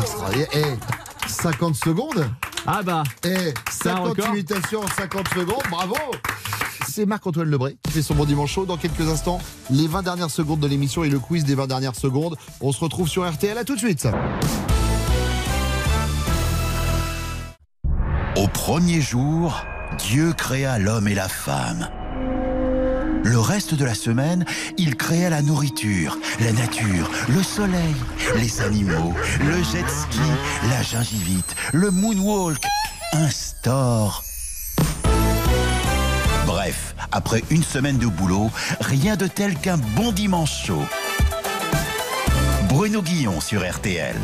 Extraordinaire. 0.02 0.48
Eh, 0.54 1.28
50 1.28 1.76
secondes 1.76 2.30
Ah 2.68 2.82
bah. 2.84 3.04
Eh, 3.24 3.54
C'est 3.70 3.90
un 3.90 3.98
50 3.98 4.08
record. 4.10 4.34
imitations 4.34 4.82
en 4.82 4.88
50 4.88 5.28
secondes, 5.30 5.64
bravo 5.70 5.96
C'est 6.88 7.06
Marc-Antoine 7.06 7.50
Lebré 7.50 7.78
qui 7.84 7.92
fait 7.92 8.02
son 8.02 8.16
bon 8.16 8.26
dimanche 8.26 8.52
chaud. 8.54 8.66
Dans 8.66 8.78
quelques 8.78 9.08
instants, 9.08 9.40
les 9.70 9.88
20 9.88 10.02
dernières 10.04 10.32
secondes 10.32 10.60
de 10.60 10.68
l'émission 10.68 11.04
et 11.04 11.10
le 11.10 11.20
quiz 11.20 11.44
des 11.46 11.56
20 11.56 11.68
dernières 11.68 11.96
secondes. 11.96 12.36
On 12.62 12.72
se 12.72 12.80
retrouve 12.80 13.08
sur 13.08 13.30
RTL, 13.30 13.58
à 13.58 13.64
tout 13.64 13.76
de 13.76 13.80
suite 13.80 14.08
Au 18.36 18.48
premier 18.48 19.00
jour, 19.00 19.64
Dieu 20.00 20.34
créa 20.34 20.80
l'homme 20.80 21.08
et 21.08 21.16
la 21.16 21.30
femme. 21.30 21.88
Le 23.26 23.40
reste 23.40 23.74
de 23.74 23.84
la 23.84 23.96
semaine, 23.96 24.46
il 24.78 24.96
créa 24.96 25.32
la 25.32 25.42
nourriture, 25.42 26.20
la 26.40 26.52
nature, 26.52 27.10
le 27.28 27.42
soleil, 27.42 27.96
les 28.36 28.62
animaux, 28.62 29.16
le 29.40 29.64
jet 29.64 29.90
ski, 29.90 30.20
la 30.70 30.84
gingivite, 30.84 31.56
le 31.74 31.90
moonwalk, 31.90 32.64
un 33.14 33.28
store. 33.32 34.24
Bref, 36.46 36.96
après 37.12 37.44
une 37.50 37.64
semaine 37.64 37.98
de 37.98 38.06
boulot, 38.06 38.52
rien 38.80 39.16
de 39.16 39.26
tel 39.26 39.56
qu'un 39.56 39.78
bon 39.96 40.12
dimanche 40.12 40.68
chaud. 40.68 40.86
Bruno 42.70 43.02
Guillon 43.02 43.42
sur 43.42 43.68
RTL. 43.68 44.16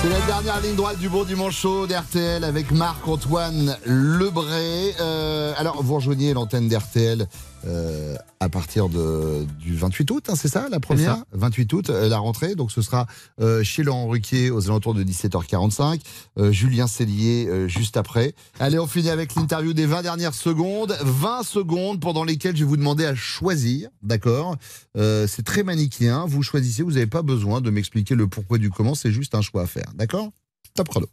C'est 0.00 0.08
la 0.08 0.20
dernière 0.26 0.60
ligne 0.60 0.76
droite 0.76 0.98
du 0.98 1.08
bon 1.08 1.24
dimanche 1.24 1.56
chaud 1.58 1.88
d'RTL 1.88 2.44
avec 2.44 2.70
Marc-Antoine 2.70 3.76
Lebré. 3.84 4.94
Euh, 5.00 5.52
alors, 5.56 5.82
vous 5.82 5.96
rejoignez 5.96 6.32
l'antenne 6.34 6.68
d'RTL 6.68 7.26
euh, 7.66 8.16
à 8.40 8.48
partir 8.48 8.88
de, 8.88 9.44
du 9.58 9.76
28 9.76 10.10
août, 10.10 10.24
hein, 10.28 10.34
c'est 10.36 10.48
ça 10.48 10.68
la 10.70 10.80
première? 10.80 11.16
ça. 11.16 11.24
28 11.32 11.72
août, 11.72 11.90
euh, 11.90 12.08
la 12.08 12.18
rentrée. 12.18 12.54
Donc, 12.54 12.70
ce 12.70 12.82
sera 12.82 13.06
euh, 13.40 13.62
chez 13.64 13.82
Laurent 13.82 14.06
Ruquier 14.08 14.50
aux 14.50 14.66
alentours 14.68 14.94
de 14.94 15.02
17h45. 15.04 16.00
euh, 16.38 16.52
Julien 16.52 16.86
Cellier 16.86 17.46
euh, 17.48 17.68
juste 17.68 17.96
après. 17.96 18.34
Allez, 18.60 18.78
on 18.78 18.86
finit 18.86 19.10
avec 19.10 19.34
l'interview 19.34 19.72
des 19.72 19.86
20 19.86 20.02
dernières 20.02 20.34
secondes. 20.34 20.96
20 21.02 21.42
secondes 21.42 22.00
pendant 22.00 22.24
lesquelles 22.24 22.56
je 22.56 22.64
vais 22.64 22.68
vous 22.68 22.76
demander 22.76 23.04
à 23.04 23.14
choisir, 23.14 23.88
d'accord? 24.02 24.56
Euh, 24.96 25.26
C'est 25.26 25.42
très 25.44 25.62
manichéen. 25.62 26.26
Vous 26.26 26.42
choisissez, 26.42 26.82
vous 26.82 26.92
n'avez 26.92 27.06
pas 27.06 27.22
besoin 27.22 27.60
de 27.60 27.70
m'expliquer 27.70 28.14
le 28.14 28.28
pourquoi 28.28 28.58
du 28.58 28.70
comment, 28.70 28.94
c'est 28.94 29.12
juste 29.12 29.34
un 29.34 29.42
choix 29.42 29.62
à 29.62 29.66
faire, 29.66 29.90
d'accord? 29.94 30.30
Top 30.74 30.88
chrono. 30.88 31.06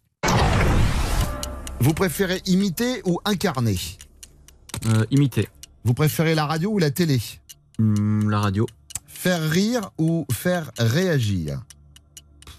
Vous 1.79 1.93
préférez 1.93 2.41
imiter 2.45 3.01
ou 3.05 3.19
incarner? 3.25 3.77
Euh, 4.87 5.05
imiter. 5.11 5.47
Vous 5.85 5.93
préférez 5.93 6.35
la 6.35 6.45
radio 6.45 6.71
ou 6.71 6.79
la 6.79 6.91
télé 6.91 7.21
Hmm, 7.77 8.29
la 8.29 8.39
radio. 8.39 8.65
Faire 9.07 9.49
rire 9.49 9.91
ou 9.97 10.25
faire 10.31 10.71
réagir 10.79 11.61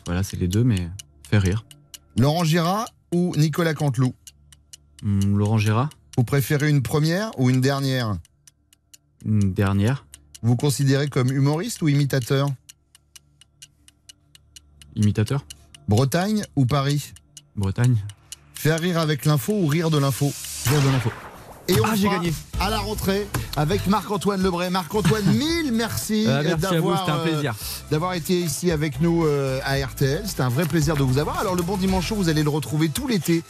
Voilà, 0.06 0.22
c'est 0.22 0.36
les 0.36 0.48
deux, 0.48 0.62
mais 0.64 0.88
faire 1.28 1.42
rire. 1.42 1.64
Laurent 2.18 2.44
Gérard 2.44 2.86
ou 3.12 3.34
Nicolas 3.36 3.74
Canteloup 3.74 4.14
Hmm, 5.02 5.36
Laurent 5.36 5.58
Gérard. 5.58 5.90
Vous 6.16 6.24
préférez 6.24 6.70
une 6.70 6.82
première 6.82 7.30
ou 7.38 7.50
une 7.50 7.60
dernière 7.60 8.16
Une 9.24 9.52
dernière. 9.52 10.06
Vous 10.42 10.56
considérez 10.56 11.08
comme 11.08 11.30
humoriste 11.32 11.82
ou 11.82 11.88
imitateur 11.88 12.48
Imitateur. 14.94 15.44
Bretagne 15.88 16.42
ou 16.56 16.64
Paris 16.66 17.12
Bretagne. 17.56 17.96
Faire 18.54 18.80
rire 18.80 18.98
avec 18.98 19.24
l'info 19.24 19.52
ou 19.54 19.66
rire 19.66 19.90
de 19.90 19.98
l'info 19.98 20.32
Rire 20.66 20.82
de 20.82 20.88
l'info. 20.88 21.10
Et 21.68 21.80
on 21.80 21.84
Ah, 21.84 21.94
j'ai 21.96 22.08
gagné. 22.08 22.32
À 22.66 22.70
la 22.70 22.78
rentrée 22.78 23.28
avec 23.56 23.86
Marc-Antoine 23.86 24.42
Lebray. 24.42 24.70
Marc-Antoine, 24.70 25.24
mille 25.32 25.72
merci, 25.72 26.24
Euh, 26.26 26.42
merci 26.44 26.60
d'avoir 26.60 27.08
euh, 27.08 27.52
d'avoir 27.92 28.14
été 28.14 28.40
ici 28.40 28.72
avec 28.72 29.00
nous 29.00 29.24
euh, 29.24 29.60
à 29.64 29.76
RTL. 29.76 30.22
C'était 30.26 30.42
un 30.42 30.48
vrai 30.48 30.64
plaisir 30.64 30.96
de 30.96 31.04
vous 31.04 31.18
avoir. 31.18 31.38
Alors 31.38 31.54
le 31.54 31.62
Bon 31.62 31.76
Dimanche 31.76 32.08
Show, 32.08 32.16
vous 32.16 32.28
allez 32.28 32.42
le 32.42 32.50
retrouver 32.50 32.88
tout 32.88 33.06
l'été, 33.06 33.44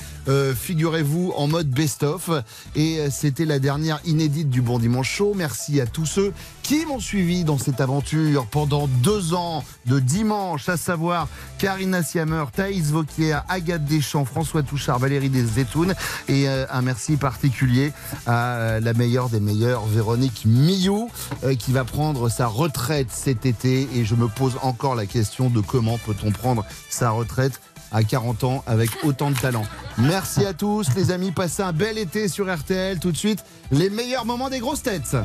figurez-vous, 0.55 1.33
en 1.35 1.49
mode 1.49 1.69
best-of. 1.71 2.31
Et 2.75 3.09
c'était 3.11 3.47
la 3.47 3.59
dernière 3.59 4.01
inédite 4.05 4.51
du 4.51 4.61
Bon 4.61 4.79
Dimanche 4.79 5.11
Show. 5.11 5.33
Merci 5.35 5.81
à 5.81 5.87
tous 5.87 6.07
ceux 6.07 6.33
qui 6.63 6.85
m'ont 6.85 7.01
suivi 7.01 7.45
dans 7.45 7.59
cette 7.59 7.81
aventure 7.81 8.47
pendant 8.47 8.89
deux 8.89 9.35
ans 9.35 9.65
de 9.87 9.99
dimanche, 9.99 10.69
à 10.69 10.77
savoir 10.77 11.29
Karina 11.59 12.03
Siamer, 12.03 12.45
Thaïs 12.55 12.91
Vauquier, 12.91 13.39
Agathe 13.49 13.85
Deschamps, 13.85 14.25
François 14.25 14.63
Touchard, 14.63 14.99
Valérie 14.99 15.31
Desétoun. 15.31 15.95
Et 16.29 16.49
un 16.49 16.83
merci 16.83 17.17
particulier 17.17 17.93
à 18.27 18.79
la 18.81 18.93
meilleure 18.93 19.06
des 19.07 19.41
meilleures, 19.41 19.87
Véronique 19.87 20.43
Millou, 20.45 21.09
euh, 21.45 21.55
qui 21.55 21.73
va 21.73 21.85
prendre 21.85 22.29
sa 22.29 22.47
retraite 22.47 23.09
cet 23.11 23.47
été. 23.47 23.89
Et 23.95 24.05
je 24.05 24.15
me 24.15 24.27
pose 24.27 24.57
encore 24.63 24.95
la 24.95 25.07
question 25.07 25.49
de 25.49 25.61
comment 25.61 25.99
peut-on 25.99 26.33
prendre 26.33 26.65
sa 26.91 27.11
retraite 27.11 27.61
à 27.93 28.03
40 28.03 28.45
ans 28.45 28.65
avec 28.67 28.91
autant 29.05 29.31
de 29.31 29.37
talent. 29.37 29.65
Merci 29.97 30.45
à 30.45 30.53
tous 30.53 30.89
les 30.97 31.13
amis, 31.13 31.31
passez 31.31 31.63
un 31.63 31.73
bel 31.73 31.99
été 31.99 32.29
sur 32.29 32.53
RTL. 32.53 32.99
Tout 32.99 33.13
de 33.13 33.17
suite, 33.17 33.45
les 33.71 33.91
meilleurs 33.91 34.25
moments 34.25 34.51
des 34.51 34.59
grosses 34.59 34.83
têtes. 34.83 35.17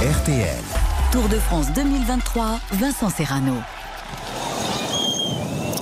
RTL. 0.00 0.64
Tour 1.12 1.28
de 1.28 1.36
France 1.36 1.72
2023, 1.74 2.60
Vincent 2.72 3.08
Serrano. 3.08 3.54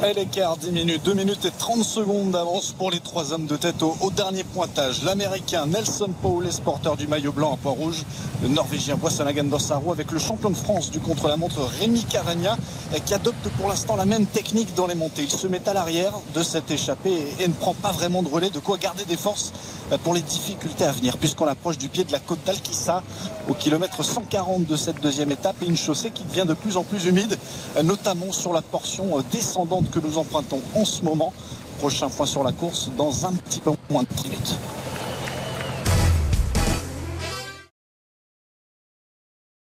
Et 0.03 0.15
l'écart 0.15 0.57
10 0.57 0.73
minutes, 0.73 1.03
2 1.05 1.13
minutes 1.13 1.45
et 1.45 1.51
30 1.51 1.85
secondes 1.85 2.31
d'avance 2.31 2.73
pour 2.73 2.91
les 2.91 3.01
trois 3.01 3.35
hommes 3.35 3.45
de 3.45 3.57
tête 3.57 3.83
au, 3.83 4.11
dernier 4.11 4.45
pointage. 4.45 5.05
L'américain 5.05 5.67
Nelson 5.67 6.09
Paul, 6.23 6.49
porteur 6.65 6.97
du 6.97 7.07
maillot 7.07 7.33
blanc 7.33 7.53
à 7.53 7.57
poids 7.59 7.73
rouge. 7.73 8.05
Le 8.43 8.49
norvégien 8.49 8.97
Boissanagan 8.97 9.45
Dossaro 9.45 9.93
avec 9.93 10.11
le 10.11 10.19
champion 10.19 10.49
de 10.49 10.57
France 10.57 10.91
du 10.91 11.01
contre-la-montre 11.01 11.61
Rémi 11.81 12.05
Cavagna 12.05 12.57
qui 13.05 13.13
adopte 13.13 13.47
pour 13.59 13.69
l'instant 13.69 13.95
la 13.95 14.07
même 14.07 14.25
technique 14.25 14.75
dans 14.75 14.87
les 14.87 14.95
montées. 14.95 15.25
Il 15.25 15.31
se 15.31 15.47
met 15.47 15.69
à 15.69 15.75
l'arrière 15.75 16.15
de 16.35 16.43
cette 16.43 16.71
échappée 16.71 17.35
et, 17.39 17.47
ne 17.47 17.53
prend 17.53 17.75
pas 17.75 17.93
vraiment 17.93 18.23
de 18.23 18.29
relais, 18.29 18.51
de 18.51 18.59
quoi 18.59 18.79
garder 18.79 19.05
des 19.05 19.19
forces 19.19 19.53
eh, 19.93 19.99
pour 19.99 20.15
les 20.15 20.23
difficultés 20.23 20.85
à 20.85 20.93
venir 20.93 21.19
puisqu'on 21.19 21.47
approche 21.47 21.77
du 21.77 21.91
pied 21.91 22.05
de 22.05 22.13
la 22.13 22.21
côte 22.21 22.41
d'Alkissa 22.47 23.03
au 23.51 23.55
kilomètre 23.55 24.05
140 24.05 24.65
de 24.65 24.77
cette 24.77 25.01
deuxième 25.01 25.33
étape 25.33 25.57
et 25.63 25.67
une 25.67 25.77
chaussée 25.77 26.13
qui 26.13 26.23
devient 26.23 26.47
de 26.47 26.55
plus 26.55 26.77
en 26.77 26.85
plus 26.85 27.07
humide, 27.07 27.37
notamment 27.83 28.31
sur 28.31 28.53
la 28.53 28.63
portion 28.63 29.19
euh, 29.19 29.23
descendante 29.33 29.91
que 29.91 29.99
nous 29.99 30.19
empruntons 30.19 30.61
en 30.77 30.85
ce 30.85 31.03
moment. 31.03 31.33
Prochain 31.79 32.09
point 32.09 32.27
sur 32.27 32.45
la 32.45 32.53
course 32.53 32.91
dans 32.97 33.27
un 33.27 33.33
petit 33.33 33.59
peu 33.59 33.73
moins 33.91 34.03
de 34.03 34.23
10 34.23 34.29
minutes. 34.29 34.55